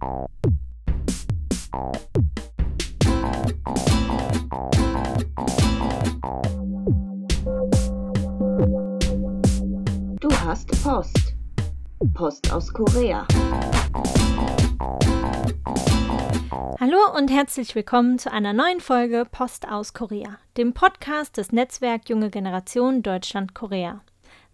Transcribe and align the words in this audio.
Du 0.00 0.06
hast 10.44 10.70
Post. 10.82 11.34
Post 12.14 12.52
aus 12.52 12.72
Korea. 12.72 13.26
Hallo 16.80 16.98
und 17.16 17.30
herzlich 17.30 17.74
willkommen 17.74 18.20
zu 18.20 18.30
einer 18.30 18.52
neuen 18.52 18.80
Folge 18.80 19.26
Post 19.30 19.66
aus 19.68 19.94
Korea, 19.94 20.38
dem 20.56 20.74
Podcast 20.74 21.36
des 21.38 21.50
Netzwerk 21.50 22.08
Junge 22.08 22.30
Generation 22.30 23.02
Deutschland-Korea. 23.02 24.00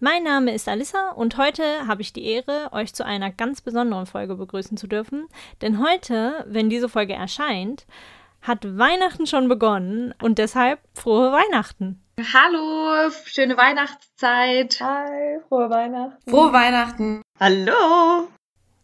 Mein 0.04 0.22
Name 0.22 0.52
ist 0.52 0.68
Alissa 0.68 1.12
und 1.12 1.38
heute 1.38 1.86
habe 1.86 2.02
ich 2.02 2.12
die 2.12 2.26
Ehre, 2.26 2.68
euch 2.72 2.92
zu 2.92 3.06
einer 3.06 3.30
ganz 3.30 3.62
besonderen 3.62 4.04
Folge 4.04 4.34
begrüßen 4.34 4.76
zu 4.76 4.86
dürfen. 4.86 5.28
Denn 5.62 5.82
heute, 5.82 6.44
wenn 6.46 6.68
diese 6.68 6.90
Folge 6.90 7.14
erscheint, 7.14 7.86
hat 8.42 8.66
Weihnachten 8.76 9.26
schon 9.26 9.48
begonnen 9.48 10.12
und 10.20 10.36
deshalb 10.36 10.80
frohe 10.92 11.32
Weihnachten. 11.32 12.02
Hallo, 12.18 13.10
schöne 13.24 13.56
Weihnachtszeit. 13.56 14.78
Hi, 14.78 15.38
frohe 15.48 15.70
Weihnachten. 15.70 16.30
Frohe 16.30 16.52
Weihnachten. 16.52 17.22
Hallo. 17.40 18.28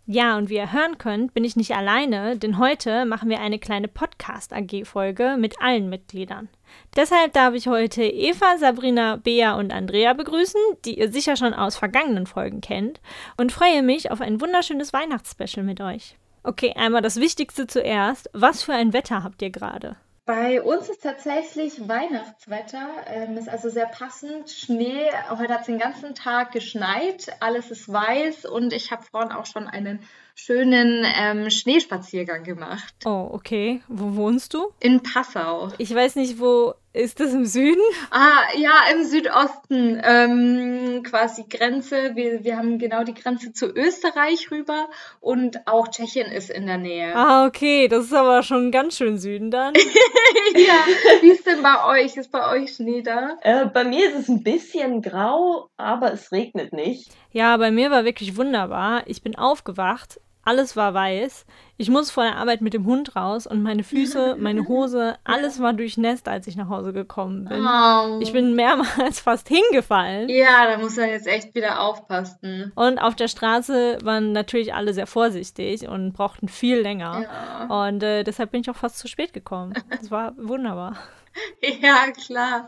Ja, 0.07 0.39
und 0.39 0.49
wie 0.49 0.57
ihr 0.57 0.73
hören 0.73 0.97
könnt, 0.97 1.35
bin 1.35 1.45
ich 1.45 1.55
nicht 1.55 1.77
alleine, 1.77 2.39
denn 2.39 2.57
heute 2.57 3.05
machen 3.05 3.29
wir 3.29 3.41
eine 3.41 3.59
kleine 3.59 3.89
Podcast-AG-Folge 3.89 5.37
mit 5.39 5.61
allen 5.61 5.91
Mitgliedern. 5.91 6.49
Deshalb 6.97 7.33
darf 7.33 7.55
ich 7.55 7.69
heute 7.69 8.03
Eva, 8.03 8.59
Sabrina, 8.59 9.17
Bea 9.17 9.55
und 9.55 9.73
Andrea 9.73 10.13
begrüßen, 10.13 10.61
die 10.85 10.99
ihr 10.99 11.13
sicher 11.13 11.37
schon 11.37 11.55
aus 11.55 11.77
vergangenen 11.77 12.27
Folgen 12.27 12.61
kennt, 12.61 13.01
und 13.37 13.53
freue 13.53 13.83
mich 13.83 14.11
auf 14.11 14.21
ein 14.21 14.41
wunderschönes 14.41 14.93
Weihnachtsspecial 14.93 15.65
mit 15.65 15.81
euch. 15.81 16.17
Okay, 16.43 16.73
einmal 16.75 17.03
das 17.03 17.17
Wichtigste 17.17 17.67
zuerst. 17.67 18.31
Was 18.33 18.63
für 18.63 18.73
ein 18.73 18.93
Wetter 18.93 19.23
habt 19.23 19.43
ihr 19.43 19.51
gerade? 19.51 19.97
Bei 20.31 20.63
uns 20.63 20.89
ist 20.89 21.03
tatsächlich 21.03 21.89
Weihnachtswetter, 21.89 22.87
ähm, 23.09 23.37
ist 23.37 23.49
also 23.49 23.69
sehr 23.69 23.87
passend. 23.87 24.49
Schnee, 24.49 25.11
heute 25.29 25.55
hat 25.55 25.63
es 25.63 25.67
den 25.67 25.81
ganzen 25.81 26.15
Tag 26.15 26.53
geschneit, 26.53 27.35
alles 27.41 27.73
ist 27.73 27.93
weiß 27.93 28.45
und 28.45 28.73
ich 28.73 28.93
habe 28.93 29.03
vorhin 29.03 29.33
auch 29.33 29.45
schon 29.47 29.67
einen 29.67 29.99
schönen 30.37 31.05
ähm, 31.05 31.51
Schneespaziergang 31.51 32.45
gemacht. 32.45 32.95
Oh, 33.05 33.31
okay. 33.33 33.83
Wo 33.89 34.15
wohnst 34.15 34.55
du? 34.55 34.71
In 34.79 35.03
Passau. 35.03 35.73
Ich 35.79 35.93
weiß 35.93 36.15
nicht, 36.15 36.39
wo 36.39 36.75
ist 36.93 37.21
das 37.21 37.33
im 37.33 37.47
Süden? 37.47 37.81
Ah, 38.11 38.43
ja, 38.57 38.73
im 38.93 39.05
Südosten. 39.05 40.01
Ähm, 40.03 41.03
quasi 41.05 41.45
Grenze. 41.49 42.17
Wir, 42.17 42.43
wir 42.43 42.57
haben 42.57 42.79
genau 42.79 43.05
die 43.05 43.15
Grenze 43.15 43.53
zu 43.53 43.67
Österreich 43.67 44.51
rüber 44.51 44.89
und 45.21 45.67
auch 45.69 45.89
Tschechien 45.89 46.33
ist 46.33 46.51
in 46.51 46.67
der 46.67 46.79
Nähe. 46.79 47.15
Ah, 47.15 47.47
okay. 47.47 47.87
Das 47.87 48.07
ist 48.07 48.13
aber 48.13 48.43
schon 48.43 48.73
ganz 48.73 48.97
schön 48.97 49.19
Süden 49.19 49.51
dann. 49.51 49.75
ja, 50.55 51.21
wie 51.21 51.31
ist 51.31 51.47
denn 51.47 51.63
bei 51.63 51.85
euch? 51.87 52.17
Ist 52.17 52.33
bei 52.33 52.51
euch 52.51 52.75
Schnee 52.75 53.03
da? 53.03 53.39
Äh, 53.43 53.67
bei 53.67 53.85
mir 53.85 54.09
ist 54.09 54.19
es 54.19 54.29
ein 54.29 54.43
bisschen 54.43 55.01
grau, 55.01 55.71
aber 55.77 56.13
es 56.13 56.33
regnet 56.33 56.73
nicht. 56.73 57.13
Ja, 57.31 57.57
bei 57.57 57.71
mir 57.71 57.91
war 57.91 58.05
wirklich 58.05 58.37
wunderbar. 58.37 59.05
Ich 59.07 59.23
bin 59.23 59.37
aufgewacht 59.37 60.21
alles 60.43 60.77
war 60.77 60.95
weiß. 60.95 61.47
Ich 61.77 61.89
muss 61.89 62.11
vor 62.11 62.25
der 62.25 62.37
Arbeit 62.37 62.61
mit 62.61 62.75
dem 62.75 62.85
Hund 62.85 63.17
raus 63.17 63.47
und 63.47 63.63
meine 63.63 63.85
Füße, 63.85 64.37
meine 64.39 64.69
Hose, 64.69 65.17
alles 65.25 65.61
war 65.61 65.73
durchnässt, 65.73 66.29
als 66.29 66.47
ich 66.47 66.57
nach 66.57 66.69
Hause 66.69 66.93
gekommen 66.93 67.47
bin. 67.47 67.65
Oh. 67.65 68.21
Ich 68.21 68.33
bin 68.33 68.55
mehrmals 68.55 69.21
fast 69.21 69.49
hingefallen. 69.49 70.29
Ja, 70.29 70.71
da 70.71 70.79
muss 70.79 70.97
man 70.97 71.09
jetzt 71.09 71.27
echt 71.27 71.55
wieder 71.55 71.81
aufpassen. 71.81 72.73
Und 72.75 72.99
auf 72.99 73.15
der 73.15 73.29
Straße 73.29 73.99
waren 74.03 74.33
natürlich 74.33 74.75
alle 74.75 74.93
sehr 74.93 75.07
vorsichtig 75.07 75.89
und 75.89 76.13
brauchten 76.13 76.49
viel 76.49 76.81
länger. 76.81 77.23
Ja. 77.23 77.87
Und 77.87 78.03
äh, 78.03 78.25
deshalb 78.25 78.51
bin 78.51 78.61
ich 78.63 78.71
auch 78.71 78.77
fast 78.77 78.99
zu 78.99 79.09
spät 79.09 79.33
gekommen. 79.33 79.75
Das 79.91 80.11
war 80.11 80.35
wunderbar. 80.37 80.97
Ja, 81.83 82.11
klar. 82.11 82.67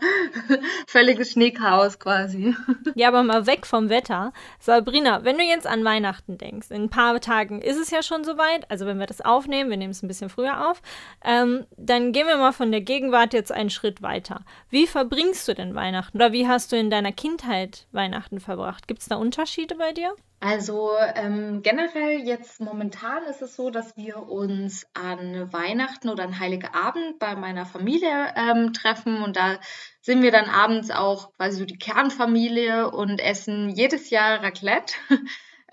Völliges 0.86 1.32
Schneechaos 1.32 1.98
quasi. 1.98 2.54
Ja, 2.94 3.08
aber 3.08 3.22
mal 3.22 3.46
weg 3.46 3.66
vom 3.66 3.88
Wetter. 3.88 4.32
Sabrina, 4.58 5.24
wenn 5.24 5.38
du 5.38 5.44
jetzt 5.44 5.66
an 5.66 5.84
Weihnachten 5.84 6.38
denkst, 6.38 6.70
in 6.70 6.84
ein 6.84 6.90
paar 6.90 7.20
Tagen 7.20 7.60
ist 7.60 7.78
es 7.78 7.90
ja 7.90 8.02
schon 8.02 8.24
soweit, 8.24 8.70
also 8.70 8.86
wenn 8.86 8.98
wir 8.98 9.06
das 9.06 9.20
aufnehmen, 9.20 9.70
wir 9.70 9.76
nehmen 9.76 9.92
es 9.92 10.02
ein 10.02 10.08
bisschen 10.08 10.30
früher 10.30 10.70
auf, 10.70 10.82
ähm, 11.24 11.66
dann 11.76 12.12
gehen 12.12 12.26
wir 12.26 12.36
mal 12.36 12.52
von 12.52 12.70
der 12.70 12.80
Gegenwart 12.80 13.34
jetzt 13.34 13.52
einen 13.52 13.70
Schritt 13.70 14.02
weiter. 14.02 14.44
Wie 14.70 14.86
verbringst 14.86 15.46
du 15.48 15.54
denn 15.54 15.74
Weihnachten? 15.74 16.16
Oder 16.16 16.32
wie 16.32 16.46
hast 16.46 16.72
du 16.72 16.76
in 16.76 16.90
deiner 16.90 17.12
Kindheit 17.12 17.86
Weihnachten 17.92 18.40
verbracht? 18.40 18.88
Gibt 18.88 19.00
es 19.00 19.08
da 19.08 19.16
Unterschiede 19.16 19.76
bei 19.76 19.92
dir? 19.92 20.14
Also 20.44 20.90
ähm, 21.14 21.62
generell 21.62 22.18
jetzt 22.18 22.60
momentan 22.60 23.22
ist 23.30 23.42
es 23.42 23.54
so, 23.54 23.70
dass 23.70 23.96
wir 23.96 24.28
uns 24.28 24.84
an 24.92 25.52
Weihnachten 25.52 26.08
oder 26.08 26.24
an 26.24 26.40
Heilige 26.40 26.74
Abend 26.74 27.20
bei 27.20 27.36
meiner 27.36 27.64
Familie 27.64 28.34
ähm, 28.34 28.72
treffen 28.72 29.22
und 29.22 29.36
da 29.36 29.60
sind 30.00 30.20
wir 30.20 30.32
dann 30.32 30.50
abends 30.50 30.90
auch 30.90 31.32
quasi 31.34 31.58
so 31.58 31.64
die 31.64 31.78
Kernfamilie 31.78 32.90
und 32.90 33.20
essen 33.20 33.68
jedes 33.70 34.10
Jahr 34.10 34.42
Raclette. 34.42 34.94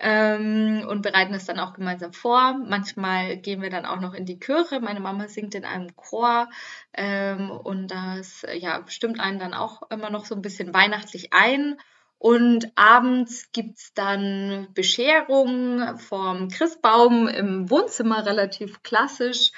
Ähm, 0.02 0.86
und 0.88 1.02
bereiten 1.02 1.34
es 1.34 1.44
dann 1.44 1.60
auch 1.60 1.74
gemeinsam 1.74 2.14
vor. 2.14 2.54
Manchmal 2.54 3.36
gehen 3.36 3.60
wir 3.60 3.68
dann 3.68 3.84
auch 3.84 4.00
noch 4.00 4.14
in 4.14 4.24
die 4.24 4.40
Chöre. 4.40 4.80
Meine 4.80 4.98
Mama 5.00 5.28
singt 5.28 5.54
in 5.54 5.66
einem 5.66 5.94
Chor 5.94 6.48
ähm, 6.94 7.50
und 7.50 7.88
das 7.88 8.46
ja, 8.54 8.82
stimmt 8.86 9.20
einen 9.20 9.38
dann 9.38 9.52
auch 9.52 9.82
immer 9.90 10.08
noch 10.08 10.24
so 10.24 10.34
ein 10.34 10.40
bisschen 10.40 10.72
weihnachtlich 10.72 11.34
ein. 11.34 11.76
Und 12.20 12.70
abends 12.74 13.50
gibt 13.50 13.78
es 13.78 13.94
dann 13.94 14.68
Bescherung 14.74 15.96
vom 15.96 16.48
Christbaum 16.48 17.26
im 17.28 17.70
Wohnzimmer, 17.70 18.26
relativ 18.26 18.82
klassisch. 18.82 19.52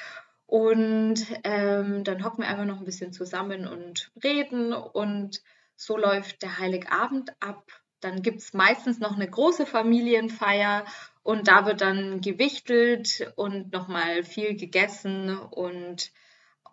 Und 0.47 1.27
ähm, 1.43 2.05
dann 2.05 2.25
hocken 2.25 2.45
wir 2.45 2.49
einfach 2.49 2.65
noch 2.65 2.79
ein 2.79 2.85
bisschen 2.85 3.13
zusammen 3.13 3.67
und 3.67 4.13
reden. 4.23 4.73
Und 4.73 5.43
so 5.75 5.97
läuft 5.97 6.43
der 6.43 6.61
Heiligabend 6.61 7.33
ab. 7.41 7.65
Dann 7.99 8.23
gibt 8.23 8.39
es 8.39 8.53
meistens 8.53 9.01
noch 9.01 9.17
eine 9.17 9.29
große 9.29 9.67
Familienfeier 9.67 10.85
und 11.25 11.49
da 11.49 11.67
wird 11.67 11.81
dann 11.81 12.21
gewichtelt 12.21 13.33
und 13.35 13.73
nochmal 13.73 14.23
viel 14.23 14.55
gegessen. 14.55 15.37
Und 15.37 16.13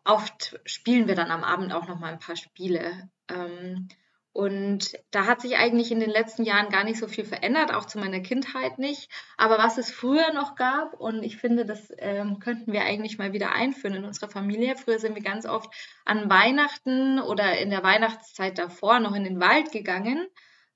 oft 0.05 0.59
spielen 0.65 1.07
wir 1.07 1.15
dann 1.15 1.31
am 1.31 1.43
Abend 1.43 1.73
auch 1.73 1.87
nochmal 1.87 2.13
ein 2.13 2.19
paar 2.19 2.35
Spiele. 2.35 3.09
Ähm, 3.27 3.87
und 4.31 4.97
da 5.11 5.25
hat 5.25 5.41
sich 5.41 5.57
eigentlich 5.57 5.91
in 5.91 5.99
den 5.99 6.09
letzten 6.09 6.43
Jahren 6.43 6.69
gar 6.69 6.83
nicht 6.83 6.99
so 6.99 7.07
viel 7.07 7.25
verändert, 7.25 7.73
auch 7.73 7.85
zu 7.85 7.97
meiner 7.97 8.19
Kindheit 8.19 8.77
nicht. 8.77 9.09
Aber 9.37 9.57
was 9.57 9.77
es 9.77 9.91
früher 9.91 10.33
noch 10.33 10.55
gab, 10.55 10.93
und 10.93 11.23
ich 11.23 11.37
finde, 11.37 11.65
das 11.65 11.91
ähm, 11.97 12.39
könnten 12.39 12.71
wir 12.71 12.83
eigentlich 12.83 13.17
mal 13.17 13.33
wieder 13.33 13.53
einführen 13.53 13.95
in 13.95 14.05
unserer 14.05 14.29
Familie. 14.29 14.75
Früher 14.77 14.99
sind 14.99 15.15
wir 15.15 15.23
ganz 15.23 15.45
oft 15.45 15.73
an 16.05 16.29
Weihnachten 16.29 17.19
oder 17.19 17.57
in 17.57 17.71
der 17.71 17.83
Weihnachtszeit 17.83 18.57
davor 18.59 18.99
noch 18.99 19.15
in 19.15 19.23
den 19.23 19.39
Wald 19.39 19.71
gegangen 19.71 20.27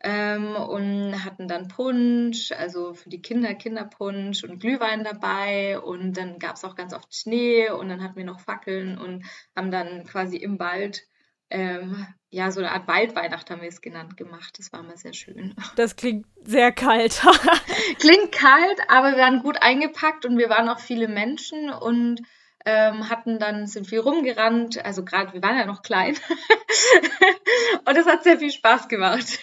ähm, 0.02 0.56
und 0.56 1.24
hatten 1.24 1.48
dann 1.48 1.68
Punsch, 1.68 2.52
also 2.52 2.96
für 2.96 3.10
die 3.10 3.22
Kinder 3.22 3.54
Kinderpunsch 3.54 4.44
und 4.44 4.60
Glühwein 4.60 5.04
dabei. 5.04 5.80
Und 5.80 6.18
dann 6.18 6.40
gab 6.40 6.56
es 6.56 6.66
auch 6.66 6.76
ganz 6.76 6.94
oft 6.94 7.14
Schnee 7.16 7.70
und 7.70 7.90
dann 7.90 8.04
hatten 8.04 8.18
wir 8.18 8.26
noch 8.26 8.40
Fackeln 8.40 8.98
und 8.98 9.26
haben 9.56 9.70
dann 9.70 10.06
quasi 10.06 10.38
im 10.38 10.60
Wald 10.60 11.04
ähm, 11.50 12.08
ja, 12.34 12.50
so 12.50 12.62
eine 12.62 12.72
Art 12.72 12.88
Waldweihnacht 12.88 13.52
haben 13.52 13.62
wir 13.62 13.70
es 13.70 13.80
genannt 13.80 14.18
gemacht. 14.18 14.58
Das 14.58 14.74
war 14.74 14.82
mal 14.82 14.98
sehr 14.98 15.14
schön. 15.14 15.56
Das 15.76 15.96
klingt 15.96 16.26
sehr 16.44 16.72
kalt. 16.72 17.22
klingt 18.00 18.32
kalt, 18.32 18.80
aber 18.88 19.12
wir 19.12 19.20
waren 19.20 19.44
gut 19.44 19.62
eingepackt 19.62 20.26
und 20.26 20.40
wir 20.40 20.50
waren 20.50 20.68
auch 20.68 20.80
viele 20.80 21.08
Menschen 21.08 21.70
und 21.70 22.22
ähm, 22.66 23.08
hatten 23.10 23.38
dann, 23.38 23.68
sind 23.68 23.86
viel 23.88 24.00
rumgerannt. 24.00 24.84
Also 24.84 25.06
gerade, 25.06 25.34
wir 25.34 25.44
waren 25.44 25.58
ja 25.58 25.68
noch 25.68 25.84
klein. 25.84 26.16
und 27.86 27.98
es 27.98 28.08
hat 28.08 28.24
sehr 28.24 28.40
viel 28.40 28.52
Spaß 28.52 28.88
gemacht. 28.88 29.40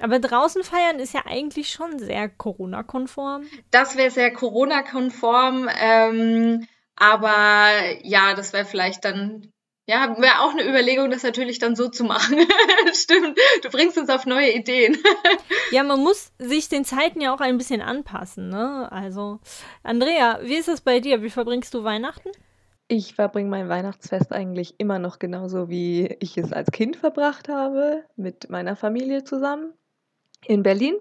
Aber 0.00 0.18
draußen 0.18 0.64
feiern 0.64 0.98
ist 0.98 1.12
ja 1.12 1.26
eigentlich 1.26 1.70
schon 1.70 1.98
sehr 1.98 2.30
Corona-konform. 2.30 3.44
Das 3.70 3.98
wäre 3.98 4.10
sehr 4.10 4.32
Corona-konform. 4.32 5.68
Ähm, 5.78 6.66
aber 6.96 7.68
ja, 8.02 8.32
das 8.34 8.54
wäre 8.54 8.64
vielleicht 8.64 9.04
dann 9.04 9.52
ja, 9.86 10.16
wäre 10.18 10.40
auch 10.40 10.50
eine 10.50 10.68
Überlegung, 10.68 11.10
das 11.10 11.22
natürlich 11.22 11.60
dann 11.60 11.76
so 11.76 11.88
zu 11.88 12.02
machen. 12.02 12.38
Stimmt, 12.92 13.38
du 13.62 13.70
bringst 13.70 13.96
uns 13.96 14.10
auf 14.10 14.26
neue 14.26 14.52
Ideen. 14.52 14.98
ja, 15.70 15.84
man 15.84 16.00
muss 16.00 16.32
sich 16.38 16.68
den 16.68 16.84
Zeiten 16.84 17.20
ja 17.20 17.32
auch 17.32 17.40
ein 17.40 17.56
bisschen 17.56 17.80
anpassen, 17.80 18.48
ne? 18.48 18.90
Also, 18.90 19.38
Andrea, 19.84 20.40
wie 20.42 20.56
ist 20.56 20.68
es 20.68 20.80
bei 20.80 20.98
dir? 20.98 21.22
Wie 21.22 21.30
verbringst 21.30 21.72
du 21.72 21.84
Weihnachten? 21.84 22.30
Ich 22.88 23.14
verbringe 23.14 23.48
mein 23.48 23.68
Weihnachtsfest 23.68 24.32
eigentlich 24.32 24.74
immer 24.78 24.98
noch 24.98 25.20
genauso, 25.20 25.68
wie 25.68 26.16
ich 26.20 26.36
es 26.36 26.52
als 26.52 26.70
Kind 26.72 26.96
verbracht 26.96 27.48
habe, 27.48 28.04
mit 28.16 28.50
meiner 28.50 28.74
Familie 28.74 29.22
zusammen 29.22 29.72
in 30.44 30.64
Berlin. 30.64 30.96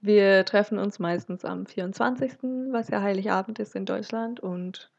Wir 0.00 0.44
treffen 0.46 0.78
uns 0.78 0.98
meistens 0.98 1.44
am 1.44 1.66
24., 1.66 2.32
was 2.70 2.88
ja 2.88 3.02
Heiligabend 3.02 3.58
ist 3.58 3.74
in 3.74 3.84
Deutschland, 3.84 4.40
und 4.40 4.90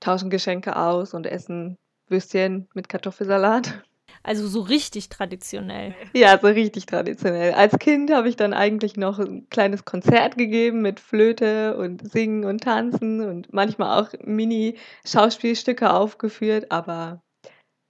tauschen 0.00 0.30
Geschenke 0.30 0.76
aus 0.76 1.14
und 1.14 1.26
essen 1.26 1.76
Würstchen 2.10 2.68
mit 2.74 2.88
Kartoffelsalat. 2.88 3.82
Also 4.22 4.46
so 4.46 4.60
richtig 4.60 5.08
traditionell. 5.08 5.94
Ja, 6.12 6.38
so 6.38 6.48
richtig 6.48 6.86
traditionell. 6.86 7.52
Als 7.54 7.78
Kind 7.78 8.12
habe 8.12 8.28
ich 8.28 8.36
dann 8.36 8.52
eigentlich 8.52 8.96
noch 8.96 9.18
ein 9.18 9.48
kleines 9.48 9.84
Konzert 9.84 10.36
gegeben 10.36 10.82
mit 10.82 11.00
Flöte 11.00 11.76
und 11.76 12.10
Singen 12.10 12.44
und 12.44 12.62
Tanzen 12.64 13.20
und 13.20 13.52
manchmal 13.52 14.02
auch 14.02 14.12
Mini-Schauspielstücke 14.24 15.92
aufgeführt, 15.92 16.70
aber 16.70 17.22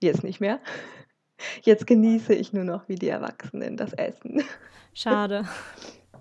jetzt 0.02 0.22
nicht 0.22 0.40
mehr. 0.40 0.60
Jetzt 1.62 1.86
genieße 1.86 2.34
ich 2.34 2.52
nur 2.52 2.64
noch 2.64 2.88
wie 2.88 2.96
die 2.96 3.08
Erwachsenen 3.08 3.76
das 3.76 3.92
Essen. 3.92 4.42
Schade. 4.94 5.44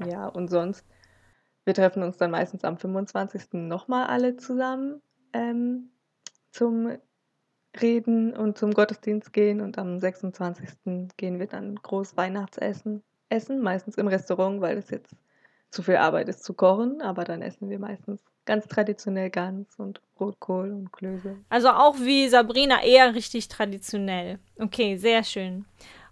Ja, 0.06 0.28
und 0.28 0.48
sonst, 0.48 0.86
wir 1.66 1.74
treffen 1.74 2.04
uns 2.04 2.18
dann 2.18 2.30
meistens 2.30 2.64
am 2.64 2.78
25. 2.78 3.54
nochmal 3.54 4.06
alle 4.06 4.38
zusammen 4.38 5.02
ähm, 5.34 5.90
zum 6.52 7.00
Reden 7.82 8.36
und 8.36 8.58
zum 8.58 8.74
Gottesdienst 8.74 9.34
gehen 9.34 9.62
und 9.62 9.78
am 9.78 10.00
26. 10.00 10.70
gehen 11.18 11.40
wir 11.40 11.48
dann 11.48 11.76
groß 11.76 12.18
Weihnachtsessen 12.18 13.04
essen, 13.30 13.62
meistens 13.62 13.96
im 13.96 14.08
Restaurant, 14.08 14.62
weil 14.62 14.78
es 14.78 14.90
jetzt 14.90 15.16
zu 15.70 15.84
viel 15.84 15.98
Arbeit 15.98 16.30
ist 16.30 16.44
zu 16.44 16.54
kochen, 16.54 17.02
aber 17.02 17.24
dann 17.24 17.42
essen 17.42 17.70
wir 17.70 17.80
meistens 17.80 18.22
ganz 18.46 18.68
traditionell 18.68 19.30
Gans 19.30 19.76
und 19.78 20.02
Rotkohl 20.20 20.72
und 20.72 20.92
Klöße. 20.92 21.36
Also 21.50 21.70
auch 21.70 22.00
wie 22.00 22.30
Sabrina 22.30 22.82
eher 22.84 23.14
richtig 23.14 23.50
traditionell. 23.50 24.40
Okay, 24.58 24.96
sehr 24.96 25.24
schön. 25.24 25.66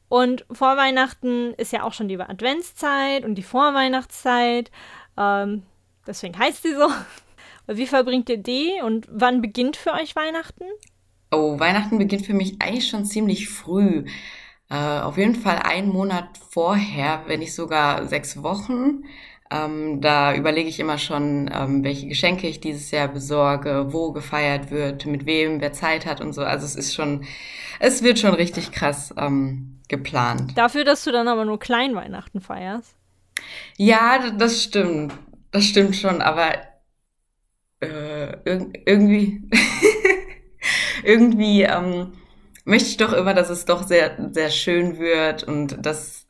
Und 0.09 0.45
vor 0.51 0.77
Weihnachten 0.77 1.53
ist 1.55 1.71
ja 1.71 1.83
auch 1.83 1.93
schon 1.93 2.07
die 2.07 2.19
Adventszeit 2.19 3.25
und 3.25 3.35
die 3.35 3.43
Vorweihnachtszeit. 3.43 4.69
Ähm, 5.17 5.63
deswegen 6.05 6.37
heißt 6.37 6.63
sie 6.63 6.75
so. 6.75 6.87
Wie 7.67 7.87
verbringt 7.87 8.29
ihr 8.29 8.37
die 8.37 8.73
und 8.83 9.07
wann 9.09 9.41
beginnt 9.41 9.75
für 9.75 9.93
euch 9.93 10.15
Weihnachten? 10.15 10.65
Oh, 11.35 11.59
Weihnachten 11.59 11.97
beginnt 11.97 12.25
für 12.25 12.33
mich 12.33 12.61
eigentlich 12.61 12.87
schon 12.87 13.05
ziemlich 13.05 13.49
früh. 13.49 14.05
Äh, 14.69 14.75
auf 14.75 15.17
jeden 15.17 15.35
Fall 15.35 15.59
einen 15.59 15.89
Monat 15.89 16.29
vorher, 16.49 17.23
wenn 17.27 17.39
nicht 17.39 17.53
sogar 17.53 18.07
sechs 18.07 18.41
Wochen. 18.41 19.03
Ähm, 19.51 20.01
da 20.01 20.33
überlege 20.33 20.67
ich 20.67 20.79
immer 20.79 20.97
schon, 20.97 21.51
ähm, 21.53 21.83
welche 21.83 22.07
Geschenke 22.07 22.47
ich 22.47 22.61
dieses 22.61 22.89
Jahr 22.89 23.07
besorge, 23.07 23.87
wo 23.89 24.11
gefeiert 24.11 24.71
wird, 24.71 25.05
mit 25.05 25.25
wem, 25.27 25.61
wer 25.61 25.71
Zeit 25.71 26.05
hat 26.05 26.19
und 26.19 26.33
so. 26.33 26.41
Also 26.41 26.65
es 26.65 26.75
ist 26.75 26.95
schon, 26.95 27.25
es 27.79 28.01
wird 28.01 28.17
schon 28.17 28.33
richtig 28.33 28.71
krass 28.71 29.13
ähm, 29.17 29.79
geplant. 29.87 30.57
Dafür, 30.57 30.83
dass 30.83 31.03
du 31.03 31.11
dann 31.11 31.27
aber 31.27 31.45
nur 31.45 31.59
Kleinweihnachten 31.59 32.41
feierst. 32.41 32.95
Ja, 33.77 34.31
das 34.31 34.63
stimmt. 34.63 35.13
Das 35.51 35.65
stimmt 35.65 35.95
schon, 35.95 36.21
aber 36.21 36.53
äh, 37.81 38.31
ir 38.45 38.67
irgendwie, 38.85 39.43
irgendwie 41.05 41.63
ähm, 41.63 42.13
möchte 42.65 42.89
ich 42.89 42.97
doch 42.97 43.13
immer, 43.13 43.33
dass 43.33 43.49
es 43.49 43.65
doch 43.65 43.83
sehr, 43.83 44.29
sehr 44.31 44.49
schön 44.49 44.99
wird 44.99 45.43
und 45.43 45.85
dass 45.85 46.25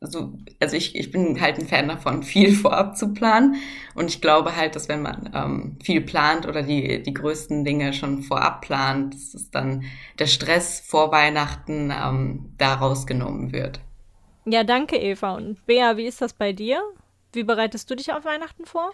so, 0.00 0.34
also 0.60 0.76
ich, 0.76 0.94
ich 0.94 1.10
bin 1.10 1.40
halt 1.40 1.58
ein 1.58 1.66
Fan 1.66 1.88
davon, 1.88 2.22
viel 2.22 2.54
vorab 2.54 2.96
zu 2.96 3.12
planen. 3.12 3.56
Und 3.94 4.08
ich 4.08 4.20
glaube 4.20 4.56
halt, 4.56 4.76
dass 4.76 4.88
wenn 4.88 5.02
man 5.02 5.30
ähm, 5.34 5.78
viel 5.82 6.00
plant 6.00 6.46
oder 6.46 6.62
die, 6.62 7.02
die 7.02 7.14
größten 7.14 7.64
Dinge 7.64 7.92
schon 7.92 8.22
vorab 8.22 8.60
plant, 8.60 9.14
dass 9.14 9.34
es 9.34 9.50
dann 9.50 9.84
der 10.18 10.26
Stress 10.26 10.80
vor 10.80 11.12
Weihnachten 11.12 11.90
ähm, 11.90 12.54
da 12.58 12.74
rausgenommen 12.74 13.52
wird. 13.52 13.80
Ja, 14.44 14.64
danke, 14.64 14.96
Eva. 14.96 15.34
Und 15.34 15.64
Bea, 15.66 15.96
wie 15.96 16.06
ist 16.06 16.20
das 16.20 16.32
bei 16.32 16.52
dir? 16.52 16.80
Wie 17.32 17.42
bereitest 17.42 17.90
du 17.90 17.96
dich 17.96 18.12
auf 18.12 18.24
Weihnachten 18.24 18.64
vor? 18.64 18.92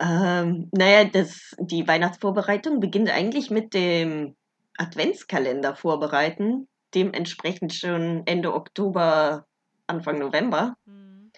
Ähm, 0.00 0.68
naja, 0.72 1.04
das, 1.04 1.54
die 1.60 1.86
Weihnachtsvorbereitung 1.86 2.80
beginnt 2.80 3.10
eigentlich 3.10 3.50
mit 3.50 3.74
dem 3.74 4.34
Adventskalender 4.80 5.76
vorbereiten, 5.76 6.66
dementsprechend 6.94 7.74
schon 7.74 8.22
Ende 8.26 8.54
Oktober, 8.54 9.46
Anfang 9.86 10.18
November. 10.18 10.74
Mhm. 10.86 11.30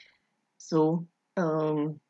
So, 0.56 1.06
ähm, 1.36 2.00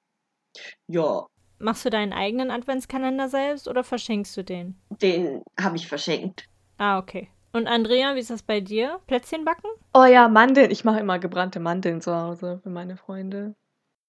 ja. 0.87 1.27
Machst 1.59 1.85
du 1.85 1.91
deinen 1.91 2.13
eigenen 2.13 2.51
Adventskalender 2.51 3.29
selbst 3.29 3.67
oder 3.67 3.83
verschenkst 3.83 4.37
du 4.37 4.45
den? 4.45 4.77
Den 4.91 5.43
habe 5.59 5.77
ich 5.77 5.89
verschenkt. 5.89 6.49
Ah, 6.77 6.99
okay. 6.99 7.29
Und 7.53 7.67
Andrea, 7.67 8.15
wie 8.15 8.21
ist 8.21 8.31
das 8.31 8.43
bei 8.43 8.61
dir? 8.61 9.01
Plätzchen 9.07 9.45
backen? 9.45 9.69
Oh 9.95 10.05
ja, 10.05 10.29
Mandeln. 10.29 10.71
Ich 10.71 10.85
mache 10.85 11.01
immer 11.01 11.19
gebrannte 11.19 11.61
Mandeln 11.61 12.01
zu 12.01 12.15
Hause 12.15 12.61
für 12.63 12.71
meine 12.71 12.97
Freunde. 12.97 13.55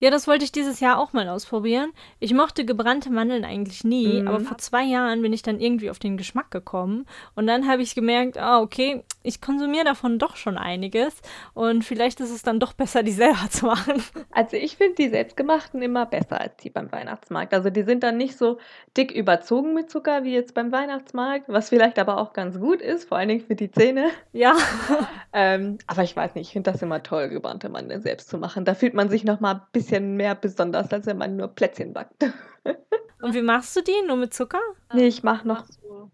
Ja, 0.04 0.10
das 0.10 0.28
wollte 0.28 0.44
ich 0.44 0.52
dieses 0.52 0.82
Jahr 0.82 1.00
auch 1.00 1.14
mal 1.14 1.30
ausprobieren. 1.30 1.94
Ich 2.20 2.34
mochte 2.34 2.66
gebrannte 2.66 3.10
Mandeln 3.10 3.46
eigentlich 3.46 3.86
nie, 3.86 4.20
mhm. 4.20 4.28
aber 4.28 4.42
vor 4.42 4.58
zwei 4.58 4.84
Jahren 4.84 5.22
bin 5.22 5.32
ich 5.32 5.44
dann 5.44 5.62
irgendwie 5.62 5.90
auf 5.90 5.98
den 5.98 6.18
Geschmack 6.18 6.52
gekommen. 6.52 7.06
Und 7.36 7.48
dann 7.48 7.70
habe 7.70 7.84
ich 7.84 7.96
gemerkt, 7.96 8.38
ah, 8.38 8.60
okay, 8.60 9.06
ich 9.22 9.40
konsumiere 9.40 9.86
davon 9.86 10.20
doch 10.20 10.36
schon 10.36 10.58
einiges. 10.58 11.22
Und 11.54 11.86
vielleicht 11.86 12.20
ist 12.20 12.32
es 12.32 12.42
dann 12.42 12.60
doch 12.60 12.74
besser, 12.74 13.02
die 13.02 13.14
selber 13.14 13.46
zu 13.50 13.68
machen. 13.68 14.04
Also 14.30 14.58
ich 14.58 14.76
finde 14.76 14.96
die 14.96 15.08
selbstgemachten 15.08 15.82
immer 15.82 16.06
besser 16.06 16.42
als 16.42 16.58
die 16.58 16.70
beim 16.70 16.92
Weihnachtsmarkt. 16.92 17.54
Also 17.54 17.70
die 17.70 17.84
sind 17.84 18.04
dann 18.04 18.18
nicht 18.18 18.38
so 18.38 18.58
dick 18.98 19.10
überzogen 19.10 19.74
mit 19.74 19.90
Zucker 19.90 20.26
wie 20.26 20.34
jetzt 20.34 20.54
beim 20.54 20.74
Weihnachtsmarkt, 20.74 21.48
was 21.48 21.70
vielleicht 21.70 21.98
aber 21.98 22.18
auch 22.18 22.34
ganz 22.34 22.60
gut 22.60 22.82
ist, 22.82 23.08
vor 23.08 23.20
allen 23.20 23.30
Dingen 23.30 23.46
für 23.48 23.56
die 23.56 23.72
Zähne. 23.72 24.10
Ja. 24.34 24.58
ähm, 25.32 25.78
aber 25.88 26.04
ich 26.04 26.14
weiß 26.14 26.36
nicht, 26.36 26.48
ich 26.48 26.52
finde 26.52 26.74
das 26.74 26.82
immer 26.82 27.02
toll, 27.04 27.30
gebrannte 27.30 27.70
Mandeln 27.70 28.02
selbst 28.02 28.28
zu 28.28 28.38
machen. 28.38 28.66
Da 28.66 28.74
fühlt 28.74 28.96
man 28.96 29.10
sich 29.10 29.24
noch 29.24 29.40
mal 29.40 29.54
ein 29.54 29.62
bisschen 29.72 29.93
bisschen 29.94 30.16
mehr 30.16 30.36
besonders, 30.36 30.92
als 30.92 31.06
wenn 31.06 31.18
man 31.18 31.36
nur 31.36 31.50
Plätzchen 31.50 31.94
backt. 31.94 32.24
Und 33.22 33.34
wie 33.34 33.42
machst 33.42 33.76
du 33.76 33.82
die? 33.82 34.02
Nur 34.06 34.18
mit 34.18 34.34
Zucker? 34.34 34.60
Nee, 34.94 35.08
ich 35.08 35.24
mache 35.24 35.48
noch, 35.48 35.66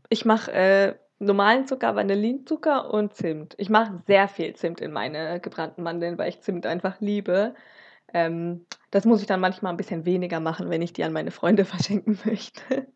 ich 0.09 0.25
mache 0.25 0.51
äh, 0.51 0.95
normalen 1.17 1.65
Zucker, 1.65 1.95
Vanillinzucker 1.95 2.93
und 2.93 3.15
Zimt. 3.15 3.55
Ich 3.57 3.69
mache 3.69 4.03
sehr 4.05 4.27
viel 4.27 4.55
Zimt 4.55 4.79
in 4.79 4.91
meine 4.91 5.39
gebrannten 5.39 5.81
Mandeln, 5.81 6.19
weil 6.19 6.29
ich 6.29 6.41
Zimt 6.41 6.67
einfach 6.67 6.99
liebe. 6.99 7.55
Ähm, 8.13 8.65
das 8.91 9.05
muss 9.05 9.21
ich 9.21 9.27
dann 9.27 9.39
manchmal 9.39 9.73
ein 9.73 9.77
bisschen 9.77 10.05
weniger 10.05 10.39
machen, 10.39 10.69
wenn 10.69 10.83
ich 10.83 10.93
die 10.93 11.03
an 11.03 11.13
meine 11.13 11.31
Freunde 11.31 11.65
verschenken 11.65 12.19
möchte. 12.25 12.87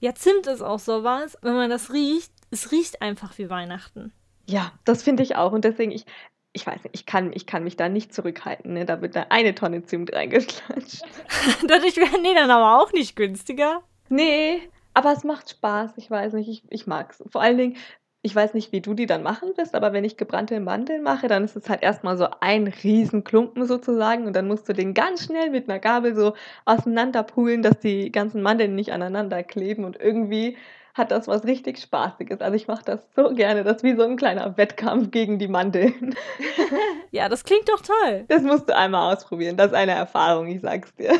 Ja, 0.00 0.12
Zimt 0.14 0.48
ist 0.48 0.62
auch 0.62 0.80
sowas, 0.80 1.38
wenn 1.40 1.54
man 1.54 1.70
das 1.70 1.92
riecht, 1.92 2.32
es 2.50 2.72
riecht 2.72 3.00
einfach 3.00 3.38
wie 3.38 3.48
Weihnachten. 3.48 4.12
Ja, 4.46 4.72
das 4.84 5.04
finde 5.04 5.22
ich 5.22 5.36
auch. 5.36 5.52
Und 5.52 5.64
deswegen, 5.64 5.92
ich, 5.92 6.04
ich 6.52 6.66
weiß 6.66 6.84
nicht, 6.84 6.94
ich 6.94 7.06
kann, 7.06 7.32
ich 7.32 7.46
kann 7.46 7.64
mich 7.64 7.76
da 7.76 7.88
nicht 7.88 8.12
zurückhalten. 8.12 8.72
Ne? 8.72 8.84
Da 8.84 9.00
wird 9.00 9.14
da 9.14 9.26
eine 9.28 9.54
Tonne 9.54 9.84
Zimt 9.84 10.12
reingeklatscht. 10.12 11.02
Dadurch 11.66 11.96
wären 11.96 12.24
die 12.24 12.34
dann 12.34 12.50
aber 12.50 12.82
auch 12.82 12.92
nicht 12.92 13.16
günstiger. 13.16 13.82
Nee, 14.08 14.60
aber 14.92 15.12
es 15.12 15.22
macht 15.22 15.50
Spaß. 15.50 15.92
Ich 15.96 16.10
weiß 16.10 16.32
nicht, 16.32 16.48
ich, 16.48 16.64
ich 16.70 16.86
mag 16.86 17.12
es. 17.12 17.22
Vor 17.30 17.40
allen 17.40 17.58
Dingen, 17.58 17.76
ich 18.22 18.34
weiß 18.34 18.52
nicht, 18.54 18.72
wie 18.72 18.80
du 18.80 18.94
die 18.94 19.06
dann 19.06 19.22
machen 19.22 19.56
wirst, 19.56 19.74
aber 19.74 19.92
wenn 19.92 20.04
ich 20.04 20.16
gebrannte 20.16 20.60
Mandeln 20.60 21.02
mache, 21.02 21.28
dann 21.28 21.44
ist 21.44 21.56
es 21.56 21.70
halt 21.70 21.82
erstmal 21.82 22.18
so 22.18 22.26
ein 22.40 22.66
Riesenklumpen 22.66 23.66
sozusagen 23.66 24.26
und 24.26 24.34
dann 24.34 24.46
musst 24.46 24.68
du 24.68 24.74
den 24.74 24.92
ganz 24.92 25.24
schnell 25.24 25.50
mit 25.50 25.70
einer 25.70 25.78
Gabel 25.78 26.14
so 26.14 26.34
auseinanderpulen, 26.66 27.62
dass 27.62 27.78
die 27.78 28.12
ganzen 28.12 28.42
Mandeln 28.42 28.74
nicht 28.74 28.92
aneinander 28.92 29.42
kleben 29.42 29.84
und 29.84 29.98
irgendwie 29.98 30.58
hat 30.94 31.10
das 31.10 31.28
was 31.28 31.44
richtig 31.44 31.78
Spaßiges. 31.78 32.40
Also 32.40 32.56
ich 32.56 32.66
mache 32.68 32.84
das 32.84 33.00
so 33.14 33.34
gerne. 33.34 33.64
Das 33.64 33.78
ist 33.78 33.82
wie 33.82 33.96
so 33.96 34.02
ein 34.02 34.16
kleiner 34.16 34.56
Wettkampf 34.56 35.10
gegen 35.10 35.38
die 35.38 35.48
Mandeln. 35.48 36.14
Ja, 37.12 37.28
das 37.28 37.42
klingt 37.42 37.68
doch 37.68 37.82
toll. 37.82 38.24
Das 38.28 38.42
musst 38.42 38.68
du 38.68 38.76
einmal 38.76 39.12
ausprobieren. 39.12 39.56
Das 39.56 39.68
ist 39.68 39.74
eine 39.74 39.90
Erfahrung, 39.92 40.46
ich 40.46 40.60
sag's 40.60 40.94
dir. 40.94 41.12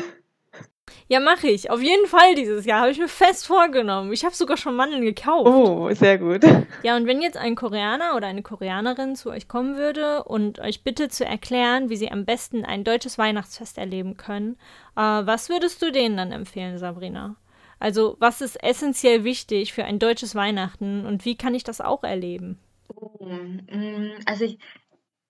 Ja, 1.09 1.19
mache 1.19 1.49
ich. 1.49 1.69
Auf 1.69 1.81
jeden 1.81 2.07
Fall 2.07 2.35
dieses 2.35 2.65
Jahr. 2.65 2.79
Habe 2.79 2.91
ich 2.91 2.97
mir 2.97 3.09
fest 3.09 3.45
vorgenommen. 3.45 4.13
Ich 4.13 4.23
habe 4.23 4.33
sogar 4.33 4.55
schon 4.55 4.75
Mandeln 4.75 5.01
gekauft. 5.01 5.47
Oh, 5.47 5.89
sehr 5.93 6.17
gut. 6.17 6.45
Ja, 6.83 6.95
und 6.95 7.07
wenn 7.07 7.21
jetzt 7.21 7.35
ein 7.37 7.55
Koreaner 7.55 8.15
oder 8.15 8.27
eine 8.27 8.41
Koreanerin 8.41 9.17
zu 9.17 9.29
euch 9.29 9.49
kommen 9.49 9.75
würde 9.75 10.23
und 10.23 10.59
euch 10.59 10.85
bitte 10.85 11.09
zu 11.09 11.25
erklären, 11.25 11.89
wie 11.89 11.97
sie 11.97 12.09
am 12.09 12.23
besten 12.23 12.63
ein 12.63 12.85
deutsches 12.85 13.17
Weihnachtsfest 13.17 13.77
erleben 13.77 14.15
können, 14.15 14.57
äh, 14.95 15.01
was 15.01 15.49
würdest 15.49 15.81
du 15.81 15.91
denen 15.91 16.15
dann 16.15 16.31
empfehlen, 16.31 16.77
Sabrina? 16.77 17.35
Also, 17.81 18.15
was 18.19 18.41
ist 18.41 18.63
essentiell 18.63 19.23
wichtig 19.23 19.73
für 19.73 19.83
ein 19.85 19.97
deutsches 19.97 20.35
Weihnachten 20.35 21.03
und 21.07 21.25
wie 21.25 21.35
kann 21.35 21.55
ich 21.55 21.63
das 21.63 21.81
auch 21.81 22.03
erleben? 22.03 22.59
Oh, 22.95 23.25
mm, 23.25 24.19
also 24.27 24.45
ich, 24.45 24.59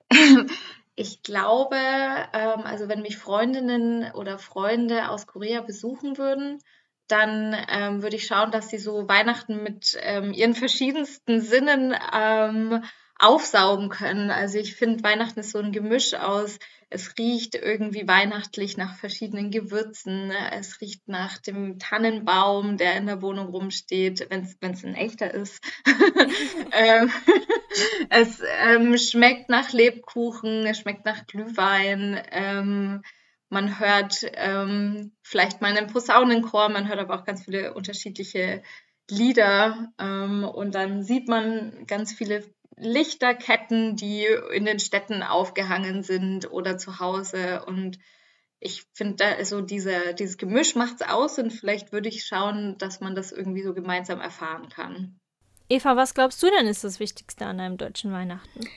ich 0.95 1.23
glaube, 1.23 1.77
ähm, 1.77 2.61
also 2.65 2.89
wenn 2.89 3.03
mich 3.03 3.15
Freundinnen 3.15 4.11
oder 4.11 4.37
Freunde 4.37 5.07
aus 5.07 5.27
Korea 5.27 5.61
besuchen 5.61 6.17
würden, 6.17 6.59
dann 7.07 7.55
ähm, 7.69 8.03
würde 8.03 8.17
ich 8.17 8.27
schauen, 8.27 8.51
dass 8.51 8.67
sie 8.67 8.79
so 8.79 9.07
Weihnachten 9.07 9.63
mit 9.63 9.97
ähm, 10.01 10.33
ihren 10.33 10.53
verschiedensten 10.53 11.39
Sinnen 11.39 11.95
ähm, 12.13 12.83
aufsaugen 13.17 13.87
können. 13.87 14.29
Also 14.29 14.57
ich 14.57 14.75
finde, 14.75 15.05
Weihnachten 15.05 15.39
ist 15.39 15.51
so 15.51 15.59
ein 15.59 15.71
Gemisch 15.71 16.15
aus 16.15 16.59
es 16.91 17.17
riecht 17.17 17.55
irgendwie 17.55 18.05
weihnachtlich 18.05 18.75
nach 18.75 18.95
verschiedenen 18.95 19.49
Gewürzen. 19.49 20.29
Es 20.51 20.81
riecht 20.81 21.07
nach 21.07 21.37
dem 21.37 21.79
Tannenbaum, 21.79 22.75
der 22.77 22.97
in 22.97 23.05
der 23.05 23.21
Wohnung 23.21 23.47
rumsteht, 23.47 24.27
wenn 24.29 24.43
es 24.43 24.83
ein 24.83 24.95
echter 24.95 25.33
ist. 25.33 25.63
ähm, 26.73 27.09
es 28.09 28.41
ähm, 28.63 28.97
schmeckt 28.97 29.49
nach 29.49 29.71
Lebkuchen, 29.71 30.65
es 30.65 30.79
schmeckt 30.79 31.05
nach 31.05 31.25
Glühwein. 31.27 32.21
Ähm, 32.31 33.01
man 33.47 33.79
hört 33.79 34.25
ähm, 34.33 35.13
vielleicht 35.23 35.61
mal 35.61 35.75
einen 35.75 35.87
Posaunenchor, 35.87 36.67
man 36.67 36.89
hört 36.89 36.99
aber 36.99 37.15
auch 37.15 37.25
ganz 37.25 37.45
viele 37.45 37.73
unterschiedliche 37.73 38.63
Lieder 39.09 39.93
ähm, 39.97 40.43
und 40.43 40.75
dann 40.75 41.03
sieht 41.03 41.29
man 41.29 41.85
ganz 41.87 42.13
viele 42.13 42.43
Lichterketten, 42.77 43.95
die 43.95 44.25
in 44.53 44.65
den 44.65 44.79
Städten 44.79 45.23
aufgehangen 45.23 46.03
sind 46.03 46.51
oder 46.51 46.77
zu 46.77 46.99
Hause. 46.99 47.63
Und 47.65 47.99
ich 48.59 48.83
finde, 48.93 49.15
da 49.15 49.31
also 49.33 49.61
diese, 49.61 50.13
dieses 50.13 50.37
Gemisch 50.37 50.75
macht 50.75 51.01
es 51.01 51.07
aus 51.07 51.37
und 51.37 51.51
vielleicht 51.51 51.91
würde 51.91 52.09
ich 52.09 52.25
schauen, 52.25 52.77
dass 52.77 53.01
man 53.01 53.15
das 53.15 53.31
irgendwie 53.31 53.63
so 53.63 53.73
gemeinsam 53.73 54.19
erfahren 54.19 54.69
kann. 54.69 55.19
Eva, 55.69 55.95
was 55.95 56.13
glaubst 56.13 56.43
du 56.43 56.49
denn 56.49 56.67
ist 56.67 56.83
das 56.83 56.99
Wichtigste 56.99 57.45
an 57.45 57.59
einem 57.59 57.77
deutschen 57.77 58.11
Weihnachten? 58.11 58.67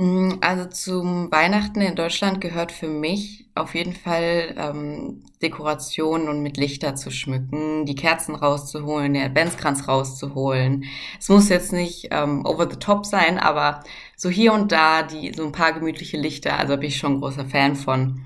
Mm, 0.00 0.38
also 0.40 0.64
zum 0.64 1.30
Weihnachten 1.30 1.82
in 1.82 1.94
Deutschland 1.94 2.40
gehört 2.40 2.72
für 2.72 2.88
mich 2.88 3.50
auf 3.54 3.74
jeden 3.74 3.92
Fall 3.92 4.54
ähm, 4.56 5.24
Dekoration 5.42 6.26
und 6.30 6.42
mit 6.42 6.56
Lichter 6.56 6.94
zu 6.94 7.10
schmücken, 7.10 7.84
die 7.84 7.94
Kerzen 7.94 8.34
rauszuholen, 8.34 9.12
den 9.12 9.24
Adventskranz 9.24 9.88
rauszuholen. 9.88 10.84
Es 11.18 11.28
muss 11.28 11.50
jetzt 11.50 11.74
nicht 11.74 12.08
ähm, 12.12 12.46
over 12.46 12.66
the 12.70 12.78
top 12.78 13.04
sein, 13.04 13.38
aber 13.38 13.84
so 14.16 14.30
hier 14.30 14.54
und 14.54 14.72
da 14.72 15.02
die 15.02 15.34
so 15.34 15.44
ein 15.44 15.52
paar 15.52 15.74
gemütliche 15.74 16.16
Lichter, 16.16 16.58
also 16.58 16.78
bin 16.78 16.88
ich 16.88 16.96
schon 16.96 17.16
ein 17.16 17.20
großer 17.20 17.44
Fan 17.44 17.76
von. 17.76 18.24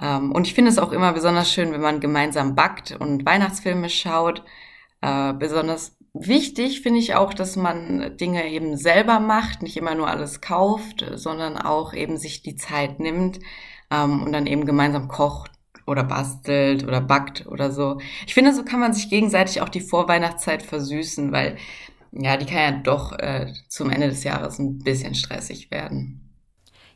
Ähm, 0.00 0.30
und 0.30 0.46
ich 0.46 0.54
finde 0.54 0.70
es 0.70 0.78
auch 0.78 0.92
immer 0.92 1.12
besonders 1.12 1.52
schön, 1.52 1.72
wenn 1.72 1.80
man 1.80 1.98
gemeinsam 2.00 2.54
backt 2.54 2.92
und 3.00 3.26
Weihnachtsfilme 3.26 3.88
schaut. 3.90 4.44
Äh, 5.00 5.32
besonders 5.34 5.96
Wichtig 6.14 6.82
finde 6.82 6.98
ich 6.98 7.14
auch, 7.14 7.32
dass 7.32 7.56
man 7.56 8.16
Dinge 8.18 8.46
eben 8.48 8.76
selber 8.76 9.18
macht, 9.18 9.62
nicht 9.62 9.78
immer 9.78 9.94
nur 9.94 10.08
alles 10.08 10.42
kauft, 10.42 11.06
sondern 11.14 11.56
auch 11.56 11.94
eben 11.94 12.18
sich 12.18 12.42
die 12.42 12.54
Zeit 12.56 13.00
nimmt 13.00 13.40
ähm, 13.90 14.22
und 14.22 14.32
dann 14.32 14.46
eben 14.46 14.66
gemeinsam 14.66 15.08
kocht 15.08 15.52
oder 15.86 16.04
bastelt 16.04 16.84
oder 16.84 17.00
backt 17.00 17.46
oder 17.46 17.72
so. 17.72 17.98
Ich 18.26 18.34
finde, 18.34 18.52
so 18.54 18.62
kann 18.62 18.80
man 18.80 18.92
sich 18.92 19.08
gegenseitig 19.08 19.62
auch 19.62 19.70
die 19.70 19.80
Vorweihnachtszeit 19.80 20.62
versüßen, 20.62 21.32
weil 21.32 21.56
ja, 22.12 22.36
die 22.36 22.46
kann 22.46 22.58
ja 22.58 22.72
doch 22.82 23.12
äh, 23.18 23.50
zum 23.68 23.88
Ende 23.90 24.08
des 24.08 24.22
Jahres 24.22 24.58
ein 24.58 24.78
bisschen 24.80 25.14
stressig 25.14 25.70
werden. 25.70 26.31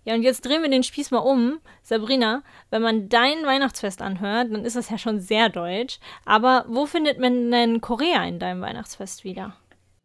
Ja, 0.06 0.14
und 0.14 0.22
jetzt 0.22 0.46
drehen 0.46 0.62
wir 0.62 0.70
den 0.70 0.84
Spieß 0.84 1.10
mal 1.10 1.18
um. 1.18 1.60
Sabrina, 1.82 2.44
wenn 2.70 2.80
man 2.80 3.08
dein 3.08 3.44
Weihnachtsfest 3.44 4.00
anhört, 4.00 4.52
dann 4.52 4.64
ist 4.64 4.76
das 4.76 4.88
ja 4.88 4.98
schon 4.98 5.20
sehr 5.20 5.48
deutsch. 5.48 5.98
Aber 6.24 6.64
wo 6.68 6.86
findet 6.86 7.18
man 7.18 7.50
denn 7.50 7.80
Korea 7.80 8.24
in 8.24 8.38
deinem 8.38 8.60
Weihnachtsfest 8.60 9.24
wieder? 9.24 9.56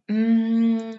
Mm, 0.07 0.95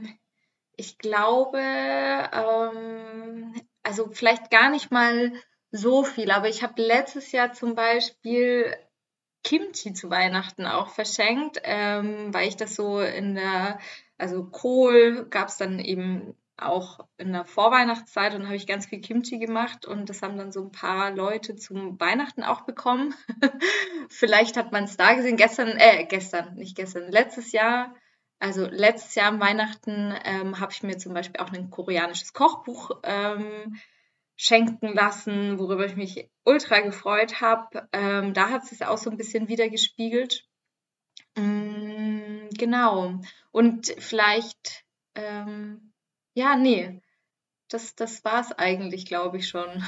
ich 0.77 0.99
glaube, 0.99 1.59
ähm, 1.59 3.61
also 3.83 4.09
vielleicht 4.13 4.53
gar 4.53 4.71
nicht 4.71 4.93
mal 4.93 5.33
so 5.73 6.05
viel, 6.05 6.31
aber 6.31 6.49
ich 6.49 6.63
habe 6.63 6.81
letztes 6.81 7.33
Jahr 7.33 7.55
zum 7.55 7.75
Beispiel 7.75 8.73
Kimchi 9.43 9.95
zu 9.95 10.11
Weihnachten 10.11 10.65
auch 10.65 10.91
verschenkt, 10.91 11.61
ähm, 11.65 12.33
weil 12.33 12.47
ich 12.47 12.57
das 12.57 12.77
so 12.77 13.01
in 13.01 13.35
der, 13.35 13.81
also 14.17 14.45
Kohl 14.45 15.27
gab 15.29 15.49
es 15.49 15.57
dann 15.57 15.81
eben 15.81 16.37
auch 16.67 17.07
in 17.17 17.33
der 17.33 17.45
Vorweihnachtszeit 17.45 18.35
und 18.35 18.47
habe 18.47 18.57
ich 18.57 18.67
ganz 18.67 18.87
viel 18.87 19.01
Kimchi 19.01 19.39
gemacht 19.39 19.87
und 19.87 20.09
das 20.09 20.23
haben 20.23 20.37
dann 20.37 20.53
so 20.53 20.63
ein 20.63 20.73
paar 20.73 21.11
Leute 21.11 21.57
zum 21.57 22.01
Weihnachten 22.01 22.43
auch 22.43 22.63
bekommen. 22.63 23.15
Vielleicht 24.09 24.57
hat 24.57 24.73
man 24.73 24.85
es 24.85 24.97
da 24.97 25.15
gesehen. 25.15 25.37
Gestern, 25.37 25.69
äh, 25.79 26.07
gestern, 26.07 26.55
nicht 26.55 26.77
gestern, 26.77 27.11
letztes 27.11 27.53
Jahr, 27.53 27.95
also 28.39 28.67
letztes 28.67 29.15
Jahr 29.15 29.29
am 29.29 29.41
Weihnachten 29.41 30.15
ähm, 30.25 30.59
habe 30.59 30.73
ich 30.73 30.83
mir 30.83 30.99
zum 30.99 31.15
Beispiel 31.15 31.41
auch 31.41 31.53
ein 31.53 31.71
koreanisches 31.71 32.33
Kochbuch 32.33 32.91
ähm, 33.05 33.77
schenken 34.37 34.93
lassen, 34.93 35.61
worüber 35.61 35.87
ich 35.87 35.95
mich 35.95 36.29
ultra 36.45 36.81
gefreut 36.81 37.41
habe. 37.41 37.89
Ähm, 37.93 38.35
da 38.35 38.51
hat 38.51 38.71
es 38.71 38.83
auch 38.83 38.99
so 38.99 39.11
ein 39.11 39.17
bisschen 39.17 39.47
wiedergespiegelt. 39.47 40.45
Mm, 41.37 42.49
genau. 42.59 43.21
Und 43.53 43.95
vielleicht 43.99 44.85
ähm, 45.15 45.92
ja, 46.35 46.57
nee. 46.57 47.01
Das, 47.69 47.95
das 47.95 48.25
war 48.25 48.41
es 48.41 48.53
eigentlich, 48.53 49.07
glaube 49.07 49.39
ich 49.39 49.49
schon. 49.49 49.83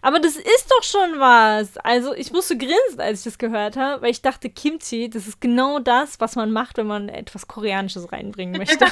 Aber 0.00 0.18
das 0.20 0.36
ist 0.36 0.70
doch 0.70 0.82
schon 0.82 1.20
was. 1.20 1.76
Also 1.78 2.14
ich 2.14 2.32
musste 2.32 2.56
grinsen, 2.56 2.98
als 2.98 3.20
ich 3.20 3.24
das 3.24 3.38
gehört 3.38 3.76
habe, 3.76 4.02
weil 4.02 4.10
ich 4.10 4.22
dachte, 4.22 4.48
Kimchi, 4.48 5.10
das 5.10 5.26
ist 5.26 5.40
genau 5.40 5.78
das, 5.78 6.18
was 6.18 6.34
man 6.34 6.50
macht, 6.50 6.78
wenn 6.78 6.86
man 6.86 7.08
etwas 7.08 7.46
Koreanisches 7.46 8.10
reinbringen 8.10 8.56
möchte. 8.58 8.86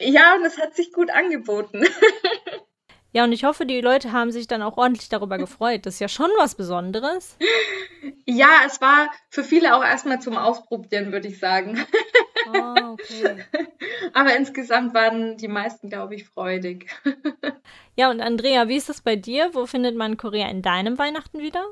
ja, 0.00 0.34
und 0.34 0.44
es 0.44 0.58
hat 0.58 0.74
sich 0.74 0.92
gut 0.92 1.10
angeboten. 1.10 1.84
Ja, 3.12 3.24
und 3.24 3.32
ich 3.32 3.44
hoffe, 3.44 3.64
die 3.64 3.80
Leute 3.80 4.12
haben 4.12 4.30
sich 4.30 4.46
dann 4.48 4.62
auch 4.62 4.76
ordentlich 4.76 5.08
darüber 5.08 5.38
gefreut. 5.38 5.86
Das 5.86 5.94
ist 5.94 6.00
ja 6.00 6.08
schon 6.08 6.30
was 6.36 6.54
Besonderes. 6.54 7.36
Ja, 8.26 8.48
es 8.66 8.80
war 8.80 9.10
für 9.30 9.42
viele 9.42 9.74
auch 9.74 9.82
erstmal 9.82 10.20
zum 10.20 10.36
Ausprobieren, 10.36 11.10
würde 11.10 11.28
ich 11.28 11.38
sagen. 11.38 11.84
Oh, 12.52 12.92
okay. 12.92 13.44
Aber 14.14 14.36
insgesamt 14.36 14.94
waren 14.94 15.36
die 15.36 15.48
meisten, 15.48 15.88
glaube 15.88 16.14
ich, 16.14 16.26
freudig. 16.26 16.90
Ja, 17.96 18.10
und 18.12 18.20
Andrea, 18.20 18.68
wie 18.68 18.76
ist 18.76 18.88
das 18.88 19.00
bei 19.00 19.16
dir? 19.16 19.50
Wo 19.54 19.66
findet 19.66 19.96
man 19.96 20.16
Korea 20.16 20.48
in 20.48 20.62
deinem 20.62 20.98
Weihnachten 20.98 21.40
wieder? 21.40 21.64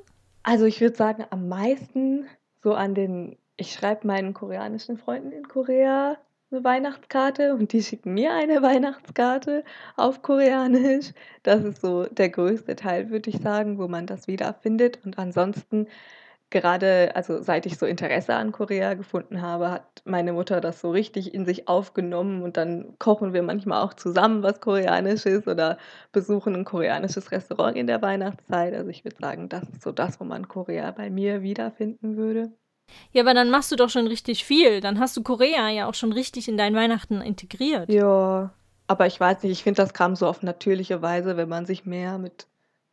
Also 0.42 0.64
ich 0.64 0.80
würde 0.80 0.96
sagen, 0.96 1.24
am 1.30 1.48
meisten 1.48 2.26
so 2.64 2.74
an 2.74 2.96
den, 2.96 3.38
ich 3.56 3.72
schreibe 3.72 4.08
meinen 4.08 4.34
koreanischen 4.34 4.98
Freunden 4.98 5.30
in 5.30 5.46
Korea 5.46 6.16
eine 6.50 6.64
Weihnachtskarte 6.64 7.54
und 7.54 7.72
die 7.72 7.82
schicken 7.82 8.14
mir 8.14 8.32
eine 8.32 8.62
Weihnachtskarte 8.62 9.64
auf 9.96 10.22
Koreanisch. 10.22 11.12
Das 11.42 11.64
ist 11.64 11.80
so 11.80 12.06
der 12.06 12.28
größte 12.28 12.76
Teil, 12.76 13.10
würde 13.10 13.30
ich 13.30 13.38
sagen, 13.40 13.78
wo 13.78 13.88
man 13.88 14.06
das 14.06 14.26
wiederfindet. 14.26 15.00
Und 15.04 15.18
ansonsten, 15.18 15.86
gerade, 16.50 17.12
also 17.14 17.42
seit 17.42 17.66
ich 17.66 17.76
so 17.78 17.86
Interesse 17.86 18.34
an 18.34 18.52
Korea 18.52 18.94
gefunden 18.94 19.42
habe, 19.42 19.70
hat 19.70 20.02
meine 20.04 20.32
Mutter 20.32 20.60
das 20.60 20.80
so 20.80 20.90
richtig 20.90 21.34
in 21.34 21.44
sich 21.44 21.68
aufgenommen 21.68 22.42
und 22.42 22.56
dann 22.56 22.94
kochen 22.98 23.32
wir 23.32 23.42
manchmal 23.42 23.82
auch 23.82 23.94
zusammen 23.94 24.42
was 24.42 24.60
Koreanisches 24.60 25.46
oder 25.48 25.78
besuchen 26.12 26.54
ein 26.54 26.64
koreanisches 26.64 27.32
Restaurant 27.32 27.76
in 27.76 27.86
der 27.86 28.00
Weihnachtszeit. 28.02 28.74
Also 28.74 28.90
ich 28.90 29.04
würde 29.04 29.16
sagen, 29.20 29.48
das 29.48 29.64
ist 29.64 29.82
so 29.82 29.92
das, 29.92 30.20
wo 30.20 30.24
man 30.24 30.46
Korea 30.48 30.90
bei 30.92 31.10
mir 31.10 31.42
wiederfinden 31.42 32.16
würde. 32.16 32.52
Ja, 33.12 33.22
aber 33.22 33.34
dann 33.34 33.50
machst 33.50 33.72
du 33.72 33.76
doch 33.76 33.90
schon 33.90 34.06
richtig 34.06 34.44
viel. 34.44 34.80
Dann 34.80 35.00
hast 35.00 35.16
du 35.16 35.22
Korea 35.22 35.68
ja 35.70 35.88
auch 35.88 35.94
schon 35.94 36.12
richtig 36.12 36.48
in 36.48 36.56
dein 36.56 36.74
Weihnachten 36.74 37.20
integriert. 37.20 37.90
Ja, 37.90 38.52
aber 38.86 39.06
ich 39.06 39.18
weiß 39.18 39.42
nicht, 39.42 39.52
ich 39.52 39.62
finde, 39.64 39.82
das 39.82 39.94
kam 39.94 40.14
so 40.14 40.28
auf 40.28 40.42
natürliche 40.42 41.02
Weise, 41.02 41.36
wenn 41.36 41.48
man 41.48 41.66
sich 41.66 41.84
mehr 41.84 42.18
mit 42.18 42.46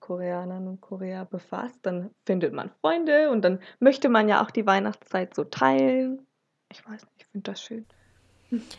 Koreanern 0.03 0.67
und 0.67 0.81
Korea 0.81 1.23
befasst, 1.23 1.79
dann 1.83 2.09
findet 2.25 2.51
man 2.51 2.71
Freunde 2.81 3.31
und 3.31 3.41
dann 3.41 3.59
möchte 3.79 4.09
man 4.09 4.27
ja 4.27 4.43
auch 4.43 4.51
die 4.51 4.65
Weihnachtszeit 4.65 5.33
so 5.33 5.45
teilen. 5.45 6.27
Ich 6.69 6.85
weiß 6.85 7.05
nicht, 7.05 7.13
ich 7.19 7.25
finde 7.27 7.51
das 7.51 7.61
schön. 7.61 7.85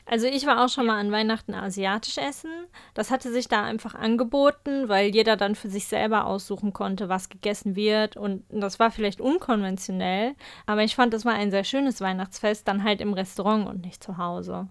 Also 0.04 0.26
ich 0.26 0.47
war 0.47 0.62
auch 0.62 0.69
schon 0.69 0.85
mal 0.85 1.00
an 1.00 1.11
Weihnachten 1.11 1.54
asiatisch 1.54 2.19
essen. 2.19 2.50
Das 2.93 3.11
hatte 3.11 3.33
sich 3.33 3.49
da 3.49 3.64
einfach 3.64 3.95
angeboten, 3.95 4.88
weil 4.90 5.14
jeder 5.14 5.37
dann 5.37 5.54
für 5.54 5.71
sich 5.71 5.87
selber 5.87 6.26
aussuchen 6.26 6.75
konnte, 6.75 7.09
was 7.09 7.31
gegessen 7.31 7.75
wird. 7.75 8.19
Und 8.19 8.45
das 8.50 8.78
war 8.78 8.90
vielleicht 8.90 9.23
unkonventionell, 9.23 10.35
aber 10.66 10.85
ich 10.85 10.95
fand, 10.95 11.14
das 11.14 11.25
war 11.25 11.33
ein 11.33 11.50
sehr 11.50 11.64
schönes 11.64 12.02
Weihnachtsfest, 12.02 12.69
dann 12.69 12.85
halt 12.85 13.00
im 13.00 13.14
Restaurant 13.14 13.66
und 13.66 13.81
nicht 13.83 14.04
zu 14.04 14.19
Hause. 14.19 14.69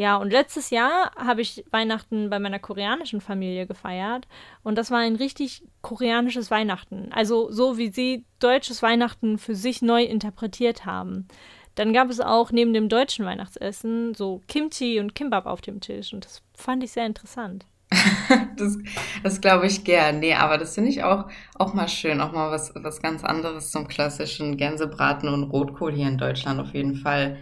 Ja, 0.00 0.16
und 0.16 0.30
letztes 0.30 0.70
Jahr 0.70 1.10
habe 1.14 1.42
ich 1.42 1.62
Weihnachten 1.72 2.30
bei 2.30 2.38
meiner 2.38 2.58
koreanischen 2.58 3.20
Familie 3.20 3.66
gefeiert 3.66 4.26
und 4.62 4.78
das 4.78 4.90
war 4.90 5.00
ein 5.00 5.14
richtig 5.14 5.62
koreanisches 5.82 6.50
Weihnachten. 6.50 7.10
Also 7.12 7.52
so 7.52 7.76
wie 7.76 7.90
sie 7.90 8.24
deutsches 8.38 8.80
Weihnachten 8.80 9.36
für 9.36 9.54
sich 9.54 9.82
neu 9.82 10.02
interpretiert 10.04 10.86
haben. 10.86 11.28
Dann 11.74 11.92
gab 11.92 12.08
es 12.08 12.18
auch 12.18 12.50
neben 12.50 12.72
dem 12.72 12.88
deutschen 12.88 13.26
Weihnachtsessen 13.26 14.14
so 14.14 14.40
Kimchi 14.48 15.00
und 15.00 15.14
Kimbab 15.14 15.44
auf 15.44 15.60
dem 15.60 15.82
Tisch 15.82 16.14
und 16.14 16.24
das 16.24 16.40
fand 16.54 16.82
ich 16.82 16.92
sehr 16.92 17.04
interessant. 17.04 17.66
das 18.56 18.78
das 19.22 19.42
glaube 19.42 19.66
ich 19.66 19.84
gern. 19.84 20.20
Nee, 20.20 20.32
aber 20.32 20.56
das 20.56 20.76
finde 20.76 20.88
ich 20.88 21.04
auch, 21.04 21.26
auch 21.56 21.74
mal 21.74 21.88
schön. 21.88 22.22
Auch 22.22 22.32
mal 22.32 22.50
was, 22.50 22.72
was 22.74 23.02
ganz 23.02 23.22
anderes 23.22 23.70
zum 23.70 23.86
klassischen 23.86 24.56
Gänsebraten 24.56 25.28
und 25.28 25.42
Rotkohl 25.42 25.92
hier 25.92 26.08
in 26.08 26.16
Deutschland 26.16 26.58
auf 26.58 26.72
jeden 26.72 26.94
Fall. 26.94 27.36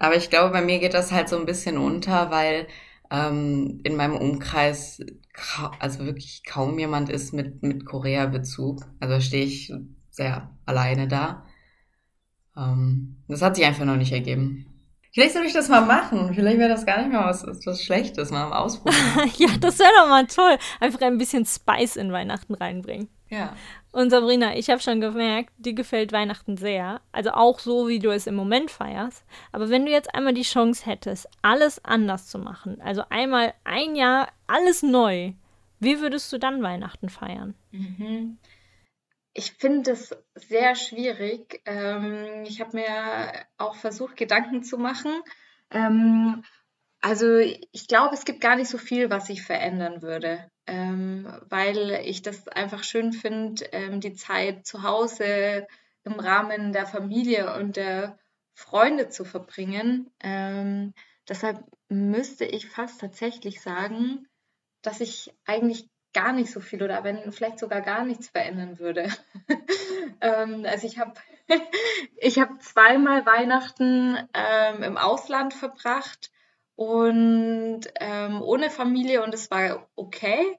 Aber 0.00 0.16
ich 0.16 0.30
glaube, 0.30 0.50
bei 0.50 0.62
mir 0.62 0.80
geht 0.80 0.94
das 0.94 1.12
halt 1.12 1.28
so 1.28 1.38
ein 1.38 1.46
bisschen 1.46 1.78
unter, 1.78 2.30
weil 2.30 2.66
ähm, 3.10 3.80
in 3.84 3.96
meinem 3.96 4.16
Umkreis 4.16 5.00
also 5.78 6.04
wirklich 6.04 6.42
kaum 6.44 6.78
jemand 6.78 7.10
ist 7.10 7.32
mit, 7.32 7.62
mit 7.62 7.84
Korea-Bezug. 7.84 8.82
Also 8.98 9.20
stehe 9.20 9.44
ich 9.44 9.72
sehr 10.10 10.50
alleine 10.64 11.06
da. 11.06 11.44
Ähm, 12.56 13.22
das 13.28 13.42
hat 13.42 13.56
sich 13.56 13.64
einfach 13.64 13.84
noch 13.84 13.96
nicht 13.96 14.12
ergeben. 14.12 14.66
Vielleicht 15.12 15.34
soll 15.34 15.44
ich 15.44 15.52
das 15.52 15.68
mal 15.68 15.84
machen. 15.84 16.32
Vielleicht 16.34 16.58
wäre 16.58 16.68
das 16.68 16.86
gar 16.86 16.98
nicht 16.98 17.12
mal 17.12 17.26
was, 17.26 17.44
was 17.66 17.82
Schlechtes, 17.82 18.30
mal 18.30 18.52
ausprobieren. 18.52 19.30
ja, 19.36 19.48
das 19.60 19.78
wäre 19.80 19.90
doch 19.98 20.08
mal 20.08 20.26
toll. 20.26 20.56
Einfach 20.78 21.00
ein 21.02 21.18
bisschen 21.18 21.44
Spice 21.44 21.96
in 21.96 22.12
Weihnachten 22.12 22.54
reinbringen. 22.54 23.08
Ja. 23.28 23.54
Und 23.92 24.10
Sabrina, 24.10 24.56
ich 24.56 24.70
habe 24.70 24.80
schon 24.80 25.00
gemerkt, 25.00 25.52
dir 25.58 25.72
gefällt 25.72 26.12
Weihnachten 26.12 26.56
sehr. 26.56 27.00
Also 27.10 27.30
auch 27.30 27.58
so, 27.58 27.88
wie 27.88 27.98
du 27.98 28.10
es 28.10 28.26
im 28.26 28.36
Moment 28.36 28.70
feierst. 28.70 29.24
Aber 29.50 29.68
wenn 29.68 29.84
du 29.84 29.90
jetzt 29.90 30.14
einmal 30.14 30.32
die 30.32 30.42
Chance 30.42 30.86
hättest, 30.86 31.28
alles 31.42 31.84
anders 31.84 32.28
zu 32.28 32.38
machen, 32.38 32.80
also 32.80 33.02
einmal 33.10 33.54
ein 33.64 33.96
Jahr 33.96 34.28
alles 34.46 34.82
neu, 34.82 35.32
wie 35.80 36.00
würdest 36.00 36.32
du 36.32 36.38
dann 36.38 36.62
Weihnachten 36.62 37.08
feiern? 37.08 37.54
Mhm. 37.72 38.38
Ich 39.32 39.52
finde 39.52 39.92
es 39.92 40.14
sehr 40.34 40.74
schwierig. 40.74 41.62
Ähm, 41.64 42.44
ich 42.44 42.60
habe 42.60 42.76
mir 42.76 43.46
auch 43.58 43.74
versucht, 43.74 44.16
Gedanken 44.16 44.62
zu 44.62 44.76
machen. 44.76 45.22
Ähm, 45.70 46.42
Also 47.00 47.38
ich 47.38 47.88
glaube, 47.88 48.14
es 48.14 48.24
gibt 48.24 48.40
gar 48.40 48.56
nicht 48.56 48.68
so 48.68 48.76
viel, 48.76 49.08
was 49.08 49.30
ich 49.30 49.42
verändern 49.42 50.02
würde, 50.02 50.50
ähm, 50.66 51.26
weil 51.48 52.02
ich 52.04 52.20
das 52.20 52.46
einfach 52.48 52.84
schön 52.84 53.12
finde, 53.12 53.64
ähm, 53.72 54.00
die 54.00 54.14
Zeit 54.14 54.66
zu 54.66 54.82
Hause 54.82 55.66
im 56.04 56.20
Rahmen 56.20 56.72
der 56.72 56.86
Familie 56.86 57.54
und 57.54 57.76
der 57.76 58.18
Freunde 58.54 59.08
zu 59.08 59.24
verbringen. 59.24 60.10
Ähm, 60.20 60.92
deshalb 61.28 61.64
müsste 61.88 62.44
ich 62.44 62.68
fast 62.68 63.00
tatsächlich 63.00 63.62
sagen, 63.62 64.26
dass 64.82 65.00
ich 65.00 65.32
eigentlich 65.46 65.88
gar 66.12 66.32
nicht 66.32 66.50
so 66.50 66.60
viel 66.60 66.82
oder 66.82 67.02
wenn 67.04 67.32
vielleicht 67.32 67.58
sogar 67.58 67.80
gar 67.80 68.04
nichts 68.04 68.28
verändern 68.28 68.78
würde. 68.78 69.08
ähm, 70.20 70.66
also 70.66 70.86
ich 70.86 70.98
habe 70.98 71.14
ich 72.16 72.38
hab 72.38 72.62
zweimal 72.62 73.24
Weihnachten 73.24 74.18
ähm, 74.34 74.82
im 74.82 74.98
Ausland 74.98 75.54
verbracht 75.54 76.30
und 76.80 77.82
ähm, 78.00 78.40
ohne 78.40 78.70
Familie 78.70 79.22
und 79.22 79.34
es 79.34 79.50
war 79.50 79.86
okay. 79.96 80.58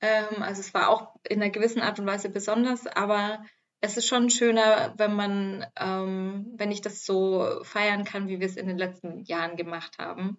Ähm, 0.00 0.40
also 0.40 0.60
es 0.60 0.72
war 0.72 0.88
auch 0.88 1.16
in 1.28 1.42
einer 1.42 1.50
gewissen 1.50 1.82
Art 1.82 1.98
und 1.98 2.06
Weise 2.06 2.28
besonders, 2.28 2.86
aber 2.86 3.44
es 3.80 3.96
ist 3.96 4.06
schon 4.06 4.30
schöner, 4.30 4.94
wenn 4.98 5.16
man, 5.16 5.66
ähm, 5.74 6.46
wenn 6.54 6.70
ich 6.70 6.80
das 6.80 7.04
so 7.04 7.44
feiern 7.64 8.04
kann, 8.04 8.28
wie 8.28 8.38
wir 8.38 8.46
es 8.46 8.56
in 8.56 8.68
den 8.68 8.78
letzten 8.78 9.24
Jahren 9.24 9.56
gemacht 9.56 9.98
haben. 9.98 10.38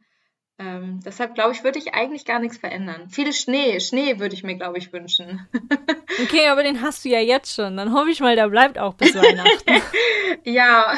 Ähm, 0.57 1.01
deshalb 1.03 1.35
glaube 1.35 1.51
ich, 1.51 1.65
würde 1.65 1.79
ich 1.79 1.93
eigentlich 1.93 2.23
gar 2.23 2.39
nichts 2.39 2.57
verändern. 2.57 3.09
Viel 3.09 3.33
Schnee, 3.33 3.81
Schnee 3.81 4.19
würde 4.19 4.35
ich 4.35 4.45
mir, 4.45 4.55
glaube 4.55 4.77
ich, 4.77 4.93
wünschen. 4.93 5.49
okay, 6.23 6.47
aber 6.47 6.63
den 6.63 6.81
hast 6.81 7.03
du 7.03 7.09
ja 7.09 7.19
jetzt 7.19 7.53
schon. 7.53 7.75
Dann 7.75 7.91
hoffe 7.91 8.09
ich 8.09 8.21
mal, 8.21 8.37
der 8.37 8.47
bleibt 8.47 8.79
auch 8.79 8.93
bis 8.93 9.13
Weihnachten. 9.15 9.81
ja. 10.45 10.95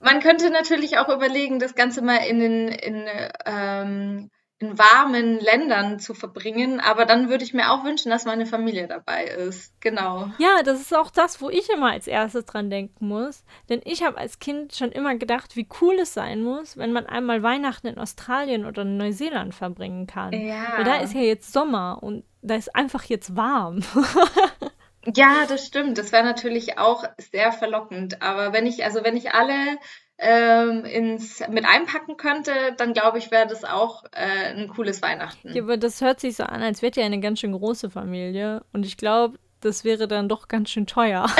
Man 0.00 0.20
könnte 0.20 0.50
natürlich 0.50 0.98
auch 0.98 1.08
überlegen, 1.08 1.58
das 1.58 1.74
Ganze 1.74 2.02
mal 2.02 2.16
in 2.16 2.40
den 2.40 2.68
in, 2.68 3.06
ähm, 3.44 4.30
in 4.60 4.78
warmen 4.78 5.40
Ländern 5.40 5.98
zu 5.98 6.12
verbringen. 6.12 6.80
Aber 6.80 7.06
dann 7.06 7.30
würde 7.30 7.44
ich 7.44 7.54
mir 7.54 7.70
auch 7.70 7.82
wünschen, 7.82 8.10
dass 8.10 8.26
meine 8.26 8.44
Familie 8.44 8.86
dabei 8.86 9.24
ist. 9.24 9.72
Genau. 9.80 10.30
Ja, 10.38 10.62
das 10.62 10.80
ist 10.80 10.94
auch 10.94 11.10
das, 11.10 11.40
wo 11.40 11.48
ich 11.48 11.70
immer 11.70 11.92
als 11.92 12.06
erstes 12.06 12.44
dran 12.44 12.68
denken 12.68 13.08
muss. 13.08 13.42
Denn 13.70 13.80
ich 13.84 14.02
habe 14.04 14.18
als 14.18 14.38
Kind 14.38 14.74
schon 14.74 14.92
immer 14.92 15.14
gedacht, 15.14 15.56
wie 15.56 15.66
cool 15.80 15.94
es 16.00 16.12
sein 16.12 16.42
muss, 16.42 16.76
wenn 16.76 16.92
man 16.92 17.06
einmal 17.06 17.42
Weihnachten 17.42 17.86
in 17.86 17.98
Australien 17.98 18.66
oder 18.66 18.82
in 18.82 18.98
Neuseeland 18.98 19.54
verbringen 19.54 20.06
kann. 20.06 20.34
Ja. 20.34 20.76
Weil 20.76 20.84
da 20.84 20.96
ist 20.96 21.14
ja 21.14 21.22
jetzt 21.22 21.52
Sommer 21.52 22.02
und 22.02 22.24
da 22.42 22.54
ist 22.54 22.74
einfach 22.76 23.04
jetzt 23.04 23.36
warm. 23.36 23.80
ja, 25.14 25.46
das 25.48 25.66
stimmt. 25.66 25.98
Das 25.98 26.12
wäre 26.12 26.24
natürlich 26.24 26.78
auch 26.78 27.04
sehr 27.18 27.52
verlockend. 27.52 28.22
Aber 28.22 28.52
wenn 28.52 28.66
ich, 28.66 28.84
also 28.84 29.02
wenn 29.02 29.16
ich 29.16 29.32
alle 29.32 29.78
ähm, 30.18 30.84
ins, 30.84 31.42
mit 31.48 31.64
einpacken 31.64 32.16
könnte, 32.16 32.52
dann 32.76 32.92
glaube 32.92 33.18
ich, 33.18 33.30
wäre 33.30 33.46
das 33.46 33.64
auch 33.64 34.04
äh, 34.12 34.54
ein 34.54 34.68
cooles 34.68 35.00
Weihnachten. 35.00 35.54
Ja, 35.54 35.62
aber 35.62 35.76
das 35.76 36.00
hört 36.00 36.20
sich 36.20 36.36
so 36.36 36.44
an, 36.44 36.62
als 36.62 36.82
wäre 36.82 36.92
ja 36.96 37.06
eine 37.06 37.20
ganz 37.20 37.40
schön 37.40 37.52
große 37.52 37.90
Familie. 37.90 38.62
Und 38.72 38.84
ich 38.84 38.96
glaube, 38.96 39.38
das 39.60 39.84
wäre 39.84 40.08
dann 40.08 40.28
doch 40.28 40.48
ganz 40.48 40.70
schön 40.70 40.86
teuer. 40.86 41.26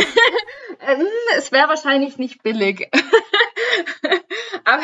Ähm, 0.83 1.07
es 1.37 1.53
wäre 1.53 1.69
wahrscheinlich 1.69 2.17
nicht 2.17 2.43
billig. 2.43 2.89
aber 4.65 4.83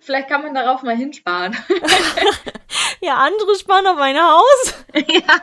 vielleicht 0.00 0.28
kann 0.28 0.42
man 0.42 0.54
darauf 0.54 0.82
mal 0.82 0.96
hinsparen. 0.96 1.56
ja, 3.00 3.16
andere 3.16 3.54
sparen 3.56 3.86
auf 3.86 3.98
ein 3.98 4.16
Haus. 4.16 4.84
ja, 4.94 5.40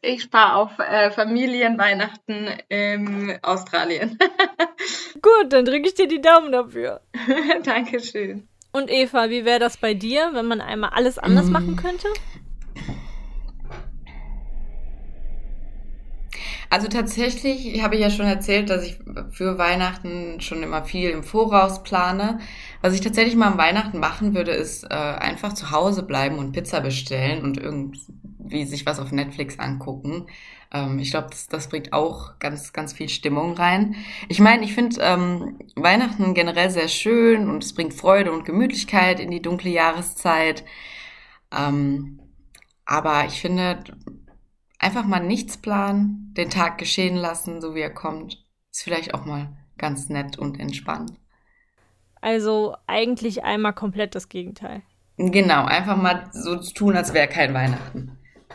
ich 0.00 0.22
spare 0.22 0.54
auf 0.54 0.78
äh, 0.78 1.10
Familienweihnachten 1.10 2.48
in 2.68 3.38
Australien. 3.42 4.18
Gut, 5.22 5.52
dann 5.52 5.64
drücke 5.64 5.88
ich 5.88 5.94
dir 5.94 6.08
die 6.08 6.20
Daumen 6.20 6.52
dafür. 6.52 7.00
Dankeschön. 7.62 8.48
Und 8.72 8.90
Eva, 8.90 9.30
wie 9.30 9.44
wäre 9.44 9.58
das 9.58 9.78
bei 9.78 9.94
dir, 9.94 10.30
wenn 10.32 10.46
man 10.46 10.60
einmal 10.60 10.90
alles 10.90 11.18
anders 11.18 11.46
mm. 11.46 11.52
machen 11.52 11.76
könnte? 11.76 12.08
Also 16.70 16.88
tatsächlich 16.88 17.82
habe 17.82 17.94
ich 17.94 18.02
ja 18.02 18.10
schon 18.10 18.26
erzählt, 18.26 18.68
dass 18.68 18.84
ich 18.84 18.98
für 19.30 19.56
Weihnachten 19.58 20.40
schon 20.40 20.62
immer 20.62 20.84
viel 20.84 21.10
im 21.10 21.22
Voraus 21.22 21.82
plane. 21.82 22.40
Was 22.82 22.94
ich 22.94 23.00
tatsächlich 23.00 23.36
mal 23.36 23.48
am 23.48 23.58
Weihnachten 23.58 23.98
machen 23.98 24.34
würde, 24.34 24.50
ist 24.50 24.84
äh, 24.84 24.88
einfach 24.88 25.54
zu 25.54 25.70
Hause 25.70 26.02
bleiben 26.02 26.38
und 26.38 26.52
Pizza 26.52 26.80
bestellen 26.80 27.42
und 27.42 27.58
irgendwie 27.58 28.64
sich 28.64 28.84
was 28.84 28.98
auf 29.00 29.12
Netflix 29.12 29.58
angucken. 29.58 30.26
Ähm, 30.72 30.98
ich 30.98 31.10
glaube, 31.10 31.28
das, 31.30 31.48
das 31.48 31.68
bringt 31.68 31.92
auch 31.92 32.38
ganz, 32.38 32.72
ganz 32.72 32.92
viel 32.92 33.08
Stimmung 33.08 33.54
rein. 33.54 33.96
Ich 34.28 34.40
meine, 34.40 34.64
ich 34.64 34.74
finde 34.74 35.00
ähm, 35.00 35.58
Weihnachten 35.74 36.34
generell 36.34 36.70
sehr 36.70 36.88
schön 36.88 37.48
und 37.48 37.64
es 37.64 37.74
bringt 37.74 37.94
Freude 37.94 38.32
und 38.32 38.44
Gemütlichkeit 38.44 39.20
in 39.20 39.30
die 39.30 39.42
dunkle 39.42 39.70
Jahreszeit. 39.70 40.64
Ähm, 41.56 42.20
aber 42.84 43.24
ich 43.26 43.40
finde, 43.40 43.84
einfach 44.78 45.04
mal 45.04 45.20
nichts 45.20 45.56
planen, 45.56 46.32
den 46.36 46.50
Tag 46.50 46.78
geschehen 46.78 47.16
lassen, 47.16 47.60
so 47.60 47.74
wie 47.74 47.80
er 47.80 47.92
kommt, 47.92 48.44
ist 48.72 48.82
vielleicht 48.82 49.14
auch 49.14 49.24
mal 49.24 49.56
ganz 49.76 50.08
nett 50.08 50.38
und 50.38 50.58
entspannt. 50.58 51.12
Also 52.20 52.76
eigentlich 52.86 53.44
einmal 53.44 53.72
komplett 53.72 54.14
das 54.14 54.28
Gegenteil. 54.28 54.82
Genau, 55.16 55.64
einfach 55.64 55.96
mal 55.96 56.30
so 56.32 56.56
tun, 56.56 56.96
als 56.96 57.12
wäre 57.12 57.28
kein 57.28 57.54
Weihnachten. 57.54 58.18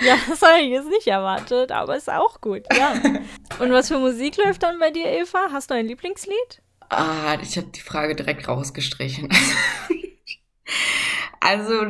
ja, 0.00 0.16
das 0.28 0.42
habe 0.42 0.60
ich 0.60 0.70
jetzt 0.70 0.88
nicht 0.88 1.06
erwartet, 1.06 1.72
aber 1.72 1.96
ist 1.96 2.10
auch 2.10 2.40
gut, 2.40 2.62
ja. 2.76 2.92
Und 3.58 3.72
was 3.72 3.88
für 3.88 3.98
Musik 3.98 4.36
läuft 4.36 4.62
dann 4.62 4.78
bei 4.78 4.90
dir, 4.90 5.06
Eva? 5.06 5.48
Hast 5.50 5.70
du 5.70 5.74
ein 5.74 5.86
Lieblingslied? 5.86 6.62
Ah, 6.90 7.38
ich 7.40 7.56
habe 7.56 7.68
die 7.68 7.80
Frage 7.80 8.14
direkt 8.16 8.48
rausgestrichen. 8.48 9.28
also, 11.40 11.86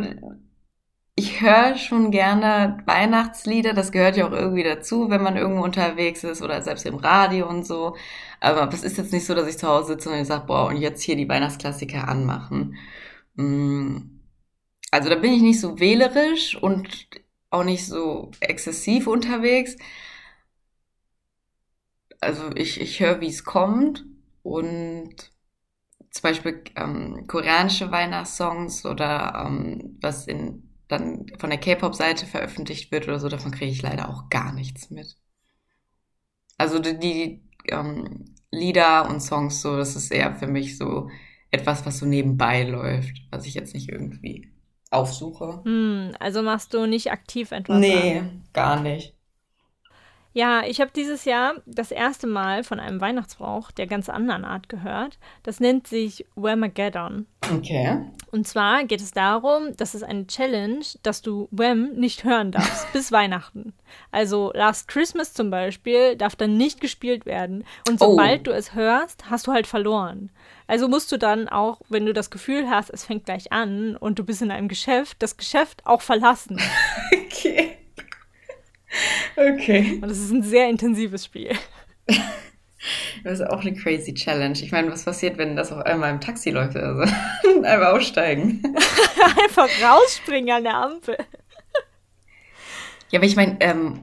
ich 1.14 1.40
höre 1.40 1.76
schon 1.76 2.10
gerne 2.10 2.78
Weihnachtslieder, 2.86 3.74
das 3.74 3.92
gehört 3.92 4.16
ja 4.16 4.26
auch 4.26 4.32
irgendwie 4.32 4.62
dazu, 4.62 5.10
wenn 5.10 5.22
man 5.22 5.36
irgendwo 5.36 5.64
unterwegs 5.64 6.24
ist 6.24 6.42
oder 6.42 6.62
selbst 6.62 6.86
im 6.86 6.96
Radio 6.96 7.48
und 7.48 7.66
so. 7.66 7.96
Aber 8.40 8.72
es 8.72 8.82
ist 8.82 8.96
jetzt 8.96 9.12
nicht 9.12 9.26
so, 9.26 9.34
dass 9.34 9.48
ich 9.48 9.58
zu 9.58 9.68
Hause 9.68 9.94
sitze 9.94 10.10
und 10.10 10.18
ich 10.18 10.26
sage, 10.26 10.46
boah, 10.46 10.68
und 10.68 10.76
jetzt 10.78 11.02
hier 11.02 11.16
die 11.16 11.28
Weihnachtsklassiker 11.28 12.08
anmachen. 12.08 12.76
Mm. 13.34 13.98
Also 14.90 15.08
da 15.08 15.16
bin 15.16 15.32
ich 15.32 15.42
nicht 15.42 15.60
so 15.60 15.78
wählerisch 15.78 16.56
und 16.56 17.08
auch 17.50 17.64
nicht 17.64 17.86
so 17.86 18.30
exzessiv 18.40 19.06
unterwegs. 19.06 19.76
Also 22.20 22.50
ich, 22.54 22.80
ich 22.80 23.00
höre, 23.00 23.20
wie 23.20 23.28
es 23.28 23.44
kommt 23.44 24.04
und 24.42 25.14
zum 26.10 26.22
Beispiel 26.22 26.62
ähm, 26.76 27.26
koreanische 27.26 27.90
Weihnachtssongs 27.90 28.84
oder 28.84 29.44
ähm, 29.46 29.98
was 30.00 30.26
in 30.26 30.69
dann 30.90 31.26
von 31.38 31.50
der 31.50 31.58
K-Pop-Seite 31.58 32.26
veröffentlicht 32.26 32.90
wird 32.90 33.06
oder 33.06 33.20
so, 33.20 33.28
davon 33.28 33.52
kriege 33.52 33.70
ich 33.70 33.82
leider 33.82 34.08
auch 34.08 34.28
gar 34.28 34.52
nichts 34.52 34.90
mit. 34.90 35.16
Also 36.58 36.78
die, 36.78 36.98
die 36.98 37.42
ähm, 37.68 38.34
Lieder 38.50 39.08
und 39.08 39.20
Songs 39.20 39.62
so, 39.62 39.76
das 39.76 39.96
ist 39.96 40.10
eher 40.10 40.34
für 40.34 40.46
mich 40.46 40.76
so 40.76 41.08
etwas, 41.50 41.86
was 41.86 41.98
so 41.98 42.06
nebenbei 42.06 42.64
läuft, 42.64 43.16
was 43.30 43.46
ich 43.46 43.54
jetzt 43.54 43.74
nicht 43.74 43.88
irgendwie 43.88 44.52
aufsuche. 44.90 45.62
Hm, 45.64 46.12
also 46.18 46.42
machst 46.42 46.74
du 46.74 46.86
nicht 46.86 47.12
aktiv 47.12 47.52
etwas? 47.52 47.78
Nee, 47.78 48.18
an. 48.18 48.42
gar 48.52 48.80
nicht. 48.80 49.14
Ja, 50.32 50.62
ich 50.64 50.80
habe 50.80 50.92
dieses 50.94 51.24
Jahr 51.24 51.54
das 51.66 51.90
erste 51.90 52.26
Mal 52.26 52.62
von 52.62 52.78
einem 52.78 53.00
Weihnachtsbrauch 53.00 53.72
der 53.72 53.86
ganz 53.86 54.08
anderen 54.08 54.44
Art 54.44 54.68
gehört. 54.68 55.18
Das 55.42 55.58
nennt 55.58 55.88
sich 55.88 56.24
Whamageddon. 56.36 57.26
Okay. 57.52 57.98
Und 58.30 58.46
zwar 58.46 58.84
geht 58.84 59.00
es 59.00 59.10
darum, 59.10 59.76
dass 59.76 59.94
es 59.94 60.04
eine 60.04 60.28
Challenge, 60.28 60.84
dass 61.02 61.20
du 61.20 61.48
Wham 61.50 61.94
nicht 61.94 62.22
hören 62.22 62.52
darfst 62.52 62.90
bis 62.92 63.10
Weihnachten. 63.10 63.72
Also 64.12 64.52
Last 64.54 64.86
Christmas 64.86 65.32
zum 65.32 65.50
Beispiel 65.50 66.14
darf 66.14 66.36
dann 66.36 66.56
nicht 66.56 66.80
gespielt 66.80 67.26
werden. 67.26 67.64
Und 67.88 67.98
sobald 67.98 68.42
oh. 68.42 68.44
du 68.44 68.50
es 68.52 68.74
hörst, 68.74 69.28
hast 69.30 69.48
du 69.48 69.52
halt 69.52 69.66
verloren. 69.66 70.30
Also 70.68 70.86
musst 70.86 71.10
du 71.10 71.16
dann 71.16 71.48
auch, 71.48 71.80
wenn 71.88 72.06
du 72.06 72.12
das 72.12 72.30
Gefühl 72.30 72.70
hast, 72.70 72.90
es 72.90 73.04
fängt 73.04 73.24
gleich 73.24 73.50
an 73.50 73.96
und 73.96 74.20
du 74.20 74.24
bist 74.24 74.42
in 74.42 74.52
einem 74.52 74.68
Geschäft, 74.68 75.16
das 75.20 75.36
Geschäft 75.36 75.84
auch 75.84 76.00
verlassen. 76.00 76.60
okay. 77.12 77.69
Okay. 79.36 79.98
Und 80.02 80.10
es 80.10 80.18
ist 80.18 80.30
ein 80.30 80.42
sehr 80.42 80.68
intensives 80.68 81.24
Spiel. 81.24 81.52
Das 83.24 83.34
ist 83.34 83.46
auch 83.46 83.60
eine 83.60 83.74
crazy 83.74 84.14
Challenge. 84.14 84.58
Ich 84.58 84.72
meine, 84.72 84.90
was 84.90 85.04
passiert, 85.04 85.36
wenn 85.36 85.54
das 85.54 85.70
auf 85.70 85.84
einmal 85.84 86.10
im 86.10 86.20
Taxi 86.20 86.50
läuft? 86.50 86.76
Also 86.76 87.02
einfach 87.62 87.92
aussteigen. 87.92 88.62
einfach 89.42 89.68
rausspringen 89.82 90.56
an 90.56 90.62
der 90.62 90.74
Ampel. 90.74 91.16
Ja, 93.10 93.18
aber 93.18 93.26
ich 93.26 93.36
meine, 93.36 93.58
ähm, 93.60 94.00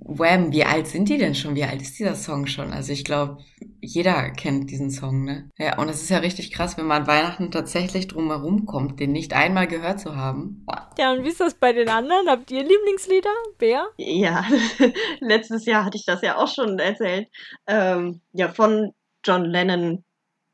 Wham, 0.00 0.52
wie 0.52 0.64
alt 0.64 0.86
sind 0.86 1.08
die 1.08 1.18
denn 1.18 1.34
schon? 1.34 1.54
Wie 1.54 1.64
alt 1.64 1.82
ist 1.82 1.98
dieser 1.98 2.14
Song 2.14 2.46
schon? 2.46 2.72
Also 2.72 2.92
ich 2.92 3.04
glaube, 3.04 3.38
jeder 3.80 4.30
kennt 4.30 4.70
diesen 4.70 4.90
Song, 4.90 5.24
ne? 5.24 5.50
Ja, 5.58 5.78
und 5.78 5.88
es 5.88 6.02
ist 6.02 6.10
ja 6.10 6.18
richtig 6.18 6.52
krass, 6.52 6.76
wenn 6.76 6.86
man 6.86 7.06
Weihnachten 7.06 7.50
tatsächlich 7.50 8.08
drumherum 8.08 8.66
kommt, 8.66 9.00
den 9.00 9.12
nicht 9.12 9.32
einmal 9.32 9.66
gehört 9.66 10.00
zu 10.00 10.16
haben. 10.16 10.66
Ja, 10.98 11.12
und 11.12 11.24
wie 11.24 11.28
ist 11.28 11.40
das 11.40 11.54
bei 11.54 11.72
den 11.72 11.88
anderen? 11.88 12.28
Habt 12.28 12.50
ihr 12.50 12.62
Lieblingslieder, 12.62 13.30
Bär? 13.58 13.86
Ja, 13.96 14.44
letztes 15.20 15.66
Jahr 15.66 15.84
hatte 15.84 15.96
ich 15.96 16.04
das 16.04 16.22
ja 16.22 16.36
auch 16.36 16.48
schon 16.48 16.78
erzählt. 16.78 17.28
Ähm, 17.66 18.20
ja, 18.32 18.48
von 18.48 18.92
John 19.24 19.44
Lennon, 19.44 20.04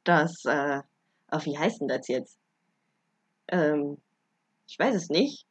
das, 0.05 0.45
äh, 0.45 0.81
oh, 1.31 1.41
wie 1.45 1.59
heißt 1.59 1.81
denn 1.81 1.89
das 1.89 2.09
jetzt? 2.09 2.39
Ähm, 3.49 3.99
ich 4.67 4.79
weiß 4.79 4.95
es 4.95 5.09
nicht. 5.09 5.47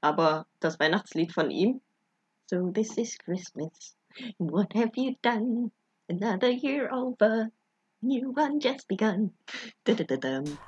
Aber 0.00 0.46
das 0.60 0.78
Weihnachtslied 0.78 1.32
von 1.32 1.50
ihm. 1.50 1.80
So 2.46 2.70
this 2.70 2.98
is 2.98 3.16
Christmas. 3.16 3.96
What 4.38 4.72
have 4.74 4.92
you 4.96 5.16
done? 5.22 5.70
Another 6.08 6.50
year 6.50 6.90
over. 6.92 7.50
New 8.02 8.32
one 8.36 8.60
just 8.60 8.86
begun. 8.86 9.32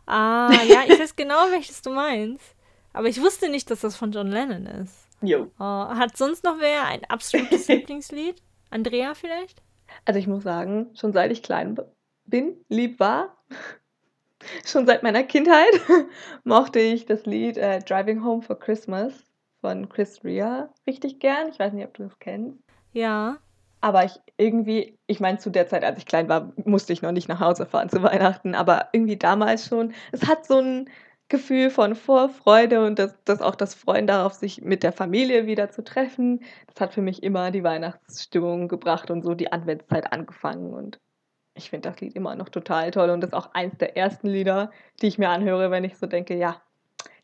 Ah, 0.07 0.51
ja, 0.65 0.85
ich 0.89 0.99
weiß 0.99 1.17
genau, 1.17 1.51
welches 1.51 1.83
du 1.83 1.91
meinst. 1.91 2.57
Aber 2.95 3.09
ich 3.09 3.21
wusste 3.21 3.51
nicht, 3.51 3.71
dass 3.71 3.83
das 3.83 3.95
von 3.95 4.11
John 4.11 4.29
Lennon 4.29 4.65
ist. 4.65 5.07
Jo. 5.21 5.51
Oh, 5.59 5.89
hat 5.89 6.17
sonst 6.17 6.45
noch 6.45 6.59
wer 6.61 6.87
ein 6.87 7.05
absolutes 7.05 7.69
Lieblingslied? 7.69 8.43
Andrea 8.71 9.12
vielleicht? 9.15 9.62
Also 10.07 10.19
ich 10.19 10.27
muss 10.27 10.45
sagen, 10.45 10.91
schon 10.95 11.12
seit 11.12 11.31
ich 11.31 11.43
klein 11.43 11.79
bin, 12.25 12.57
lieb 12.71 12.99
war, 13.01 13.37
schon 14.65 14.87
seit 14.87 15.03
meiner 15.03 15.25
Kindheit, 15.25 15.81
mochte 16.45 16.81
ich 16.81 17.05
das 17.05 17.27
Lied 17.27 17.59
äh, 17.59 17.81
Driving 17.81 18.25
Home 18.25 18.41
for 18.41 18.59
Christmas 18.59 19.12
von 19.61 19.88
Chris 19.88 20.23
Rea 20.25 20.69
richtig 20.87 21.19
gern. 21.19 21.49
Ich 21.49 21.59
weiß 21.59 21.73
nicht, 21.73 21.85
ob 21.85 21.95
du 21.95 22.05
das 22.05 22.19
kennst. 22.19 22.59
Ja. 22.92 23.38
Aber 23.81 24.05
ich 24.05 24.19
irgendwie, 24.37 24.99
ich 25.07 25.21
meine, 25.21 25.38
zu 25.38 25.51
der 25.51 25.69
Zeit, 25.69 25.85
als 25.85 25.99
ich 25.99 26.07
klein 26.07 26.29
war, 26.29 26.53
musste 26.64 26.92
ich 26.92 27.03
noch 27.03 27.12
nicht 27.12 27.29
nach 27.29 27.40
Hause 27.40 27.66
fahren 27.66 27.88
zu 27.88 28.03
Weihnachten, 28.03 28.55
aber 28.55 28.88
irgendwie 28.92 29.16
damals 29.16 29.66
schon. 29.66 29.92
Es 30.12 30.27
hat 30.27 30.47
so 30.47 30.59
ein 30.59 30.90
Gefühl 31.29 31.71
von 31.71 31.95
Vorfreude 31.95 32.85
und 32.87 32.99
das, 32.99 33.16
das 33.25 33.42
auch 33.42 33.57
das 33.57 33.75
Freuen 33.75 34.07
darauf, 34.07 34.33
sich 34.33 34.62
mit 34.62 34.83
der 34.83 34.92
Familie 34.92 35.47
wieder 35.47 35.71
zu 35.71 35.83
treffen. 35.83 36.40
Das 36.69 36.81
hat 36.81 36.95
für 36.95 37.03
mich 37.03 37.23
immer 37.23 37.51
die 37.51 37.64
Weihnachtsstimmung 37.64 38.69
gebracht 38.69 39.11
und 39.11 39.23
so 39.23 39.35
die 39.35 39.53
Adventszeit 39.53 40.12
angefangen. 40.12 40.73
Und 40.73 41.01
ich 41.55 41.71
finde 41.71 41.88
das 41.90 42.01
Lied 42.01 42.14
immer 42.14 42.37
noch 42.37 42.49
total 42.49 42.92
toll 42.92 43.11
und 43.11 43.21
das 43.21 43.31
ist 43.31 43.35
auch 43.35 43.55
eins 43.55 43.77
der 43.79 43.97
ersten 43.97 44.29
Lieder, 44.29 44.71
die 45.03 45.09
ich 45.09 45.19
mir 45.19 45.31
anhöre, 45.31 45.71
wenn 45.71 45.85
ich 45.85 45.97
so 45.97 46.07
denke, 46.07 46.37
ja, 46.37 46.61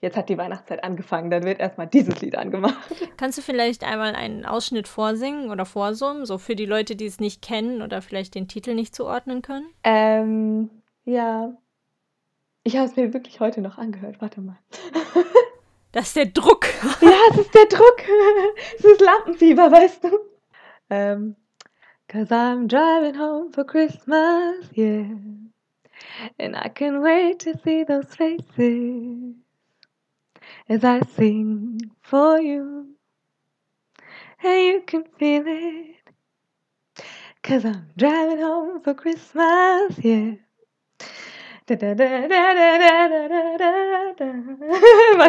jetzt 0.03 0.17
hat 0.17 0.29
die 0.29 0.37
Weihnachtszeit 0.37 0.85
angefangen, 0.85 1.31
dann 1.31 1.45
wird 1.45 1.61
erstmal 1.61 1.87
dieses 1.87 2.21
Lied 2.21 2.37
angemacht. 2.37 2.77
Kannst 3.17 3.39
du 3.39 3.43
vielleicht 3.43 3.85
einmal 3.85 4.15
einen 4.15 4.45
Ausschnitt 4.45 4.89
vorsingen 4.89 5.51
oder 5.51 5.65
vorsummen, 5.65 6.27
so 6.27 6.37
für 6.37 6.57
die 6.57 6.67
Leute, 6.67 6.97
die 6.97 7.07
es 7.07 7.21
nicht 7.21 7.41
kennen 7.41 7.81
oder 7.81 8.03
vielleicht 8.03 8.35
den 8.35 8.49
Titel 8.49 8.75
nicht 8.75 8.95
zuordnen 8.95 9.41
können? 9.41 9.67
Ähm, 9.85 10.71
ja. 11.05 11.57
Ich 12.65 12.77
habe 12.77 12.87
es 12.87 12.97
mir 12.97 13.15
wirklich 13.15 13.41
heute 13.41 13.61
noch 13.61 13.79
angehört. 13.79 14.21
Warte 14.21 14.43
mal. 14.43 14.59
Das 15.95 16.07
ist 16.07 16.17
der 16.17 16.25
Druck. 16.25 16.69
ja, 17.03 17.19
es 17.33 17.37
ist 17.37 17.55
der 17.55 17.67
Druck. 17.67 18.03
es 18.79 18.83
ist 18.83 19.01
Lampenfieber, 19.03 19.71
weißt 19.71 20.05
du. 20.05 20.09
Ähm, 20.89 21.37
Cause 22.09 22.35
I'm 22.35 22.67
driving 22.67 23.19
home 23.19 23.53
for 23.53 23.65
Christmas, 23.65 24.71
yeah. 24.75 25.05
And 26.39 26.57
I 26.57 26.71
can 26.71 27.03
wait 27.03 27.41
to 27.41 27.59
see 27.63 27.85
those 27.85 28.07
faces 28.17 29.42
as 30.73 30.85
I 30.85 31.03
sing 31.17 31.79
for 32.01 32.41
you. 32.41 32.87
And 34.43 34.61
you 34.67 34.83
can 34.87 35.05
feel 35.19 35.45
it. 35.47 35.97
Cause 37.43 37.65
I'm 37.65 37.89
driving 37.97 38.39
home 38.39 38.81
for 38.81 38.95
Christmas, 38.95 39.99
yeah. 39.99 40.37
Da, 41.67 41.77
da, 41.77 41.95
da, 41.95 42.05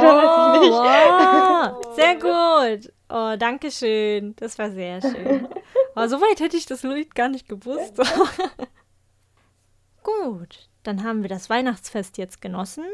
oh, 0.01 0.69
wow. 0.71 1.81
Sehr 1.95 2.15
gut. 2.15 2.91
Oh, 3.09 3.35
danke 3.37 3.69
schön. 3.69 4.35
Das 4.37 4.57
war 4.57 4.71
sehr 4.71 5.01
schön. 5.01 5.47
Oh, 5.95 6.07
so 6.07 6.19
weit 6.21 6.39
hätte 6.39 6.57
ich 6.57 6.65
das 6.65 6.81
Lied 6.83 7.13
gar 7.13 7.29
nicht 7.29 7.47
gewusst. 7.47 7.97
gut, 10.03 10.69
dann 10.81 11.03
haben 11.03 11.21
wir 11.21 11.29
das 11.29 11.49
Weihnachtsfest 11.49 12.17
jetzt 12.17 12.41
genossen 12.41 12.85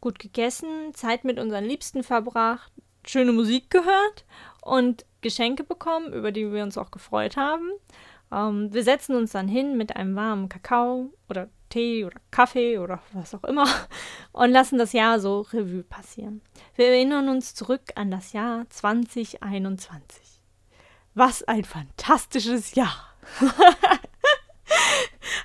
gut 0.00 0.18
gegessen, 0.18 0.94
Zeit 0.94 1.24
mit 1.24 1.38
unseren 1.38 1.64
Liebsten 1.64 2.02
verbracht, 2.02 2.72
schöne 3.06 3.32
Musik 3.32 3.70
gehört 3.70 4.24
und 4.62 5.04
Geschenke 5.20 5.64
bekommen, 5.64 6.12
über 6.12 6.32
die 6.32 6.52
wir 6.52 6.62
uns 6.62 6.78
auch 6.78 6.90
gefreut 6.90 7.36
haben. 7.36 7.70
Ähm, 8.32 8.72
wir 8.72 8.84
setzen 8.84 9.16
uns 9.16 9.32
dann 9.32 9.48
hin 9.48 9.76
mit 9.76 9.96
einem 9.96 10.14
warmen 10.14 10.48
Kakao 10.48 11.12
oder 11.28 11.48
Tee 11.70 12.04
oder 12.04 12.20
Kaffee 12.30 12.78
oder 12.78 13.00
was 13.12 13.34
auch 13.34 13.44
immer 13.44 13.66
und 14.32 14.50
lassen 14.50 14.78
das 14.78 14.92
Jahr 14.92 15.20
so 15.20 15.42
Revue 15.52 15.82
passieren. 15.82 16.40
Wir 16.76 16.86
erinnern 16.86 17.28
uns 17.28 17.54
zurück 17.54 17.92
an 17.94 18.10
das 18.10 18.32
Jahr 18.32 18.68
2021. 18.70 20.42
Was 21.14 21.42
ein 21.44 21.64
fantastisches 21.64 22.74
Jahr! 22.74 23.08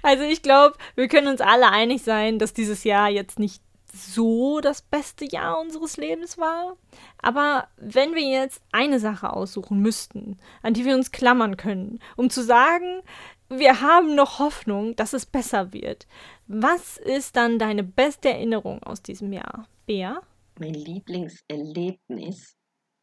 also 0.04 0.24
ich 0.24 0.42
glaube, 0.42 0.78
wir 0.96 1.08
können 1.08 1.28
uns 1.28 1.42
alle 1.42 1.70
einig 1.72 2.04
sein, 2.04 2.40
dass 2.40 2.54
dieses 2.54 2.84
Jahr 2.84 3.10
jetzt 3.10 3.40
nicht 3.40 3.62
so 3.94 4.60
das 4.60 4.82
beste 4.82 5.24
Jahr 5.26 5.60
unseres 5.60 5.98
Lebens 5.98 6.38
war. 6.38 6.78
Aber 7.20 7.68
wenn 7.78 8.16
wir 8.16 8.28
jetzt 8.28 8.62
eine 8.72 9.00
Sache 9.00 9.32
aussuchen 9.32 9.80
müssten, 9.80 10.40
an 10.64 10.74
die 10.74 10.84
wir 10.84 10.96
uns 10.96 11.12
klammern 11.12 11.58
können, 11.58 12.00
um 12.18 12.30
zu 12.30 12.44
sagen, 12.44 13.04
wir 13.50 13.82
haben 13.82 14.16
noch 14.16 14.40
Hoffnung, 14.40 14.96
dass 14.96 15.14
es 15.14 15.28
besser 15.28 15.74
wird, 15.74 16.08
was 16.48 16.98
ist 16.98 17.36
dann 17.36 17.60
deine 17.60 17.84
beste 17.84 18.30
Erinnerung 18.30 18.82
aus 18.82 19.04
diesem 19.04 19.32
Jahr? 19.32 19.68
Bea? 19.86 20.22
Mein 20.60 20.74
Lieblingserlebnis. 20.74 22.58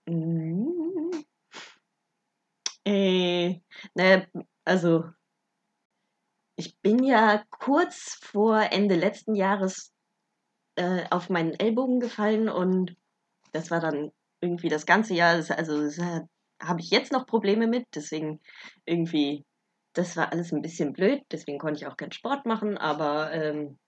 Mm. 0.07 1.11
Äh, 2.85 3.61
ne, 3.95 4.27
also 4.65 5.05
ich 6.57 6.77
bin 6.81 7.05
ja 7.05 7.45
kurz 7.51 8.19
vor 8.21 8.61
Ende 8.73 8.97
letzten 8.97 9.37
Jahres 9.37 9.93
äh, 10.77 11.05
auf 11.11 11.29
meinen 11.29 11.59
Ellbogen 11.59 12.01
gefallen 12.01 12.49
und 12.49 12.97
das 13.53 13.71
war 13.71 13.81
dann 13.81 14.13
irgendwie 14.41 14.69
das 14.69 14.87
ganze 14.87 15.15
Jahr, 15.15 15.37
das, 15.37 15.51
also 15.51 15.83
das 15.83 15.99
habe 16.63 16.81
ich 16.81 16.91
jetzt 16.91 17.13
noch 17.13 17.27
Probleme 17.27 17.67
mit, 17.67 17.87
deswegen 17.95 18.41
irgendwie, 18.85 19.45
das 19.93 20.17
war 20.17 20.33
alles 20.33 20.53
ein 20.53 20.63
bisschen 20.63 20.93
blöd, 20.93 21.23
deswegen 21.31 21.59
konnte 21.59 21.81
ich 21.81 21.87
auch 21.87 21.97
keinen 21.97 22.13
Sport 22.13 22.47
machen, 22.47 22.79
aber 22.79 23.33
ähm, 23.33 23.79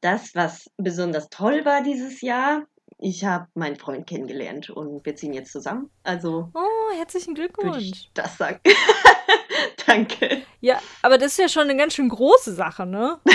das, 0.00 0.34
was 0.34 0.70
besonders 0.76 1.28
toll 1.28 1.64
war 1.64 1.82
dieses 1.82 2.20
Jahr, 2.20 2.66
ich 2.98 3.24
habe 3.24 3.46
meinen 3.54 3.76
Freund 3.76 4.06
kennengelernt 4.06 4.68
und 4.70 5.04
wir 5.06 5.14
ziehen 5.16 5.32
jetzt 5.32 5.52
zusammen. 5.52 5.90
Also 6.02 6.50
Oh, 6.54 6.96
herzlichen 6.96 7.34
Glückwunsch. 7.34 7.78
ich 7.78 8.10
das 8.14 8.36
sagen. 8.36 8.60
Danke. 9.86 10.42
Ja, 10.60 10.80
aber 11.02 11.16
das 11.16 11.32
ist 11.32 11.38
ja 11.38 11.48
schon 11.48 11.62
eine 11.62 11.76
ganz 11.76 11.94
schön 11.94 12.08
große 12.08 12.52
Sache, 12.54 12.86
ne? 12.86 13.18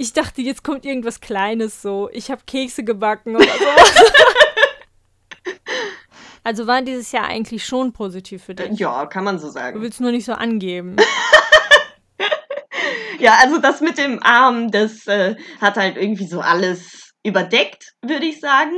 Ich 0.00 0.14
dachte, 0.14 0.40
jetzt 0.40 0.64
kommt 0.64 0.86
irgendwas 0.86 1.20
Kleines 1.20 1.82
so. 1.82 2.08
Ich 2.14 2.30
habe 2.30 2.40
Kekse 2.46 2.84
gebacken 2.84 3.36
oder 3.36 3.44
so. 3.44 3.50
Also 6.42 6.66
war 6.66 6.80
dieses 6.80 7.12
Jahr 7.12 7.26
eigentlich 7.26 7.66
schon 7.66 7.92
positiv 7.92 8.44
für 8.44 8.54
dich. 8.54 8.78
Ja, 8.78 9.04
kann 9.04 9.24
man 9.24 9.38
so 9.38 9.48
Du 9.48 9.52
sagen. 9.52 9.82
willst 9.82 10.00
nur 10.00 10.10
nicht 10.10 10.24
so 10.24 10.32
angeben. 10.32 10.96
Ja, 13.18 13.34
also 13.42 13.58
das 13.58 13.82
mit 13.82 13.98
dem 13.98 14.22
Arm, 14.22 14.70
das 14.70 15.06
äh, 15.06 15.36
hat 15.60 15.76
halt 15.76 15.98
irgendwie 15.98 16.26
so 16.26 16.40
alles 16.40 17.12
überdeckt, 17.22 17.92
würde 18.00 18.24
ich 18.24 18.40
sagen. 18.40 18.72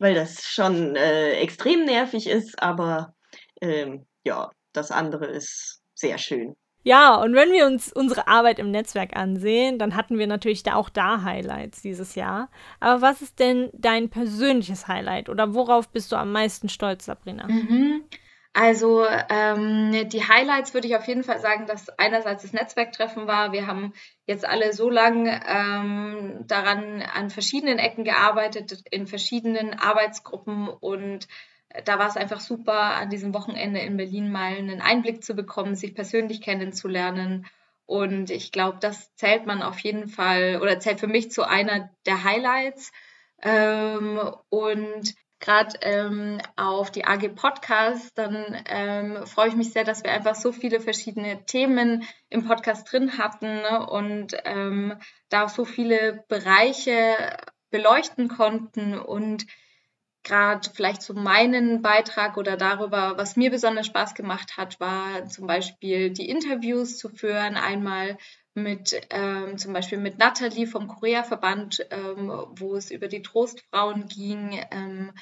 Weil 0.00 0.16
das 0.16 0.48
schon 0.48 0.96
äh, 0.96 1.34
extrem 1.34 1.84
nervig 1.84 2.26
ist, 2.26 2.60
aber 2.60 3.14
ähm, 3.60 4.04
ja, 4.24 4.50
das 4.72 4.90
andere 4.90 5.26
ist 5.26 5.80
sehr 5.94 6.18
schön. 6.18 6.56
Ja, 6.82 7.14
und 7.14 7.34
wenn 7.34 7.52
wir 7.52 7.66
uns 7.66 7.92
unsere 7.92 8.26
Arbeit 8.26 8.58
im 8.58 8.70
Netzwerk 8.70 9.14
ansehen, 9.16 9.78
dann 9.78 9.94
hatten 9.94 10.18
wir 10.18 10.26
natürlich 10.26 10.62
da 10.62 10.74
auch 10.74 10.88
da 10.88 11.22
Highlights 11.22 11.82
dieses 11.82 12.14
Jahr. 12.14 12.50
Aber 12.80 13.00
was 13.02 13.22
ist 13.22 13.38
denn 13.38 13.70
dein 13.72 14.08
persönliches 14.10 14.88
Highlight 14.88 15.28
oder 15.28 15.54
worauf 15.54 15.88
bist 15.88 16.10
du 16.10 16.16
am 16.16 16.32
meisten 16.32 16.68
stolz, 16.68 17.04
Sabrina? 17.04 17.46
Mhm. 17.46 18.04
Also 18.54 19.06
ähm, 19.30 20.08
die 20.10 20.28
Highlights 20.28 20.74
würde 20.74 20.86
ich 20.86 20.96
auf 20.96 21.08
jeden 21.08 21.24
Fall 21.24 21.40
sagen, 21.40 21.66
dass 21.66 21.88
einerseits 21.98 22.42
das 22.42 22.52
Netzwerktreffen 22.52 23.26
war. 23.26 23.52
Wir 23.52 23.66
haben 23.66 23.94
jetzt 24.26 24.46
alle 24.46 24.74
so 24.74 24.90
lange 24.90 25.40
ähm, 25.48 26.44
daran 26.46 27.00
an 27.00 27.30
verschiedenen 27.30 27.78
Ecken 27.78 28.04
gearbeitet, 28.04 28.84
in 28.90 29.06
verschiedenen 29.06 29.72
Arbeitsgruppen 29.72 30.68
und 30.68 31.28
da 31.84 31.98
war 31.98 32.08
es 32.08 32.16
einfach 32.16 32.40
super, 32.40 32.96
an 32.96 33.10
diesem 33.10 33.34
Wochenende 33.34 33.80
in 33.80 33.96
Berlin 33.96 34.30
mal 34.30 34.56
einen 34.56 34.80
Einblick 34.80 35.24
zu 35.24 35.34
bekommen, 35.34 35.74
sich 35.74 35.94
persönlich 35.94 36.40
kennenzulernen. 36.40 37.46
Und 37.86 38.30
ich 38.30 38.52
glaube, 38.52 38.78
das 38.80 39.14
zählt 39.16 39.46
man 39.46 39.62
auf 39.62 39.78
jeden 39.80 40.08
Fall 40.08 40.60
oder 40.62 40.80
zählt 40.80 41.00
für 41.00 41.08
mich 41.08 41.30
zu 41.30 41.46
einer 41.46 41.90
der 42.06 42.24
Highlights. 42.24 42.92
Ähm, 43.42 44.20
und 44.48 45.14
gerade 45.40 45.76
ähm, 45.82 46.40
auf 46.56 46.90
die 46.90 47.04
AG 47.04 47.34
Podcast, 47.34 48.16
dann 48.16 48.56
ähm, 48.66 49.26
freue 49.26 49.48
ich 49.48 49.56
mich 49.56 49.72
sehr, 49.72 49.84
dass 49.84 50.04
wir 50.04 50.12
einfach 50.12 50.36
so 50.36 50.52
viele 50.52 50.80
verschiedene 50.80 51.44
Themen 51.44 52.04
im 52.30 52.46
Podcast 52.46 52.90
drin 52.90 53.18
hatten 53.18 53.46
ne? 53.46 53.86
und 53.86 54.36
ähm, 54.44 54.94
da 55.28 55.48
so 55.48 55.64
viele 55.64 56.24
Bereiche 56.28 57.36
beleuchten 57.70 58.28
konnten 58.28 58.96
und 58.96 59.46
gerade 60.24 60.70
vielleicht 60.72 61.02
so 61.02 61.14
meinen 61.14 61.82
Beitrag 61.82 62.36
oder 62.36 62.56
darüber, 62.56 63.16
was 63.16 63.36
mir 63.36 63.50
besonders 63.50 63.86
Spaß 63.86 64.14
gemacht 64.14 64.56
hat, 64.56 64.78
war 64.78 65.26
zum 65.28 65.46
Beispiel 65.46 66.10
die 66.10 66.28
Interviews 66.28 66.98
zu 66.98 67.08
führen, 67.08 67.56
einmal 67.56 68.18
mit 68.54 69.00
ähm, 69.10 69.56
zum 69.58 69.72
Beispiel 69.72 69.98
mit 69.98 70.18
Nathalie 70.18 70.66
vom 70.66 70.86
Korea-Verband, 70.86 71.86
ähm, 71.90 72.30
wo 72.50 72.74
es 72.74 72.90
über 72.90 73.08
die 73.08 73.22
Trostfrauen 73.22 74.06
ging. 74.08 74.60
Ähm, 74.70 75.12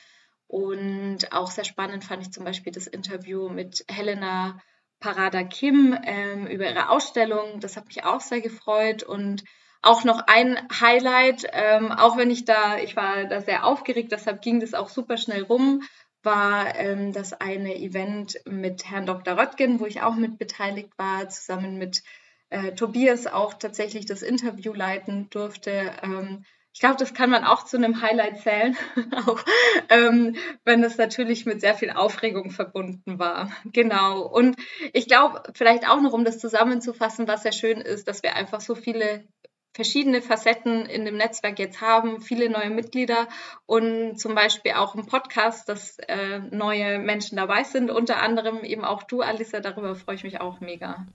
und 0.48 1.32
auch 1.32 1.50
sehr 1.50 1.64
spannend 1.64 2.04
fand 2.04 2.22
ich 2.22 2.32
zum 2.32 2.44
Beispiel 2.44 2.72
das 2.72 2.88
Interview 2.88 3.48
mit 3.48 3.84
Helena 3.88 4.60
Parada 4.98 5.44
Kim 5.44 5.96
ähm, 6.04 6.46
über 6.46 6.68
ihre 6.68 6.90
Ausstellung. 6.90 7.60
Das 7.60 7.76
hat 7.76 7.86
mich 7.86 8.04
auch 8.04 8.20
sehr 8.20 8.40
gefreut. 8.40 9.04
Und 9.04 9.44
auch 9.82 10.04
noch 10.04 10.22
ein 10.26 10.58
Highlight, 10.80 11.46
ähm, 11.52 11.92
auch 11.92 12.16
wenn 12.16 12.30
ich 12.30 12.44
da, 12.44 12.78
ich 12.78 12.96
war 12.96 13.24
da 13.24 13.40
sehr 13.40 13.64
aufgeregt, 13.64 14.12
deshalb 14.12 14.42
ging 14.42 14.60
das 14.60 14.74
auch 14.74 14.88
super 14.88 15.16
schnell 15.16 15.42
rum, 15.42 15.82
war 16.22 16.74
ähm, 16.76 17.12
das 17.12 17.32
eine 17.32 17.76
Event 17.76 18.38
mit 18.44 18.90
Herrn 18.90 19.06
Dr. 19.06 19.38
Röttgen, 19.38 19.80
wo 19.80 19.86
ich 19.86 20.02
auch 20.02 20.14
mit 20.14 20.38
beteiligt 20.38 20.90
war, 20.98 21.28
zusammen 21.30 21.78
mit 21.78 22.02
äh, 22.50 22.72
Tobias 22.72 23.26
auch 23.26 23.54
tatsächlich 23.54 24.04
das 24.06 24.22
Interview 24.22 24.74
leiten 24.74 25.30
durfte. 25.30 25.92
Ähm, 26.02 26.44
ich 26.72 26.80
glaube, 26.80 26.96
das 26.98 27.14
kann 27.14 27.30
man 27.30 27.44
auch 27.44 27.64
zu 27.64 27.76
einem 27.76 28.00
Highlight 28.00 28.42
zählen, 28.42 28.76
auch 29.26 29.42
ähm, 29.88 30.36
wenn 30.64 30.84
es 30.84 30.98
natürlich 30.98 31.46
mit 31.46 31.60
sehr 31.60 31.74
viel 31.74 31.90
Aufregung 31.90 32.50
verbunden 32.50 33.18
war. 33.18 33.50
Genau. 33.64 34.22
Und 34.22 34.56
ich 34.92 35.06
glaube, 35.06 35.42
vielleicht 35.54 35.88
auch 35.88 36.00
noch, 36.00 36.12
um 36.12 36.24
das 36.24 36.38
zusammenzufassen, 36.38 37.26
was 37.26 37.42
sehr 37.42 37.52
schön 37.52 37.80
ist, 37.80 38.06
dass 38.06 38.22
wir 38.22 38.36
einfach 38.36 38.60
so 38.60 38.74
viele 38.74 39.24
verschiedene 39.72 40.20
Facetten 40.20 40.86
in 40.86 41.04
dem 41.04 41.16
Netzwerk 41.16 41.58
jetzt 41.58 41.80
haben, 41.80 42.20
viele 42.20 42.50
neue 42.50 42.70
Mitglieder 42.70 43.28
und 43.66 44.18
zum 44.18 44.34
Beispiel 44.34 44.72
auch 44.72 44.94
im 44.94 45.06
Podcast, 45.06 45.68
dass 45.68 45.98
äh, 46.00 46.40
neue 46.50 46.98
Menschen 46.98 47.36
dabei 47.36 47.64
sind, 47.64 47.90
unter 47.90 48.20
anderem 48.20 48.64
eben 48.64 48.84
auch 48.84 49.04
du, 49.04 49.20
Alissa, 49.20 49.60
darüber 49.60 49.94
freue 49.94 50.16
ich 50.16 50.24
mich 50.24 50.40
auch 50.40 50.60
mega. 50.60 51.06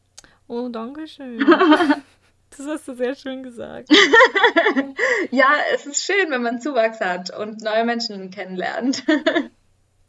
Oh, 0.47 0.69
danke 0.69 1.07
schön. 1.07 1.45
Das 2.57 2.67
hast 2.67 2.87
du 2.87 2.95
sehr 2.95 3.15
schön 3.15 3.43
gesagt. 3.43 3.89
ja, 5.31 5.49
es 5.73 5.85
ist 5.85 6.05
schön, 6.05 6.29
wenn 6.29 6.41
man 6.41 6.61
Zuwachs 6.61 7.01
hat 7.01 7.37
und 7.37 7.61
neue 7.61 7.83
Menschen 7.83 8.29
kennenlernt. 8.31 9.03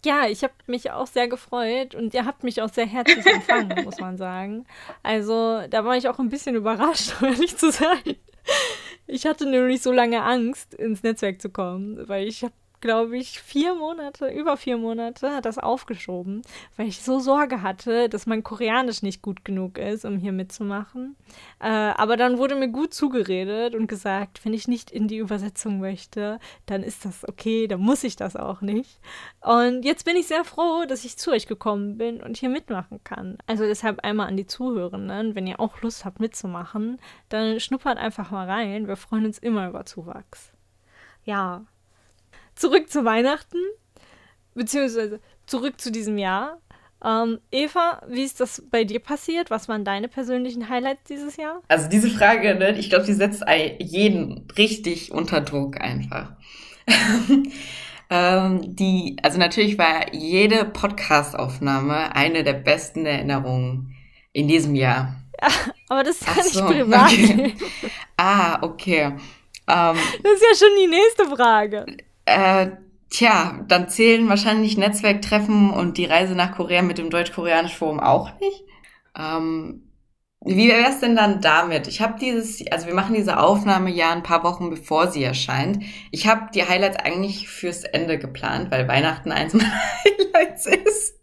Ja, 0.05 0.29
ich 0.29 0.45
habe 0.45 0.55
mich 0.69 0.93
auch 0.93 1.09
sehr 1.09 1.27
gefreut 1.27 1.97
und 1.97 2.15
ihr 2.15 2.27
habt 2.27 2.45
mich 2.45 2.63
auch 2.63 2.69
sehr 2.69 2.87
herzlich 2.87 3.27
empfangen, 3.27 3.83
muss 3.83 3.99
man 3.99 4.17
sagen. 4.17 4.65
Also 5.03 5.63
da 5.69 5.85
war 5.85 5.97
ich 5.97 6.09
auch 6.09 6.21
ein 6.21 6.29
bisschen 6.29 6.55
überrascht, 6.55 7.15
um 7.21 7.27
ehrlich 7.27 7.57
zu 7.57 7.73
sein. 7.73 8.15
Ich 9.07 9.25
hatte 9.25 9.47
nämlich 9.49 9.83
so 9.83 9.93
lange 9.93 10.23
Angst, 10.23 10.75
ins 10.75 11.03
Netzwerk 11.03 11.41
zu 11.41 11.49
kommen, 11.49 12.09
weil 12.09 12.27
ich 12.27 12.43
habe 12.43 12.55
glaube 12.87 13.19
ich, 13.19 13.41
vier 13.41 13.75
Monate, 13.75 14.29
über 14.29 14.57
vier 14.57 14.77
Monate 14.77 15.35
hat 15.35 15.45
das 15.45 15.59
aufgeschoben, 15.59 16.43
weil 16.77 16.87
ich 16.87 17.03
so 17.03 17.19
Sorge 17.19 17.61
hatte, 17.61 18.09
dass 18.09 18.27
mein 18.27 18.45
Koreanisch 18.45 19.03
nicht 19.03 19.23
gut 19.23 19.45
genug 19.45 19.77
ist, 19.77 20.05
um 20.05 20.19
hier 20.19 20.31
mitzumachen. 20.31 21.17
Äh, 21.59 21.67
aber 21.67 22.17
dann 22.17 22.39
wurde 22.39 22.55
mir 22.55 22.69
gut 22.69 22.95
zugeredet 22.95 23.75
und 23.75 23.89
gesagt, 23.89 24.45
wenn 24.45 24.55
ich 24.55 24.69
nicht 24.69 24.93
in 24.93 25.09
die 25.09 25.17
Übersetzung 25.17 25.81
möchte, 25.81 26.39
dann 26.67 26.85
ist 26.85 27.05
das 27.05 27.29
okay, 27.29 27.67
dann 27.67 27.81
muss 27.81 28.05
ich 28.05 28.15
das 28.15 28.37
auch 28.37 28.61
nicht. 28.61 29.01
Und 29.41 29.85
jetzt 29.85 30.05
bin 30.05 30.15
ich 30.15 30.29
sehr 30.29 30.45
froh, 30.45 30.85
dass 30.87 31.05
ich 31.05 31.17
zu 31.17 31.33
euch 31.33 31.49
gekommen 31.49 31.99
bin 31.99 32.23
und 32.23 32.37
hier 32.37 32.51
mitmachen 32.51 33.01
kann. 33.03 33.37
Also 33.49 33.65
deshalb 33.65 34.05
einmal 34.05 34.29
an 34.29 34.37
die 34.37 34.47
Zuhörenden, 34.47 35.35
wenn 35.35 35.49
ihr 35.49 35.59
auch 35.59 35.83
Lust 35.83 36.05
habt 36.05 36.21
mitzumachen, 36.21 37.01
dann 37.31 37.59
schnuppert 37.59 37.99
einfach 37.99 38.31
mal 38.31 38.49
rein. 38.49 38.87
Wir 38.87 38.97
freuen 38.97 39.27
uns 39.27 39.39
immer 39.39 39.69
über 39.69 39.85
Zuwachs. 39.87 40.53
Ja, 41.25 41.65
zurück 42.57 42.91
zu 42.91 43.05
Weihnachten, 43.05 43.59
beziehungsweise 44.55 45.21
zurück 45.47 45.81
zu 45.81 45.93
diesem 45.93 46.19
Jahr. 46.19 46.61
Ähm, 47.05 47.39
Eva, 47.53 48.03
wie 48.09 48.23
ist 48.23 48.41
das 48.41 48.63
bei 48.71 48.85
dir 48.85 49.01
passiert? 49.01 49.51
Was 49.51 49.69
waren 49.69 49.85
deine 49.85 50.09
persönlichen 50.09 50.69
Highlights 50.69 51.05
dieses 51.05 51.37
Jahr? 51.37 51.63
Also 51.69 51.89
diese 51.89 52.11
Frage, 52.11 52.55
ne, 52.55 52.77
ich 52.79 52.89
glaube, 52.89 53.05
die 53.05 53.13
setzt 53.13 53.45
jeden 53.79 54.49
richtig 54.57 55.13
unter 55.13 55.43
Druck 55.43 55.81
einfach. 55.81 56.33
ähm, 58.11 58.77
die, 58.77 59.17
also 59.23 59.39
natürlich 59.39 59.79
war 59.79 60.15
jede 60.15 60.65
Podcast-Aufnahme 60.65 62.17
eine 62.17 62.45
der 62.45 62.55
besten 62.55 63.05
Erinnerungen 63.05 63.95
in 64.33 64.49
diesem 64.49 64.75
Jahr. 64.75 65.17
Ja, 65.41 65.49
aber 65.89 66.03
das 66.03 66.23
ist 66.23 66.27
ja 66.27 66.43
nicht 66.43 66.55
so, 66.55 66.67
privat. 66.67 67.13
Okay. 67.13 67.55
Ah, 68.17 68.59
okay. 68.63 69.13
Ähm, 69.69 69.97
das 70.23 70.33
ist 70.33 70.43
ja 70.43 70.67
schon 70.67 70.77
die 70.81 70.87
nächste 70.87 71.27
Frage. 71.27 71.85
Äh, 72.27 72.73
tja, 73.09 73.65
dann 73.69 73.89
zählen 73.89 74.29
wahrscheinlich 74.29 74.77
Netzwerktreffen 74.77 75.71
und 75.71 75.97
die 75.97 76.05
Reise 76.05 76.35
nach 76.35 76.55
Korea 76.57 76.83
mit 76.83 76.99
dem 76.99 77.11
Deutsch-Koreanisch 77.11 77.75
Forum 77.75 78.01
auch 78.01 78.39
nicht. 78.41 78.65
Ähm, 79.19 79.87
wie 80.45 80.69
wäre 80.69 80.91
es 80.91 81.01
denn 81.01 81.17
dann 81.17 81.41
damit? 81.41 81.89
Ich 81.89 82.01
habe 82.01 82.19
dieses, 82.21 82.65
also 82.71 82.87
wir 82.87 82.95
machen 82.95 83.15
diese 83.15 83.39
Aufnahme 83.39 83.91
ja 83.91 84.13
ein 84.13 84.23
paar 84.23 84.45
Wochen 84.45 84.71
bevor 84.71 85.09
sie 85.09 85.25
erscheint. 85.25 85.83
Ich 86.11 86.27
habe 86.27 86.51
die 86.55 86.69
Highlights 86.69 86.99
eigentlich 86.99 87.49
fürs 87.49 87.85
Ende 87.85 88.19
geplant, 88.19 88.71
weil 88.71 88.87
Weihnachten 88.87 89.33
eins 89.33 89.55
meiner 89.55 89.73
Highlights 90.05 90.67
ist. 90.67 91.19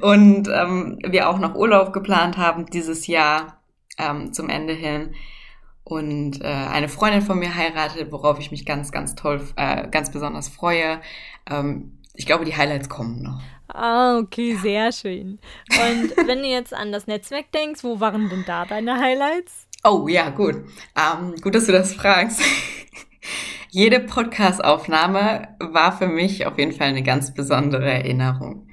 Und 0.00 0.48
ähm, 0.48 0.98
wir 1.06 1.28
auch 1.28 1.38
noch 1.38 1.54
Urlaub 1.54 1.92
geplant 1.92 2.36
haben 2.36 2.66
dieses 2.66 3.06
Jahr 3.06 3.62
ähm, 3.98 4.32
zum 4.32 4.48
Ende 4.48 4.72
hin 4.72 5.14
und 5.84 6.40
äh, 6.42 6.46
eine 6.46 6.88
Freundin 6.88 7.22
von 7.22 7.38
mir 7.38 7.54
heiratet, 7.54 8.12
worauf 8.12 8.38
ich 8.38 8.50
mich 8.50 8.64
ganz, 8.64 8.92
ganz 8.92 9.14
toll, 9.14 9.40
äh, 9.56 9.88
ganz 9.88 10.10
besonders 10.10 10.48
freue. 10.48 11.00
Ähm, 11.50 11.98
ich 12.14 12.26
glaube, 12.26 12.44
die 12.44 12.56
Highlights 12.56 12.88
kommen 12.88 13.22
noch. 13.22 13.40
Ah, 13.68 14.18
okay, 14.18 14.54
sehr 14.56 14.92
schön. 14.92 15.38
Und 15.70 16.16
wenn 16.26 16.38
du 16.40 16.46
jetzt 16.46 16.74
an 16.74 16.92
das 16.92 17.06
Netzwerk 17.06 17.50
denkst, 17.52 17.82
wo 17.82 18.00
waren 18.00 18.28
denn 18.28 18.44
da 18.46 18.66
deine 18.66 18.98
Highlights? 18.98 19.66
Oh 19.84 20.06
ja, 20.08 20.30
gut. 20.30 20.56
Ähm, 20.96 21.34
gut, 21.40 21.54
dass 21.54 21.66
du 21.66 21.72
das 21.72 21.94
fragst. 21.94 22.40
Jede 23.70 24.00
Podcast-Aufnahme 24.00 25.56
war 25.58 25.96
für 25.96 26.06
mich 26.06 26.46
auf 26.46 26.58
jeden 26.58 26.72
Fall 26.72 26.88
eine 26.88 27.02
ganz 27.02 27.32
besondere 27.32 27.90
Erinnerung. 27.90 28.68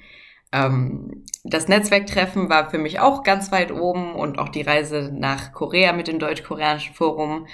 Ähm, 0.51 1.23
das 1.43 1.67
Netzwerktreffen 1.67 2.49
war 2.49 2.69
für 2.69 2.78
mich 2.78 2.99
auch 2.99 3.23
ganz 3.23 3.52
weit 3.52 3.71
oben 3.71 4.13
und 4.13 4.39
auch 4.39 4.49
die 4.49 4.62
Reise 4.62 5.12
nach 5.13 5.54
Korea 5.54 5.93
mit 5.93 6.08
dem 6.08 6.19
Deutsch-Koreanischen 6.19 6.93
Forum, 6.93 7.47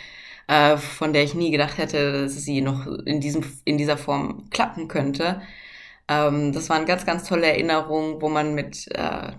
äh, 0.48 0.78
von 0.78 1.14
der 1.14 1.24
ich 1.24 1.36
nie 1.36 1.52
gedacht 1.52 1.78
hätte, 1.78 2.24
dass 2.24 2.36
sie 2.36 2.62
noch 2.62 2.88
in, 3.06 3.22
diesem, 3.22 3.44
in 3.64 3.78
dieser 3.78 3.98
Form 3.98 4.50
klappen 4.50 4.88
könnte. 4.88 5.42
Ähm, 6.08 6.52
das 6.52 6.70
waren 6.70 6.86
ganz, 6.86 7.06
ganz 7.06 7.28
tolle 7.28 7.48
Erinnerungen, 7.48 8.22
wo 8.22 8.30
man 8.30 8.56
mit 8.56 8.88
äh, 8.92 9.34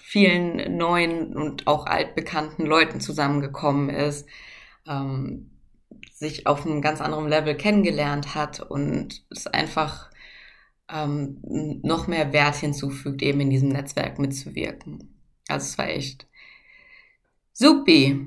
vielen 0.00 0.76
neuen 0.76 1.36
und 1.36 1.66
auch 1.66 1.86
altbekannten 1.86 2.66
Leuten 2.66 3.00
zusammengekommen 3.00 3.90
ist, 3.90 4.28
ähm, 4.88 5.50
sich 6.12 6.46
auf 6.46 6.66
einem 6.66 6.82
ganz 6.82 7.00
anderen 7.00 7.28
Level 7.28 7.56
kennengelernt 7.56 8.34
hat 8.34 8.60
und 8.60 9.24
es 9.30 9.46
einfach 9.46 10.11
ähm, 10.92 11.38
noch 11.82 12.06
mehr 12.06 12.32
Wert 12.32 12.56
hinzufügt, 12.56 13.22
eben 13.22 13.40
in 13.40 13.50
diesem 13.50 13.70
Netzwerk 13.70 14.18
mitzuwirken. 14.18 15.22
Also 15.48 15.64
es 15.64 15.78
war 15.78 15.88
echt 15.88 16.26
supi. 17.52 18.26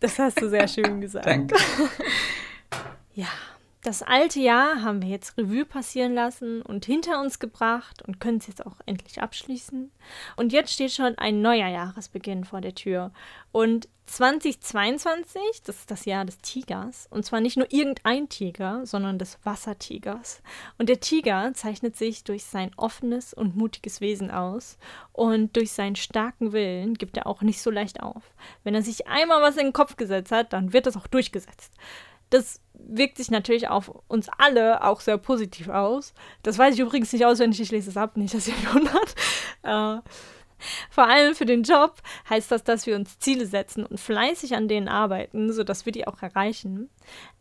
Das 0.00 0.18
hast 0.18 0.40
du 0.40 0.48
sehr 0.48 0.68
schön 0.68 1.00
gesagt. 1.00 1.26
Danke. 1.26 1.56
Ja, 3.16 3.28
das 3.84 4.02
alte 4.02 4.40
Jahr 4.40 4.82
haben 4.82 5.00
wir 5.02 5.08
jetzt 5.08 5.38
Revue 5.38 5.64
passieren 5.64 6.14
lassen 6.14 6.62
und 6.62 6.84
hinter 6.84 7.20
uns 7.20 7.38
gebracht 7.38 8.02
und 8.02 8.18
können 8.18 8.38
es 8.38 8.48
jetzt 8.48 8.66
auch 8.66 8.80
endlich 8.86 9.22
abschließen. 9.22 9.92
Und 10.36 10.52
jetzt 10.52 10.72
steht 10.72 10.90
schon 10.90 11.16
ein 11.16 11.40
neuer 11.40 11.68
Jahresbeginn 11.68 12.44
vor 12.44 12.60
der 12.60 12.74
Tür. 12.74 13.12
Und 13.52 13.88
2022, 14.06 15.40
das 15.64 15.76
ist 15.76 15.90
das 15.90 16.04
Jahr 16.04 16.24
des 16.24 16.38
Tigers. 16.38 17.06
Und 17.10 17.24
zwar 17.24 17.40
nicht 17.40 17.56
nur 17.56 17.72
irgendein 17.72 18.28
Tiger, 18.28 18.84
sondern 18.84 19.18
des 19.18 19.38
Wassertigers. 19.44 20.42
Und 20.78 20.88
der 20.88 21.00
Tiger 21.00 21.52
zeichnet 21.54 21.96
sich 21.96 22.24
durch 22.24 22.44
sein 22.44 22.70
offenes 22.76 23.34
und 23.34 23.56
mutiges 23.56 24.00
Wesen 24.00 24.30
aus. 24.30 24.78
Und 25.12 25.56
durch 25.56 25.72
seinen 25.72 25.96
starken 25.96 26.52
Willen 26.52 26.94
gibt 26.94 27.16
er 27.16 27.26
auch 27.26 27.42
nicht 27.42 27.62
so 27.62 27.70
leicht 27.70 28.02
auf. 28.02 28.22
Wenn 28.62 28.74
er 28.74 28.82
sich 28.82 29.06
einmal 29.06 29.42
was 29.42 29.56
in 29.56 29.66
den 29.66 29.72
Kopf 29.72 29.96
gesetzt 29.96 30.32
hat, 30.32 30.52
dann 30.52 30.72
wird 30.72 30.86
das 30.86 30.96
auch 30.96 31.06
durchgesetzt. 31.06 31.72
Das 32.30 32.60
wirkt 32.74 33.16
sich 33.18 33.30
natürlich 33.30 33.68
auf 33.68 33.88
uns 34.08 34.28
alle 34.38 34.84
auch 34.84 35.00
sehr 35.00 35.18
positiv 35.18 35.68
aus. 35.68 36.14
Das 36.42 36.58
weiß 36.58 36.74
ich 36.74 36.80
übrigens 36.80 37.12
nicht 37.12 37.24
auswendig, 37.24 37.60
ich 37.60 37.70
lese 37.70 37.90
es 37.90 37.96
ab, 37.96 38.16
nicht, 38.16 38.34
dass 38.34 38.48
ihr 38.48 38.54
wundert. 38.72 39.14
Äh, 39.62 40.00
vor 40.90 41.08
allem 41.08 41.34
für 41.34 41.46
den 41.46 41.62
Job 41.62 41.96
heißt 42.28 42.50
das, 42.50 42.64
dass 42.64 42.86
wir 42.86 42.96
uns 42.96 43.18
Ziele 43.18 43.46
setzen 43.46 43.84
und 43.84 44.00
fleißig 44.00 44.54
an 44.54 44.68
denen 44.68 44.88
arbeiten, 44.88 45.52
sodass 45.52 45.86
wir 45.86 45.92
die 45.92 46.06
auch 46.06 46.22
erreichen. 46.22 46.90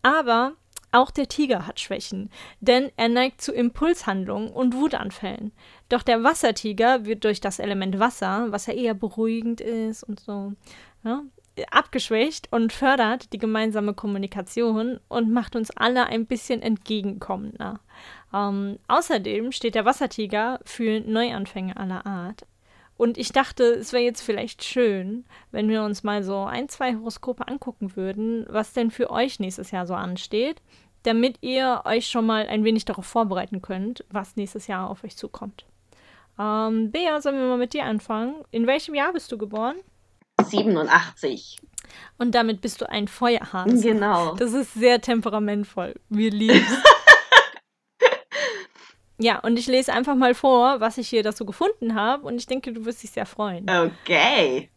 Aber 0.02 0.54
auch 0.92 1.10
der 1.10 1.28
Tiger 1.28 1.66
hat 1.66 1.80
Schwächen, 1.80 2.30
denn 2.60 2.92
er 2.98 3.10
neigt 3.10 3.42
zu 3.42 3.52
Impulshandlungen 3.52 4.50
und 4.50 4.76
Wutanfällen. 4.76 5.52
Doch 5.90 6.04
der 6.04 6.24
Wassertiger 6.24 7.06
wird 7.06 7.24
durch 7.24 7.42
das 7.42 7.58
Element 7.58 8.00
Wasser, 8.00 8.48
was 8.52 8.68
ja 8.68 8.74
eher 8.74 8.94
beruhigend 8.94 9.60
ist 9.60 10.04
und 10.04 10.20
so, 10.20 10.54
ja, 11.04 11.24
abgeschwächt 11.72 12.52
und 12.52 12.74
fördert 12.74 13.34
die 13.34 13.38
gemeinsame 13.38 13.94
Kommunikation 13.94 15.00
und 15.08 15.32
macht 15.32 15.56
uns 15.56 15.72
alle 15.72 16.06
ein 16.06 16.26
bisschen 16.26 16.62
entgegenkommender. 16.62 17.80
Ähm, 18.34 18.80
außerdem 18.88 19.52
steht 19.52 19.76
der 19.76 19.86
Wassertiger 19.86 20.60
für 20.66 21.00
Neuanfänge 21.02 21.78
aller 21.78 22.06
Art. 22.06 22.46
Und 22.96 23.18
ich 23.18 23.32
dachte, 23.32 23.64
es 23.64 23.92
wäre 23.92 24.04
jetzt 24.04 24.22
vielleicht 24.22 24.64
schön, 24.64 25.26
wenn 25.52 25.70
wir 25.70 25.84
uns 25.84 26.04
mal 26.04 26.24
so 26.24 26.44
ein, 26.44 26.70
zwei 26.70 26.96
Horoskope 26.96 27.48
angucken 27.48 27.96
würden, 27.96 28.46
was 28.50 28.74
denn 28.74 28.92
für 28.92 29.10
euch 29.10 29.40
nächstes 29.40 29.72
Jahr 29.72 29.88
so 29.88 29.96
ansteht, 29.96 30.62
damit 31.04 31.38
ihr 31.42 31.82
euch 31.86 32.08
schon 32.08 32.26
mal 32.26 32.48
ein 32.48 32.64
wenig 32.64 32.86
darauf 32.86 33.06
vorbereiten 33.06 33.62
könnt, 33.62 34.06
was 34.10 34.36
nächstes 34.36 34.68
Jahr 34.68 34.90
auf 34.90 35.04
euch 35.04 35.18
zukommt. 35.18 35.66
Ähm, 36.40 36.92
Bea, 36.92 37.22
sollen 37.22 37.38
wir 37.38 37.48
mal 37.48 37.58
mit 37.58 37.74
dir 37.74 37.84
anfangen? 37.84 38.36
In 38.52 38.68
welchem 38.68 38.96
Jahr 38.96 39.14
bist 39.14 39.32
du 39.32 39.38
geboren? 39.38 39.76
87. 40.42 41.58
Und 42.18 42.34
damit 42.36 42.62
bist 42.62 42.82
du 42.82 42.90
ein 42.90 43.08
Feuerhase. 43.08 43.82
Genau. 43.82 44.36
Das 44.36 44.54
ist 44.54 44.74
sehr 44.74 45.02
temperamentvoll. 45.02 45.96
Wir 46.10 46.32
lieben 46.32 46.66
Ja, 49.24 49.40
und 49.40 49.58
ich 49.58 49.68
lese 49.68 49.94
einfach 49.94 50.16
mal 50.16 50.34
vor, 50.34 50.82
was 50.82 50.98
ich 50.98 51.08
hier 51.08 51.24
dazu 51.24 51.46
gefunden 51.46 51.96
habe. 51.96 52.28
Und 52.28 52.36
ich 52.36 52.46
denke, 52.46 52.74
du 52.74 52.84
wirst 52.84 53.04
dich 53.04 53.12
sehr 53.12 53.26
freuen. 53.26 53.66
Okay. 53.70 54.70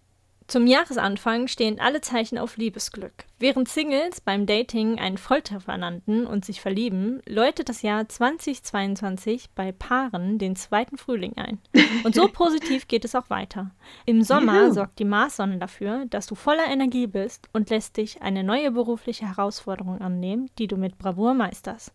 Zum 0.49 0.69
Jahresanfang 0.69 1.49
stehen 1.49 1.81
alle 1.81 2.01
Zeichen 2.01 2.39
auf 2.39 2.57
Liebesglück. 2.57 3.25
Während 3.41 3.69
Singles 3.69 4.21
beim 4.21 4.47
Dating 4.47 5.01
einen 5.01 5.19
Volltreffer 5.19 5.77
nannten 5.77 6.25
und 6.25 6.45
sich 6.45 6.61
verlieben, 6.61 7.21
läutet 7.27 7.69
das 7.69 7.83
Jahr 7.83 8.09
2022 8.09 9.51
bei 9.57 9.73
Paaren 9.73 10.39
den 10.39 10.55
zweiten 10.55 10.99
Frühling 10.99 11.33
ein. 11.37 11.59
Und 12.05 12.15
so 12.15 12.29
positiv 12.33 12.87
geht 12.87 13.05
es 13.05 13.17
auch 13.17 13.29
weiter. 13.29 13.73
Im 14.05 14.23
Sommer 14.23 14.63
Juhu. 14.63 14.73
sorgt 14.73 15.01
die 15.01 15.05
Marssonne 15.05 15.59
dafür, 15.59 16.07
dass 16.11 16.29
du 16.29 16.37
voller 16.37 16.67
Energie 16.69 17.09
bist 17.09 17.49
und 17.53 17.69
lässt 17.69 17.97
dich 17.97 18.23
eine 18.23 18.45
neue 18.45 18.71
berufliche 18.71 19.27
Herausforderung 19.27 20.01
annehmen, 20.01 20.49
die 20.59 20.69
du 20.69 20.77
mit 20.77 20.97
Bravour 20.97 21.35
meisterst. 21.35 21.93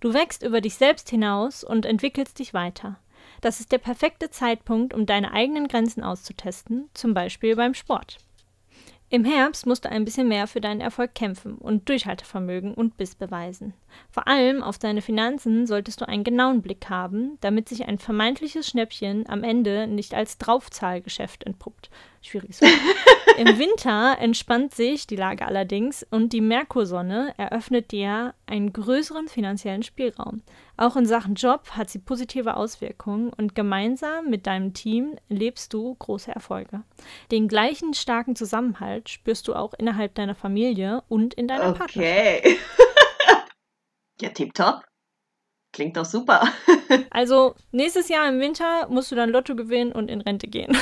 Du 0.00 0.14
wächst 0.14 0.42
über 0.42 0.62
dich 0.62 0.76
selbst 0.76 1.10
hinaus 1.10 1.62
und 1.62 1.84
entwickelst 1.84 2.38
dich 2.38 2.54
weiter. 2.54 2.96
Das 3.40 3.60
ist 3.60 3.72
der 3.72 3.78
perfekte 3.78 4.30
Zeitpunkt, 4.30 4.92
um 4.94 5.06
deine 5.06 5.32
eigenen 5.32 5.68
Grenzen 5.68 6.02
auszutesten, 6.02 6.90
zum 6.94 7.14
Beispiel 7.14 7.56
beim 7.56 7.74
Sport. 7.74 8.18
Im 9.12 9.24
Herbst 9.24 9.66
musst 9.66 9.84
du 9.84 9.90
ein 9.90 10.04
bisschen 10.04 10.28
mehr 10.28 10.46
für 10.46 10.60
deinen 10.60 10.80
Erfolg 10.80 11.16
kämpfen 11.16 11.56
und 11.56 11.88
Durchhaltevermögen 11.88 12.74
und 12.74 12.96
Biss 12.96 13.16
beweisen. 13.16 13.74
Vor 14.08 14.28
allem 14.28 14.62
auf 14.62 14.78
deine 14.78 15.02
Finanzen 15.02 15.66
solltest 15.66 16.00
du 16.00 16.06
einen 16.06 16.22
genauen 16.22 16.62
Blick 16.62 16.88
haben, 16.88 17.36
damit 17.40 17.68
sich 17.68 17.88
ein 17.88 17.98
vermeintliches 17.98 18.68
Schnäppchen 18.68 19.28
am 19.28 19.42
Ende 19.42 19.88
nicht 19.88 20.14
als 20.14 20.38
Draufzahlgeschäft 20.38 21.42
entpuppt. 21.42 21.90
Schwieriges 22.22 22.62
Wort. 22.62 22.70
Im 23.38 23.58
Winter 23.58 24.16
entspannt 24.20 24.74
sich 24.76 25.08
die 25.08 25.16
Lage 25.16 25.44
allerdings 25.44 26.06
und 26.12 26.32
die 26.32 26.40
Merkursonne 26.40 27.34
eröffnet 27.36 27.90
dir 27.90 28.34
einen 28.46 28.72
größeren 28.72 29.26
finanziellen 29.26 29.82
Spielraum. 29.82 30.42
Auch 30.80 30.96
in 30.96 31.04
Sachen 31.04 31.34
Job 31.34 31.72
hat 31.72 31.90
sie 31.90 31.98
positive 31.98 32.56
Auswirkungen 32.56 33.34
und 33.34 33.54
gemeinsam 33.54 34.30
mit 34.30 34.46
deinem 34.46 34.72
Team 34.72 35.16
lebst 35.28 35.74
du 35.74 35.94
große 35.94 36.32
Erfolge. 36.32 36.84
Den 37.30 37.48
gleichen 37.48 37.92
starken 37.92 38.34
Zusammenhalt 38.34 39.10
spürst 39.10 39.46
du 39.46 39.54
auch 39.54 39.74
innerhalb 39.74 40.14
deiner 40.14 40.34
Familie 40.34 41.02
und 41.10 41.34
in 41.34 41.48
deiner 41.48 41.74
Partnerschaft. 41.74 41.96
Okay. 41.98 42.58
ja, 44.22 44.30
tipptopp. 44.30 44.82
Klingt 45.74 45.98
doch 45.98 46.06
super. 46.06 46.48
Also 47.10 47.54
nächstes 47.72 48.08
Jahr 48.08 48.26
im 48.26 48.40
Winter 48.40 48.88
musst 48.88 49.12
du 49.12 49.16
dann 49.16 49.28
Lotto 49.28 49.54
gewinnen 49.54 49.92
und 49.92 50.08
in 50.08 50.22
Rente 50.22 50.48
gehen. 50.48 50.74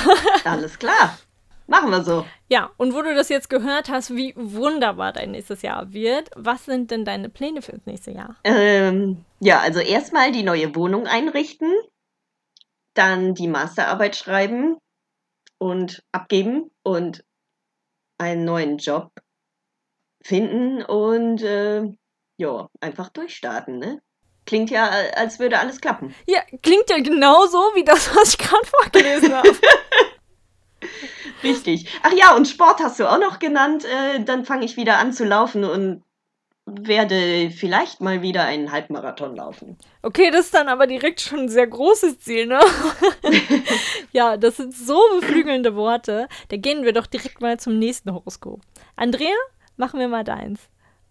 Alles 0.45 0.79
klar. 0.79 1.19
Machen 1.69 1.91
wir 1.91 2.03
so. 2.03 2.25
Ja, 2.47 2.71
und 2.77 2.95
wo 2.95 3.03
du 3.03 3.13
das 3.13 3.29
jetzt 3.29 3.47
gehört 3.47 3.89
hast, 3.89 4.15
wie 4.15 4.33
wunderbar 4.35 5.13
dein 5.13 5.31
nächstes 5.31 5.61
Jahr 5.61 5.93
wird, 5.93 6.31
was 6.35 6.65
sind 6.65 6.89
denn 6.89 7.05
deine 7.05 7.29
Pläne 7.29 7.61
fürs 7.61 7.85
nächste 7.85 8.09
Jahr? 8.09 8.37
Ähm, 8.43 9.23
ja, 9.39 9.59
also 9.59 9.79
erstmal 9.79 10.31
die 10.31 10.41
neue 10.41 10.75
Wohnung 10.75 11.05
einrichten, 11.05 11.71
dann 12.95 13.35
die 13.35 13.47
Masterarbeit 13.47 14.15
schreiben 14.15 14.77
und 15.59 16.03
abgeben 16.11 16.71
und 16.81 17.23
einen 18.17 18.45
neuen 18.45 18.79
Job 18.79 19.11
finden 20.23 20.81
und 20.81 21.43
äh, 21.43 21.83
ja, 22.37 22.67
einfach 22.81 23.09
durchstarten, 23.09 23.77
ne? 23.77 24.01
Klingt 24.47 24.71
ja, 24.71 24.89
als 25.15 25.37
würde 25.37 25.59
alles 25.59 25.79
klappen. 25.79 26.15
Ja, 26.25 26.41
klingt 26.63 26.89
ja 26.89 26.97
genauso 26.97 27.59
wie 27.75 27.83
das, 27.83 28.15
was 28.15 28.29
ich 28.33 28.39
gerade 28.39 28.65
vorgelesen 28.65 29.35
habe. 29.35 29.51
Richtig. 31.43 31.87
Ach 32.03 32.13
ja, 32.13 32.35
und 32.35 32.47
Sport 32.47 32.79
hast 32.81 32.99
du 32.99 33.09
auch 33.09 33.19
noch 33.19 33.39
genannt. 33.39 33.85
Äh, 33.85 34.23
dann 34.23 34.45
fange 34.45 34.65
ich 34.65 34.77
wieder 34.77 34.97
an 34.99 35.13
zu 35.13 35.25
laufen 35.25 35.63
und 35.63 36.03
werde 36.65 37.49
vielleicht 37.51 38.01
mal 38.01 38.21
wieder 38.21 38.43
einen 38.43 38.71
Halbmarathon 38.71 39.35
laufen. 39.35 39.77
Okay, 40.01 40.31
das 40.31 40.45
ist 40.45 40.53
dann 40.53 40.67
aber 40.67 40.87
direkt 40.87 41.21
schon 41.21 41.39
ein 41.39 41.49
sehr 41.49 41.67
großes 41.67 42.19
Ziel, 42.19 42.45
ne? 42.45 42.59
ja, 44.11 44.37
das 44.37 44.57
sind 44.57 44.75
so 44.75 44.99
beflügelnde 45.19 45.75
Worte. 45.75 46.27
Da 46.49 46.57
gehen 46.57 46.83
wir 46.83 46.93
doch 46.93 47.07
direkt 47.07 47.41
mal 47.41 47.59
zum 47.59 47.79
nächsten 47.79 48.13
Horoskop. 48.13 48.61
Andrea, 48.95 49.35
machen 49.77 49.99
wir 49.99 50.07
mal 50.07 50.23
deins. 50.23 50.59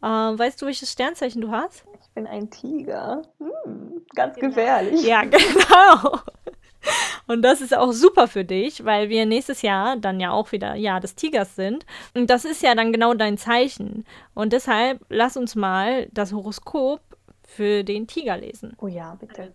Äh, 0.02 0.06
weißt 0.06 0.62
du, 0.62 0.66
welches 0.66 0.92
Sternzeichen 0.92 1.40
du 1.40 1.50
hast? 1.50 1.84
Ich 2.00 2.10
bin 2.14 2.26
ein 2.26 2.50
Tiger. 2.50 3.22
Hm, 3.38 4.04
ganz 4.14 4.36
gefährlich. 4.36 5.02
Ja, 5.02 5.22
genau. 5.24 6.20
Und 7.26 7.42
das 7.42 7.60
ist 7.60 7.76
auch 7.76 7.92
super 7.92 8.26
für 8.26 8.44
dich, 8.44 8.84
weil 8.84 9.10
wir 9.10 9.26
nächstes 9.26 9.62
Jahr 9.62 9.96
dann 9.96 10.18
ja 10.18 10.30
auch 10.30 10.52
wieder 10.52 10.74
Jahr 10.74 11.00
des 11.00 11.14
Tigers 11.14 11.56
sind. 11.56 11.84
Und 12.14 12.30
das 12.30 12.44
ist 12.44 12.62
ja 12.62 12.74
dann 12.74 12.92
genau 12.92 13.12
dein 13.14 13.36
Zeichen. 13.36 14.06
Und 14.34 14.52
deshalb 14.52 15.04
lass 15.08 15.36
uns 15.36 15.54
mal 15.54 16.08
das 16.12 16.32
Horoskop 16.32 17.00
für 17.44 17.84
den 17.84 18.06
Tiger 18.06 18.38
lesen. 18.38 18.74
Oh 18.78 18.88
ja, 18.88 19.14
bitte. 19.14 19.52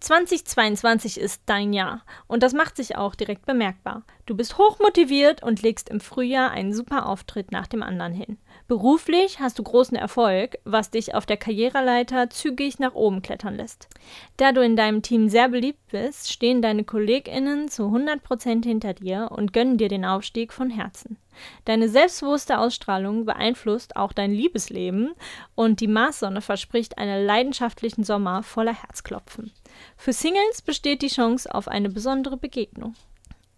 2022 0.00 1.18
ist 1.18 1.42
dein 1.46 1.72
Jahr 1.72 2.04
und 2.26 2.42
das 2.42 2.52
macht 2.52 2.76
sich 2.76 2.96
auch 2.96 3.14
direkt 3.14 3.46
bemerkbar. 3.46 4.02
Du 4.26 4.36
bist 4.36 4.58
hochmotiviert 4.58 5.42
und 5.42 5.62
legst 5.62 5.88
im 5.88 5.98
Frühjahr 5.98 6.50
einen 6.50 6.74
super 6.74 7.06
Auftritt 7.06 7.52
nach 7.52 7.66
dem 7.66 7.82
anderen 7.82 8.12
hin. 8.12 8.36
Beruflich 8.66 9.40
hast 9.40 9.58
du 9.58 9.62
großen 9.62 9.94
Erfolg, 9.94 10.56
was 10.64 10.90
dich 10.90 11.14
auf 11.14 11.26
der 11.26 11.36
Karriereleiter 11.36 12.30
zügig 12.30 12.78
nach 12.78 12.94
oben 12.94 13.20
klettern 13.20 13.56
lässt. 13.56 13.88
Da 14.38 14.52
du 14.52 14.62
in 14.62 14.74
deinem 14.74 15.02
Team 15.02 15.28
sehr 15.28 15.50
beliebt 15.50 15.86
bist, 15.90 16.32
stehen 16.32 16.62
deine 16.62 16.84
KollegInnen 16.84 17.68
zu 17.68 17.82
100% 17.82 18.64
hinter 18.64 18.94
dir 18.94 19.28
und 19.32 19.52
gönnen 19.52 19.76
dir 19.76 19.88
den 19.88 20.06
Aufstieg 20.06 20.50
von 20.50 20.70
Herzen. 20.70 21.18
Deine 21.66 21.90
selbstbewusste 21.90 22.58
Ausstrahlung 22.58 23.26
beeinflusst 23.26 23.96
auch 23.96 24.14
dein 24.14 24.32
Liebesleben 24.32 25.12
und 25.54 25.80
die 25.80 25.88
Marssonne 25.88 26.40
verspricht 26.40 26.96
einen 26.96 27.26
leidenschaftlichen 27.26 28.02
Sommer 28.02 28.42
voller 28.42 28.74
Herzklopfen. 28.74 29.52
Für 29.98 30.14
Singles 30.14 30.62
besteht 30.62 31.02
die 31.02 31.08
Chance 31.08 31.54
auf 31.54 31.68
eine 31.68 31.90
besondere 31.90 32.38
Begegnung. 32.38 32.94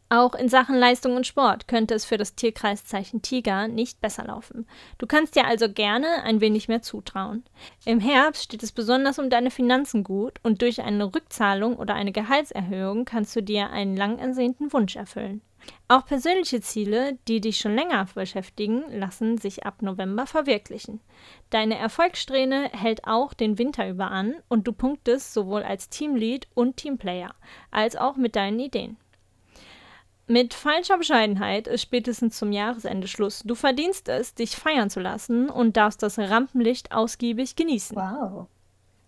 Auch 0.09 0.37
in 0.37 0.49
Sachen 0.49 0.77
Leistung 0.77 1.17
und 1.17 1.27
Sport 1.27 1.67
könnte 1.67 1.95
es 1.95 2.05
für 2.05 2.17
das 2.17 2.37
Tierkreiszeichen 2.37 3.23
Tiger 3.23 3.67
nicht 3.67 4.01
besser 4.01 4.25
laufen. 4.25 4.69
Du 4.99 5.07
kannst 5.07 5.35
dir 5.35 5.47
also 5.47 5.69
gerne 5.69 6.23
ein 6.23 6.41
wenig 6.41 6.69
mehr 6.69 6.81
zutrauen. 6.81 7.43
Im 7.85 7.99
Herbst 7.99 8.45
steht 8.45 8.63
es 8.63 8.71
besonders 8.71 9.19
um 9.19 9.31
deine 9.31 9.51
Finanzen 9.51 10.05
gut 10.05 10.39
und 10.45 10.63
durch 10.63 10.81
eine 10.81 11.13
Rückzahlung 11.13 11.77
oder 11.77 11.95
eine 11.95 12.13
Gehaltserhöhung 12.13 13.05
kannst 13.05 13.35
du 13.35 13.43
dir 13.43 13.71
einen 13.71 13.97
lang 13.97 14.19
ersehnten 14.19 14.73
Wunsch 14.73 14.95
erfüllen. 14.95 15.41
Auch 15.89 16.07
persönliche 16.07 16.61
Ziele, 16.61 17.19
die 17.27 17.41
dich 17.41 17.59
schon 17.59 17.75
länger 17.75 18.07
beschäftigen, 18.15 18.85
lassen 18.91 19.39
sich 19.39 19.67
ab 19.67 19.83
November 19.83 20.27
verwirklichen. 20.27 21.01
Deine 21.51 21.79
Erfolgssträhne 21.79 22.71
hält 22.73 23.09
auch 23.09 23.35
den 23.35 23.59
Winter 23.59 23.89
über 23.89 24.13
an 24.13 24.35
und 24.49 24.69
du 24.69 24.73
punktest 24.73 25.35
sowohl 25.35 25.65
als 25.65 25.89
Teamlead 25.89 26.47
und 26.55 26.77
Teamplayer 26.77 27.35
als 27.73 27.97
auch 27.97 28.17
mit 28.17 28.37
deinen 28.37 28.61
Ideen. 28.61 28.99
Mit 30.29 30.55
falscher 30.55 30.99
Bescheidenheit 30.99 31.69
ist 31.69 31.83
spätestens 31.83 32.37
zum 32.37 32.51
Jahresende 32.51 33.07
Schluss. 33.07 33.43
Du 33.45 33.55
verdienst 33.55 34.09
es, 34.09 34.35
dich 34.35 34.57
feiern 34.57 34.91
zu 34.91 34.99
lassen 34.99 35.49
und 35.49 35.77
darfst 35.77 36.03
das 36.03 36.19
Rampenlicht 36.19 36.91
ausgiebig 36.93 37.55
genießen. 37.55 37.97
Wow. 37.97 38.47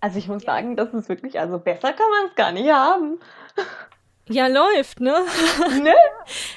Also 0.01 0.19
ich 0.19 0.29
muss 0.29 0.45
sagen, 0.45 0.77
das 0.77 0.95
ist 0.95 1.09
wirklich, 1.09 1.41
also 1.41 1.59
besser 1.59 1.93
kann 1.93 2.07
man 2.11 2.29
es 2.29 2.35
gar 2.37 2.53
nicht 2.53 2.71
haben. 2.71 3.19
Ja, 4.31 4.47
läuft, 4.47 5.01
ne? 5.01 5.15
Ne? 5.83 5.95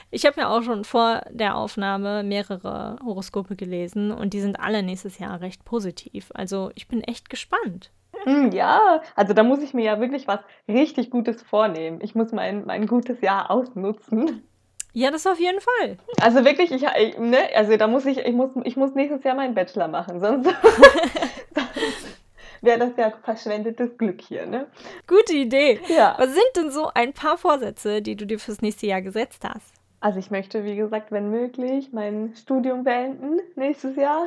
Ich 0.10 0.26
habe 0.26 0.41
ja 0.41 0.50
auch 0.50 0.62
schon 0.62 0.84
vor 0.84 1.21
der 1.30 1.56
Aufnahme 1.56 2.21
mehrere 2.21 2.97
Horoskope 3.02 3.56
gelesen 3.56 4.12
und 4.12 4.34
die 4.34 4.41
sind 4.41 4.59
alle 4.59 4.84
nächstes 4.84 5.20
Jahr 5.20 5.39
recht 5.39 5.64
positiv. 5.64 6.32
Also 6.34 6.72
ich 6.76 6.89
bin 6.89 7.01
echt 7.01 7.30
gespannt. 7.30 7.89
Hm, 8.26 8.51
Ja, 8.51 9.01
also 9.16 9.34
da 9.34 9.43
muss 9.43 9.62
ich 9.62 9.74
mir 9.74 9.86
ja 9.86 10.01
wirklich 10.01 10.28
was 10.28 10.41
richtig 10.68 11.12
Gutes 11.12 11.41
vornehmen. 11.43 11.99
Ich 12.01 12.14
muss 12.14 12.34
mein, 12.34 12.66
mein 12.66 12.88
gutes 12.88 13.22
Jahr 13.22 13.49
ausnutzen. 13.49 14.43
Ja, 14.94 15.10
das 15.10 15.26
auf 15.26 15.39
jeden 15.39 15.62
Fall. 15.62 15.98
Also 16.22 16.44
wirklich, 16.44 16.72
ich, 16.72 16.84
ich- 16.84 17.18
ne, 17.18 17.38
also 17.56 17.76
da 17.78 17.88
muss 17.88 18.06
ich, 18.06 18.18
ich 18.20 18.34
muss, 18.34 18.50
ich 18.64 18.76
muss 18.76 18.94
nächstes 18.94 19.24
Jahr 19.24 19.36
meinen 19.36 19.56
Bachelor 19.56 19.88
machen, 19.88 20.20
sonst, 20.20 20.50
sonst 21.56 22.08
wäre 22.62 22.80
das 22.80 22.92
ja 22.98 23.12
verschwendetes 23.24 23.98
Glück 23.98 24.22
hier, 24.22 24.46
ne? 24.46 24.68
Gute 25.08 25.34
Idee. 25.34 25.80
Ja. 25.88 26.16
Was 26.20 26.34
sind 26.34 26.44
denn 26.58 26.72
so 26.72 26.89
ein 26.94 27.14
paar 27.14 27.38
Vorsätze, 27.38 28.02
die 28.02 28.16
du 28.18 28.26
dir 28.26 28.38
fürs 28.39 28.62
nächste 28.62 28.86
Jahr 28.88 29.02
gesetzt 29.02 29.44
hast? 29.46 29.74
Also 30.02 30.20
ich 30.20 30.30
möchte, 30.32 30.64
wie 30.66 30.76
gesagt, 30.76 31.12
wenn 31.12 31.30
möglich, 31.30 31.94
mein 31.94 32.34
Studium 32.36 32.84
beenden 32.84 33.39
nächstes 33.56 33.96
Jahr. 33.96 34.26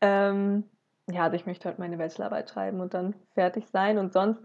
Ähm, 0.00 0.64
ja, 1.10 1.24
also 1.24 1.36
ich 1.36 1.46
möchte 1.46 1.68
halt 1.68 1.78
meine 1.78 1.96
Bachelorarbeit 1.96 2.50
schreiben 2.50 2.80
und 2.80 2.94
dann 2.94 3.14
fertig 3.34 3.66
sein. 3.72 3.98
Und 3.98 4.12
sonst 4.12 4.40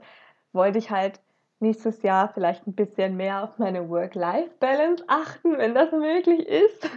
wollte 0.52 0.78
ich 0.78 0.90
halt 0.90 1.20
nächstes 1.60 2.02
Jahr 2.02 2.30
vielleicht 2.34 2.68
ein 2.68 2.74
bisschen 2.74 3.18
mehr 3.18 3.44
auf 3.44 3.58
meine 3.58 3.90
Work-Life-Balance 3.90 5.04
achten, 5.08 5.58
wenn 5.58 5.76
das 5.76 5.92
möglich 5.92 6.48
ist, 6.48 6.90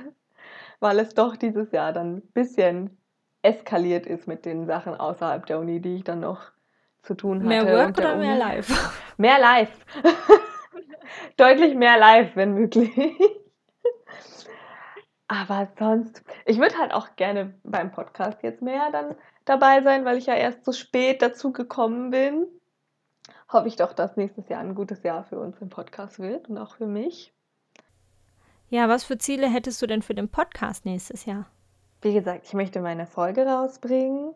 weil 0.81 0.99
es 0.99 1.15
doch 1.15 1.37
dieses 1.37 1.73
Jahr 1.73 1.93
dann 1.93 2.17
ein 2.17 2.23
bisschen 2.33 2.99
eskaliert 3.43 4.07
ist 4.07 4.27
mit 4.27 4.45
den 4.45 4.67
Sachen 4.67 4.95
außerhalb 4.95 5.45
der 5.47 5.59
Uni, 5.59 5.81
die 5.81 5.97
ich 5.97 6.05
dann 6.05 6.21
noch 6.21 6.53
zu 7.03 7.15
tun 7.15 7.39
hatte. 7.41 7.49
Mehr 7.49 7.67
Work 7.67 7.99
oder 7.99 8.15
Uni. 8.15 8.27
mehr 8.27 8.39
Life? 8.39 8.75
Mehr 9.17 9.39
Life. 9.39 9.73
Deutlich 11.37 11.75
mehr 11.75 11.99
Life, 11.99 12.33
wenn 12.37 12.55
möglich. 12.55 12.91
Aber 15.29 15.69
sonst, 15.79 16.23
ich 16.47 16.59
würde 16.59 16.77
halt 16.79 16.93
auch 16.93 17.17
gerne 17.17 17.55
beim 17.65 17.91
Podcast 17.91 18.43
jetzt 18.43 18.63
mehr 18.63 18.91
dann 18.91 19.15
dabei 19.45 19.83
sein, 19.83 20.05
weil 20.05 20.19
ich 20.19 20.27
ja 20.27 20.35
erst 20.35 20.65
so 20.65 20.73
spät 20.73 21.23
dazu 21.23 21.53
gekommen 21.53 22.11
bin. 22.11 22.47
Hoffe 23.53 23.69
ich 23.69 23.77
doch, 23.77 23.93
dass 23.93 24.17
nächstes 24.17 24.49
Jahr 24.49 24.61
ein 24.61 24.75
gutes 24.75 25.03
Jahr 25.03 25.25
für 25.25 25.39
uns 25.39 25.61
im 25.61 25.69
Podcast 25.69 26.19
wird 26.19 26.49
und 26.49 26.57
auch 26.57 26.77
für 26.77 26.87
mich. 26.87 27.35
Ja, 28.71 28.89
was 28.89 29.05
für 29.05 29.19
Ziele 29.19 29.47
hättest 29.47 29.83
du 29.83 29.87
denn 29.87 30.01
für 30.01 30.15
den 30.15 30.31
Podcast 30.31 30.87
nächstes 30.87 31.27
Jahr? 31.27 31.45
Wie 32.01 32.15
gesagt, 32.15 32.47
ich 32.47 32.55
möchte 32.55 32.81
meine 32.81 33.07
Folge 33.07 33.47
rausbringen. 33.47 34.35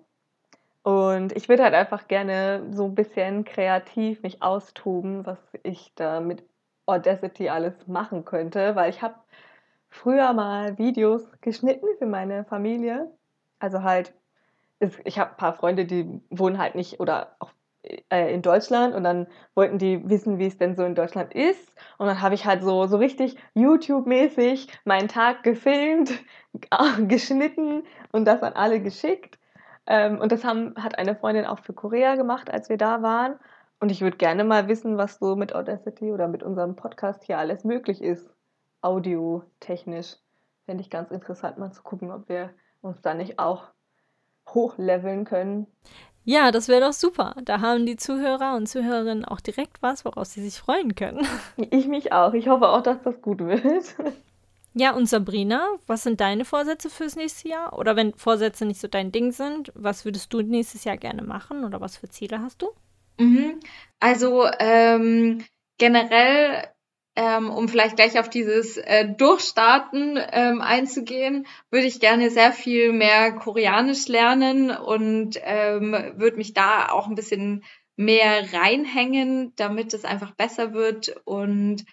Und 0.82 1.32
ich 1.32 1.48
würde 1.48 1.64
halt 1.64 1.74
einfach 1.74 2.06
gerne 2.06 2.62
so 2.70 2.84
ein 2.84 2.94
bisschen 2.94 3.44
kreativ 3.44 4.22
mich 4.22 4.42
austoben, 4.42 5.24
was 5.24 5.38
ich 5.62 5.92
da 5.94 6.20
mit 6.20 6.44
Audacity 6.84 7.48
alles 7.48 7.74
machen 7.86 8.24
könnte, 8.24 8.76
weil 8.76 8.90
ich 8.90 9.00
habe 9.00 9.14
früher 9.88 10.32
mal 10.34 10.76
Videos 10.76 11.22
geschnitten 11.40 11.86
für 11.98 12.06
meine 12.06 12.44
Familie. 12.44 13.10
Also 13.58 13.82
halt, 13.82 14.12
ich 15.04 15.18
habe 15.18 15.30
ein 15.30 15.36
paar 15.38 15.54
Freunde, 15.54 15.86
die 15.86 16.20
wohnen 16.30 16.58
halt 16.58 16.74
nicht 16.74 17.00
oder 17.00 17.34
auch 17.38 17.50
äh, 18.10 18.32
in 18.32 18.42
Deutschland 18.42 18.94
und 18.94 19.04
dann 19.04 19.26
wollten 19.54 19.78
die 19.78 20.08
wissen, 20.08 20.38
wie 20.38 20.46
es 20.46 20.58
denn 20.58 20.76
so 20.76 20.84
in 20.84 20.94
Deutschland 20.94 21.34
ist. 21.34 21.72
Und 21.98 22.06
dann 22.06 22.20
habe 22.20 22.34
ich 22.34 22.46
halt 22.46 22.62
so, 22.62 22.86
so 22.86 22.96
richtig 22.96 23.36
YouTube-mäßig 23.54 24.68
meinen 24.84 25.08
Tag 25.08 25.42
gefilmt, 25.42 26.12
geschnitten 27.08 27.84
und 28.12 28.24
das 28.26 28.42
an 28.42 28.54
alle 28.54 28.80
geschickt. 28.80 29.38
Ähm, 29.86 30.20
und 30.20 30.32
das 30.32 30.44
haben, 30.44 30.74
hat 30.82 30.98
eine 30.98 31.14
Freundin 31.14 31.46
auch 31.46 31.60
für 31.60 31.72
Korea 31.72 32.16
gemacht, 32.16 32.50
als 32.50 32.68
wir 32.68 32.76
da 32.76 33.02
waren. 33.02 33.38
Und 33.78 33.90
ich 33.90 34.00
würde 34.00 34.16
gerne 34.16 34.44
mal 34.44 34.68
wissen, 34.68 34.96
was 34.96 35.18
so 35.18 35.36
mit 35.36 35.54
Audacity 35.54 36.10
oder 36.10 36.28
mit 36.28 36.42
unserem 36.42 36.76
Podcast 36.76 37.24
hier 37.24 37.38
alles 37.38 37.64
möglich 37.64 38.02
ist 38.02 38.28
audiotechnisch. 38.80 40.16
Fände 40.64 40.80
ich 40.80 40.90
ganz 40.90 41.10
interessant, 41.10 41.58
mal 41.58 41.72
zu 41.72 41.82
gucken, 41.82 42.10
ob 42.10 42.28
wir 42.28 42.50
uns 42.82 43.02
da 43.02 43.14
nicht 43.14 43.38
auch 43.38 43.64
hochleveln 44.48 45.24
können. 45.24 45.66
Ja, 46.28 46.50
das 46.50 46.66
wäre 46.66 46.80
doch 46.80 46.92
super. 46.92 47.36
Da 47.44 47.60
haben 47.60 47.86
die 47.86 47.96
Zuhörer 47.96 48.56
und 48.56 48.66
Zuhörerinnen 48.68 49.24
auch 49.24 49.40
direkt 49.40 49.80
was, 49.80 50.04
woraus 50.04 50.32
sie 50.32 50.42
sich 50.42 50.58
freuen 50.58 50.96
können. 50.96 51.24
Ich 51.70 51.86
mich 51.86 52.12
auch. 52.12 52.34
Ich 52.34 52.48
hoffe 52.48 52.68
auch, 52.68 52.82
dass 52.82 53.00
das 53.02 53.22
gut 53.22 53.38
wird. 53.38 53.94
Ja, 54.74 54.90
und 54.94 55.06
Sabrina, 55.06 55.68
was 55.86 56.02
sind 56.02 56.20
deine 56.20 56.44
Vorsätze 56.44 56.90
fürs 56.90 57.14
nächste 57.16 57.48
Jahr? 57.48 57.78
Oder 57.78 57.94
wenn 57.96 58.12
Vorsätze 58.12 58.66
nicht 58.66 58.80
so 58.80 58.88
dein 58.88 59.12
Ding 59.12 59.30
sind, 59.30 59.72
was 59.74 60.04
würdest 60.04 60.34
du 60.34 60.42
nächstes 60.42 60.84
Jahr 60.84 60.96
gerne 60.96 61.22
machen 61.22 61.64
oder 61.64 61.80
was 61.80 61.96
für 61.96 62.08
Ziele 62.10 62.42
hast 62.42 62.60
du? 62.60 62.68
Mhm. 63.18 63.60
Also 64.00 64.46
ähm, 64.58 65.44
generell 65.78 66.68
ähm, 67.16 67.50
um 67.50 67.68
vielleicht 67.68 67.96
gleich 67.96 68.18
auf 68.18 68.28
dieses 68.28 68.76
äh, 68.76 69.08
Durchstarten 69.08 70.18
ähm, 70.32 70.60
einzugehen, 70.60 71.46
würde 71.70 71.86
ich 71.86 71.98
gerne 71.98 72.30
sehr 72.30 72.52
viel 72.52 72.92
mehr 72.92 73.32
Koreanisch 73.32 74.06
lernen 74.06 74.70
und 74.70 75.40
ähm, 75.42 75.92
würde 76.16 76.36
mich 76.36 76.52
da 76.52 76.90
auch 76.90 77.08
ein 77.08 77.14
bisschen 77.14 77.64
mehr 77.96 78.52
reinhängen, 78.52 79.54
damit 79.56 79.94
es 79.94 80.04
einfach 80.04 80.32
besser 80.32 80.74
wird 80.74 81.16
und 81.24 81.84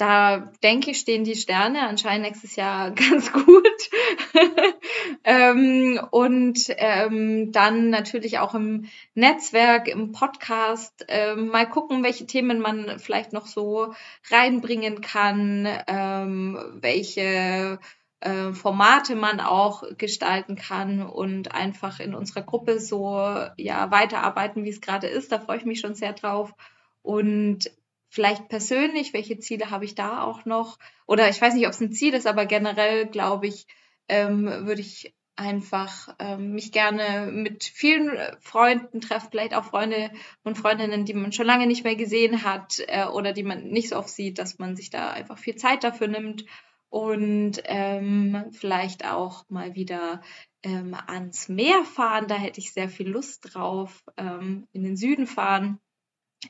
da 0.00 0.50
denke 0.62 0.92
ich, 0.92 0.98
stehen 0.98 1.24
die 1.24 1.36
Sterne 1.36 1.86
anscheinend 1.86 2.26
nächstes 2.26 2.56
Jahr 2.56 2.90
ganz 2.94 3.32
gut. 3.32 3.90
ähm, 5.24 6.00
und 6.10 6.58
ähm, 6.68 7.52
dann 7.52 7.90
natürlich 7.90 8.38
auch 8.38 8.54
im 8.54 8.86
Netzwerk, 9.14 9.88
im 9.88 10.12
Podcast 10.12 11.04
ähm, 11.08 11.48
mal 11.48 11.68
gucken, 11.68 12.02
welche 12.02 12.26
Themen 12.26 12.60
man 12.60 12.98
vielleicht 12.98 13.32
noch 13.32 13.46
so 13.46 13.92
reinbringen 14.30 15.02
kann, 15.02 15.68
ähm, 15.86 16.58
welche 16.80 17.78
äh, 18.20 18.52
Formate 18.52 19.16
man 19.16 19.40
auch 19.40 19.82
gestalten 19.98 20.56
kann 20.56 21.02
und 21.02 21.54
einfach 21.54 22.00
in 22.00 22.14
unserer 22.14 22.42
Gruppe 22.42 22.80
so 22.80 23.18
ja 23.56 23.90
weiterarbeiten, 23.90 24.64
wie 24.64 24.70
es 24.70 24.80
gerade 24.80 25.08
ist. 25.08 25.30
Da 25.30 25.40
freue 25.40 25.58
ich 25.58 25.64
mich 25.66 25.80
schon 25.80 25.94
sehr 25.94 26.14
drauf. 26.14 26.54
Und 27.02 27.70
vielleicht 28.10 28.48
persönlich, 28.48 29.14
welche 29.14 29.38
Ziele 29.38 29.70
habe 29.70 29.86
ich 29.86 29.94
da 29.94 30.22
auch 30.22 30.44
noch? 30.44 30.78
Oder 31.06 31.30
ich 31.30 31.40
weiß 31.40 31.54
nicht, 31.54 31.66
ob 31.66 31.72
es 31.72 31.80
ein 31.80 31.92
Ziel 31.92 32.12
ist, 32.12 32.26
aber 32.26 32.44
generell 32.44 33.06
glaube 33.06 33.46
ich, 33.46 33.66
ähm, 34.08 34.46
würde 34.66 34.80
ich 34.80 35.14
einfach 35.36 36.14
ähm, 36.18 36.52
mich 36.52 36.70
gerne 36.70 37.32
mit 37.32 37.64
vielen 37.64 38.10
Freunden 38.40 39.00
treffen, 39.00 39.28
vielleicht 39.30 39.54
auch 39.54 39.64
Freunde 39.64 40.10
und 40.42 40.58
Freundinnen, 40.58 41.06
die 41.06 41.14
man 41.14 41.32
schon 41.32 41.46
lange 41.46 41.66
nicht 41.66 41.84
mehr 41.84 41.96
gesehen 41.96 42.44
hat 42.44 42.82
äh, 42.88 43.06
oder 43.06 43.32
die 43.32 43.44
man 43.44 43.68
nicht 43.68 43.88
so 43.88 43.96
oft 43.96 44.10
sieht, 44.10 44.38
dass 44.38 44.58
man 44.58 44.76
sich 44.76 44.90
da 44.90 45.10
einfach 45.10 45.38
viel 45.38 45.56
Zeit 45.56 45.82
dafür 45.82 46.08
nimmt 46.08 46.44
und 46.90 47.62
ähm, 47.64 48.50
vielleicht 48.50 49.06
auch 49.06 49.48
mal 49.48 49.74
wieder 49.74 50.20
ähm, 50.62 50.94
ans 51.06 51.48
Meer 51.48 51.84
fahren. 51.84 52.26
Da 52.26 52.34
hätte 52.34 52.60
ich 52.60 52.72
sehr 52.74 52.90
viel 52.90 53.08
Lust 53.08 53.54
drauf, 53.54 54.04
ähm, 54.18 54.66
in 54.72 54.82
den 54.82 54.96
Süden 54.96 55.26
fahren. 55.26 55.80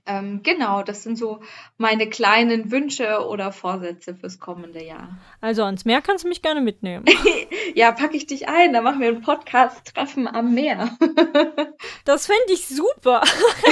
Ähm, 0.06 0.42
genau, 0.44 0.82
das 0.82 1.02
sind 1.02 1.18
so 1.18 1.40
meine 1.76 2.08
kleinen 2.08 2.70
Wünsche 2.70 3.26
oder 3.26 3.50
Vorsätze 3.50 4.14
fürs 4.14 4.38
kommende 4.38 4.84
Jahr. 4.84 5.18
Also 5.40 5.64
ans 5.64 5.84
Meer 5.84 6.00
kannst 6.00 6.24
du 6.24 6.28
mich 6.28 6.42
gerne 6.42 6.60
mitnehmen. 6.60 7.04
ja, 7.74 7.90
packe 7.90 8.16
ich 8.16 8.26
dich 8.26 8.48
ein, 8.48 8.72
da 8.72 8.82
machen 8.82 9.00
wir 9.00 9.08
ein 9.08 9.20
Podcast-Treffen 9.20 10.28
am 10.28 10.54
Meer. 10.54 10.96
das 12.04 12.26
fände 12.26 12.52
ich 12.52 12.68
super. 12.68 13.22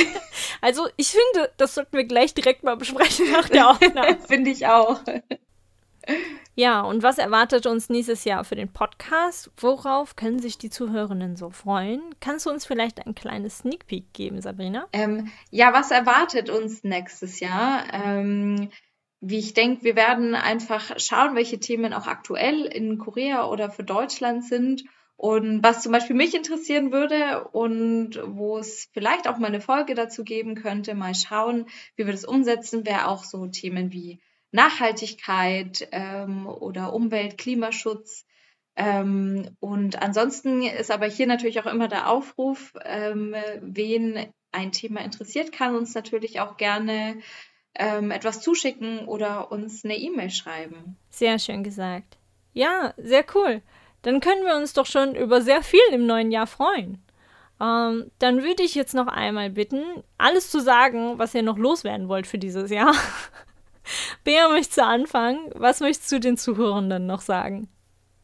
also 0.61 0.89
ich 0.97 1.11
finde, 1.11 1.53
das 1.57 1.75
sollten 1.75 1.97
wir 1.97 2.05
gleich 2.05 2.35
direkt 2.35 2.64
mal 2.64 2.77
besprechen 2.77 3.31
nach 3.31 3.49
der 3.49 3.71
Aufnahme. 3.71 4.19
finde 4.27 4.51
ich 4.51 4.66
auch. 4.66 5.01
Ja, 6.59 6.80
und 6.80 7.04
was 7.04 7.18
erwartet 7.18 7.66
uns 7.66 7.88
nächstes 7.88 8.24
Jahr 8.24 8.42
für 8.42 8.56
den 8.56 8.72
Podcast? 8.72 9.48
Worauf 9.59 10.16
können 10.16 10.40
sich 10.40 10.59
die 10.59 10.70
Zuhörenden 10.70 11.36
so 11.36 11.50
freuen? 11.50 12.02
Kannst 12.18 12.46
du 12.46 12.50
uns 12.50 12.66
vielleicht 12.66 13.06
ein 13.06 13.14
kleines 13.14 13.59
Sneak 13.59 13.86
Peek 13.86 14.12
geben, 14.12 14.40
Sabrina? 14.40 14.88
Ähm, 14.92 15.30
ja, 15.52 15.72
was 15.72 15.92
erwartet 15.92 16.50
uns 16.50 16.82
nächstes 16.82 17.38
Jahr? 17.38 17.84
Ähm, 17.92 18.70
wie 19.20 19.38
ich 19.38 19.54
denke, 19.54 19.84
wir 19.84 19.94
werden 19.94 20.34
einfach 20.34 20.98
schauen, 20.98 21.36
welche 21.36 21.61
Themen 21.61 21.92
auch 21.92 22.09
aktuell 22.09 22.64
in 22.64 22.98
Korea 22.98 23.46
oder 23.46 23.70
für 23.70 23.84
Deutschland 23.84 24.44
sind 24.44 24.82
und 25.14 25.62
was 25.62 25.84
zum 25.84 25.92
Beispiel 25.92 26.16
mich 26.16 26.34
interessieren 26.34 26.90
würde 26.90 27.46
und 27.52 28.20
wo 28.26 28.59
es 28.59 28.88
vielleicht 28.92 29.28
auch 29.28 29.38
mal 29.38 29.46
eine 29.46 29.61
Folge 29.61 29.94
dazu 29.94 30.24
geben 30.24 30.56
könnte. 30.56 30.96
Mal 30.96 31.14
schauen, 31.14 31.66
wie 31.94 32.04
wir 32.04 32.12
das 32.12 32.24
umsetzen, 32.24 32.84
wäre 32.84 33.06
auch 33.06 33.22
so 33.22 33.46
Themen 33.46 33.92
wie 33.92 34.18
Nachhaltigkeit 34.51 35.88
ähm, 35.92 36.46
oder 36.46 36.92
Umwelt, 36.92 37.38
Klimaschutz. 37.38 38.26
Ähm, 38.76 39.57
und 39.61 40.01
ansonsten 40.01 40.62
ist 40.62 40.90
aber 40.90 41.07
hier 41.07 41.26
natürlich 41.26 41.61
auch 41.61 41.66
immer 41.66 41.88
der 41.88 42.09
Aufruf, 42.09 42.74
ähm, 42.84 43.34
wen 43.61 44.32
ein 44.53 44.72
Thema 44.72 45.01
interessiert, 45.01 45.53
kann 45.53 45.74
uns 45.74 45.94
natürlich 45.94 46.40
auch 46.40 46.57
gerne 46.57 47.18
ähm, 47.74 48.11
etwas 48.11 48.40
zuschicken 48.40 49.07
oder 49.07 49.53
uns 49.53 49.84
eine 49.84 49.96
E-Mail 49.96 50.30
schreiben. 50.30 50.96
Sehr 51.11 51.38
schön 51.38 51.62
gesagt. 51.62 52.18
Ja, 52.53 52.94
sehr 52.96 53.24
cool. 53.34 53.62
Dann 54.03 54.20
können 54.20 54.44
wir 54.44 54.57
uns 54.57 54.72
doch 54.72 54.86
schon 54.86 55.14
über 55.14 55.42
sehr 55.42 55.62
viel 55.62 55.80
im 55.92 56.07
neuen 56.07 56.30
Jahr 56.30 56.46
freuen. 56.46 57.03
Ähm, 57.61 58.11
dann 58.18 58.42
würde 58.42 58.62
ich 58.62 58.74
jetzt 58.74 58.94
noch 58.94 59.09
einmal 59.09 59.51
bitten, 59.51 59.82
alles 60.16 60.51
zu 60.51 60.61
sagen, 60.61 61.18
was 61.18 61.34
ihr 61.34 61.42
noch 61.42 61.59
loswerden 61.59 62.09
wollt 62.09 62.26
für 62.26 62.38
dieses 62.38 62.70
Jahr. 62.70 62.94
Bea, 64.24 64.49
möchtest 64.49 64.78
du 64.78 64.84
anfangen? 64.84 65.51
Was 65.55 65.80
möchtest 65.80 66.11
du 66.12 66.20
den 66.20 66.36
Zuhörenden 66.36 67.07
noch 67.07 67.20
sagen? 67.20 67.68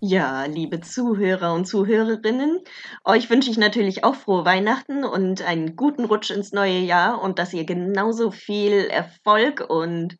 Ja, 0.06 0.44
liebe 0.44 0.82
Zuhörer 0.82 1.54
und 1.54 1.64
Zuhörerinnen, 1.64 2.60
euch 3.04 3.30
wünsche 3.30 3.50
ich 3.50 3.56
natürlich 3.56 4.04
auch 4.04 4.14
frohe 4.14 4.44
Weihnachten 4.44 5.02
und 5.02 5.40
einen 5.40 5.76
guten 5.76 6.04
Rutsch 6.04 6.30
ins 6.30 6.52
neue 6.52 6.80
Jahr 6.80 7.22
und 7.22 7.38
dass 7.38 7.54
ihr 7.54 7.64
genauso 7.64 8.30
viel 8.30 8.84
Erfolg 8.84 9.64
und 9.66 10.18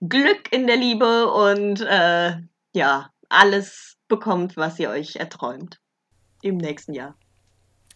Glück 0.00 0.52
in 0.52 0.68
der 0.68 0.76
Liebe 0.76 1.32
und 1.32 1.80
äh, 1.80 2.36
ja, 2.74 3.10
alles 3.28 3.96
bekommt, 4.06 4.56
was 4.56 4.78
ihr 4.78 4.90
euch 4.90 5.16
erträumt 5.16 5.80
im 6.42 6.56
nächsten 6.56 6.92
Jahr. 6.92 7.16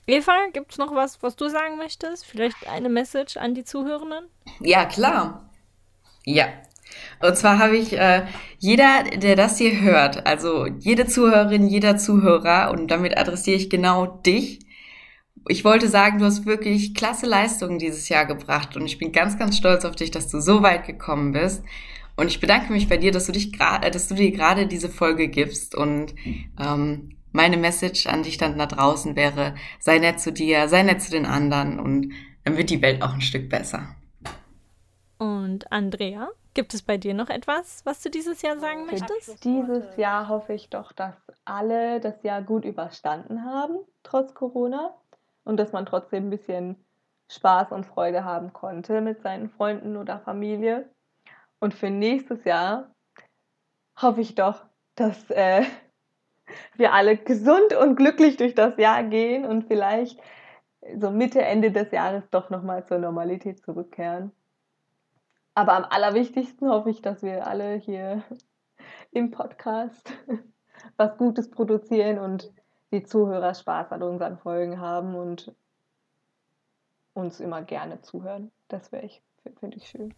Eva, 0.09 0.49
gibt 0.53 0.73
es 0.73 0.79
noch 0.79 0.93
was, 0.93 1.23
was 1.23 1.37
du 1.37 1.49
sagen 1.49 1.77
möchtest? 1.77 2.27
Vielleicht 2.27 2.67
eine 2.67 2.89
Message 2.89 3.37
an 3.37 3.55
die 3.55 3.63
Zuhörenden? 3.63 4.29
Ja, 4.59 4.87
klar. 4.87 5.51
Ja, 6.25 6.49
und 7.21 7.37
zwar 7.37 7.59
habe 7.59 7.77
ich 7.77 7.93
äh, 7.99 8.27
jeder, 8.59 9.05
der 9.17 9.37
das 9.37 9.59
hier 9.59 9.81
hört, 9.81 10.27
also 10.27 10.67
jede 10.67 11.07
Zuhörerin, 11.07 11.67
jeder 11.67 11.97
Zuhörer, 11.97 12.71
und 12.71 12.91
damit 12.91 13.19
adressiere 13.19 13.57
ich 13.57 13.71
genau 13.71 14.07
dich, 14.07 14.61
ich 15.49 15.65
wollte 15.65 15.89
sagen, 15.89 16.19
du 16.19 16.27
hast 16.27 16.47
wirklich 16.47 16.95
klasse 16.95 17.27
Leistungen 17.27 17.79
dieses 17.79 18.09
Jahr 18.09 18.27
gebracht 18.27 18.77
und 18.77 18.85
ich 18.87 18.99
bin 18.99 19.13
ganz, 19.13 19.39
ganz 19.39 19.57
stolz 19.57 19.85
auf 19.85 19.97
dich, 19.97 20.11
dass 20.11 20.29
du 20.29 20.41
so 20.41 20.63
weit 20.63 20.87
gekommen 20.87 21.33
bist. 21.33 21.65
Und 22.17 22.27
ich 22.27 22.41
bedanke 22.41 22.73
mich 22.73 22.89
bei 22.89 22.97
dir, 22.97 23.13
dass 23.13 23.27
du 23.27 23.33
dich 23.33 23.53
gerade, 23.53 23.91
dass 23.91 24.09
du 24.09 24.15
dir 24.15 24.33
gerade 24.33 24.67
diese 24.67 24.89
Folge 24.89 25.29
gibst. 25.29 25.75
Und 25.75 26.15
ähm, 26.61 27.17
meine 27.33 27.57
Message 27.57 28.07
an 28.09 28.25
dich 28.25 28.39
dann 28.39 28.59
da 28.59 28.67
draußen 28.67 29.15
wäre: 29.17 29.55
Sei 29.79 29.99
nett 29.99 30.21
zu 30.21 30.33
dir, 30.33 30.69
sei 30.69 30.83
nett 30.83 31.01
zu 31.01 31.11
den 31.11 31.27
anderen 31.27 31.79
und 31.79 32.13
dann 32.45 32.57
wird 32.57 32.71
die 32.71 32.83
Welt 32.83 33.03
auch 33.03 33.15
ein 33.15 33.21
Stück 33.21 33.49
besser. 33.49 33.95
Und 35.19 35.71
Andrea, 35.71 36.29
gibt 36.59 36.75
es 36.75 36.83
bei 36.83 36.97
dir 36.97 37.15
noch 37.15 37.31
etwas, 37.31 37.87
was 37.87 38.03
du 38.03 38.11
dieses 38.11 38.43
Jahr 38.43 38.59
sagen 38.59 38.87
möchtest? 38.87 39.45
Dieses 39.45 39.97
Jahr 39.97 40.29
hoffe 40.29 40.55
ich 40.55 40.69
doch, 40.71 40.91
dass 40.91 41.15
alle 41.45 42.01
das 42.01 42.21
Jahr 42.25 42.43
gut 42.43 42.65
überstanden 42.65 43.45
haben, 43.45 43.79
trotz 44.03 44.35
Corona. 44.35 44.93
Und 45.45 45.57
dass 45.59 45.71
man 45.71 45.87
trotzdem 45.87 46.27
ein 46.27 46.31
bisschen 46.31 46.75
Spaß 47.29 47.71
und 47.71 47.87
Freude 47.87 48.25
haben 48.25 48.53
konnte 48.53 49.01
mit 49.01 49.23
seinen 49.23 49.51
Freunden 49.51 49.97
oder 49.97 50.19
Familie. 50.19 50.91
Und 51.61 51.75
für 51.75 51.91
nächstes 51.91 52.43
Jahr 52.43 52.91
hoffe 53.97 54.21
ich 54.21 54.35
doch, 54.35 54.65
dass 54.97 55.31
äh, 55.31 55.63
wir 56.75 56.93
alle 56.93 57.19
gesund 57.19 57.73
und 57.81 57.95
glücklich 57.95 58.37
durch 58.37 58.57
das 58.57 58.77
Jahr 58.79 59.05
gehen 59.05 59.45
und 59.45 59.69
vielleicht 59.69 60.21
so 60.99 61.13
Mitte, 61.13 61.41
Ende 61.41 61.71
des 61.71 61.93
Jahres 61.93 62.29
doch 62.31 62.51
nochmal 62.51 62.85
zur 62.85 62.99
Normalität 62.99 63.63
zurückkehren. 63.63 64.33
Aber 65.59 65.73
am 65.73 65.85
allerwichtigsten 65.85 66.69
hoffe 66.71 66.91
ich, 66.91 67.03
dass 67.03 67.21
wir 67.25 67.49
alle 67.49 67.75
hier 67.75 68.23
im 69.11 69.33
Podcast 69.33 70.13
was 70.97 71.19
Gutes 71.19 71.51
produzieren 71.51 72.21
und 72.21 72.53
die 72.93 73.03
Zuhörer 73.03 73.53
Spaß 73.57 73.91
an 73.91 74.05
unseren 74.05 74.39
Folgen 74.39 74.79
haben 74.81 75.17
und 75.17 75.53
uns 77.13 77.41
immer 77.41 77.63
gerne 77.63 78.01
zuhören. 78.03 78.53
Das 78.69 78.93
wäre 78.93 79.05
ich, 79.05 79.21
finde 79.59 79.79
ich 79.79 79.89
schön. 79.89 80.15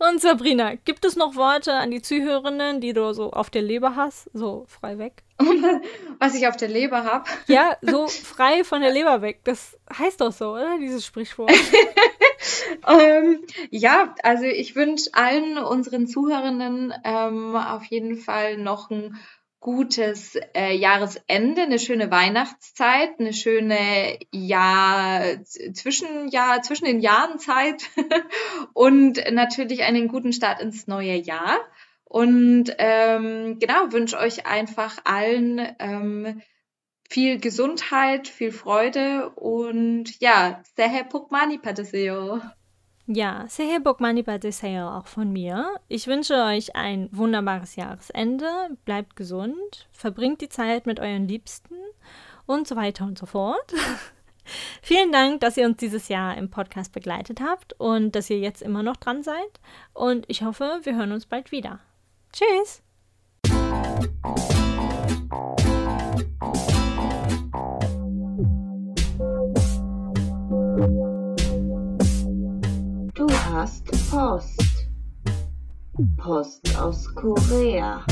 Und 0.00 0.20
Sabrina, 0.20 0.74
gibt 0.74 1.04
es 1.04 1.14
noch 1.14 1.36
Worte 1.36 1.74
an 1.74 1.92
die 1.92 2.02
Zuhörerinnen, 2.02 2.80
die 2.80 2.92
du 2.92 3.12
so 3.12 3.30
auf 3.30 3.50
der 3.50 3.62
Leber 3.62 3.94
hast? 3.94 4.30
So 4.32 4.64
frei 4.66 4.98
weg. 4.98 5.22
Was 6.18 6.34
ich 6.34 6.48
auf 6.48 6.56
der 6.56 6.68
Leber 6.68 7.04
habe? 7.04 7.24
Ja, 7.46 7.76
so 7.82 8.08
frei 8.08 8.64
von 8.64 8.80
der 8.80 8.90
Leber 8.90 9.22
weg. 9.22 9.42
Das 9.44 9.78
heißt 9.96 10.20
doch 10.20 10.32
so, 10.32 10.54
oder? 10.54 10.78
Dieses 10.80 11.06
Sprichwort. 11.06 11.52
ähm, 12.88 13.44
ja, 13.70 14.14
also 14.22 14.44
ich 14.44 14.74
wünsche 14.76 15.10
allen 15.12 15.58
unseren 15.58 16.06
Zuhörerinnen 16.06 16.92
ähm, 17.04 17.56
auf 17.56 17.84
jeden 17.84 18.16
Fall 18.16 18.56
noch 18.58 18.90
ein 18.90 19.16
gutes 19.62 20.36
äh, 20.54 20.76
Jahresende, 20.76 21.62
eine 21.62 21.78
schöne 21.78 22.10
Weihnachtszeit, 22.10 23.20
eine 23.20 23.32
schöne 23.32 24.18
Jahr 24.32 25.22
Zwischenjahr 25.44 26.62
zwischen 26.62 26.84
den 26.84 27.00
Jahren 27.00 27.38
Zeit 27.38 27.84
und 28.74 29.22
natürlich 29.30 29.84
einen 29.84 30.08
guten 30.08 30.32
Start 30.32 30.60
ins 30.60 30.88
neue 30.88 31.14
Jahr. 31.14 31.60
Und 32.04 32.74
ähm, 32.76 33.58
genau 33.60 33.92
wünsche 33.92 34.18
euch 34.18 34.46
einfach 34.46 34.98
allen 35.04 35.74
ähm, 35.78 36.42
viel 37.08 37.38
Gesundheit, 37.38 38.28
viel 38.28 38.52
Freude 38.52 39.30
und 39.30 40.20
ja, 40.20 40.62
sehe 40.76 41.04
Pukmani 41.04 41.58
Padeseo. 41.58 42.40
Ja, 43.06 43.46
Sehe 43.48 43.80
Bokmani 43.80 44.22
Badeseo 44.22 44.88
auch 44.88 45.06
von 45.06 45.32
mir. 45.32 45.74
Ich 45.88 46.06
wünsche 46.06 46.34
euch 46.34 46.76
ein 46.76 47.08
wunderbares 47.10 47.74
Jahresende. 47.74 48.46
Bleibt 48.84 49.16
gesund, 49.16 49.88
verbringt 49.90 50.40
die 50.40 50.48
Zeit 50.48 50.86
mit 50.86 51.00
euren 51.00 51.26
Liebsten 51.26 51.74
und 52.46 52.68
so 52.68 52.76
weiter 52.76 53.04
und 53.04 53.18
so 53.18 53.26
fort. 53.26 53.74
Vielen 54.82 55.10
Dank, 55.10 55.40
dass 55.40 55.56
ihr 55.56 55.66
uns 55.66 55.78
dieses 55.78 56.08
Jahr 56.08 56.36
im 56.36 56.50
Podcast 56.50 56.92
begleitet 56.92 57.40
habt 57.40 57.72
und 57.78 58.14
dass 58.14 58.30
ihr 58.30 58.38
jetzt 58.38 58.62
immer 58.62 58.82
noch 58.84 58.96
dran 58.96 59.22
seid. 59.22 59.60
Und 59.92 60.24
ich 60.28 60.42
hoffe, 60.42 60.80
wir 60.84 60.96
hören 60.96 61.12
uns 61.12 61.26
bald 61.26 61.50
wieder. 61.50 61.80
Tschüss! 62.32 62.82
Hast 73.52 73.84
Post. 74.10 74.88
Post 76.16 76.74
aus 76.78 77.14
Korea. 77.14 78.02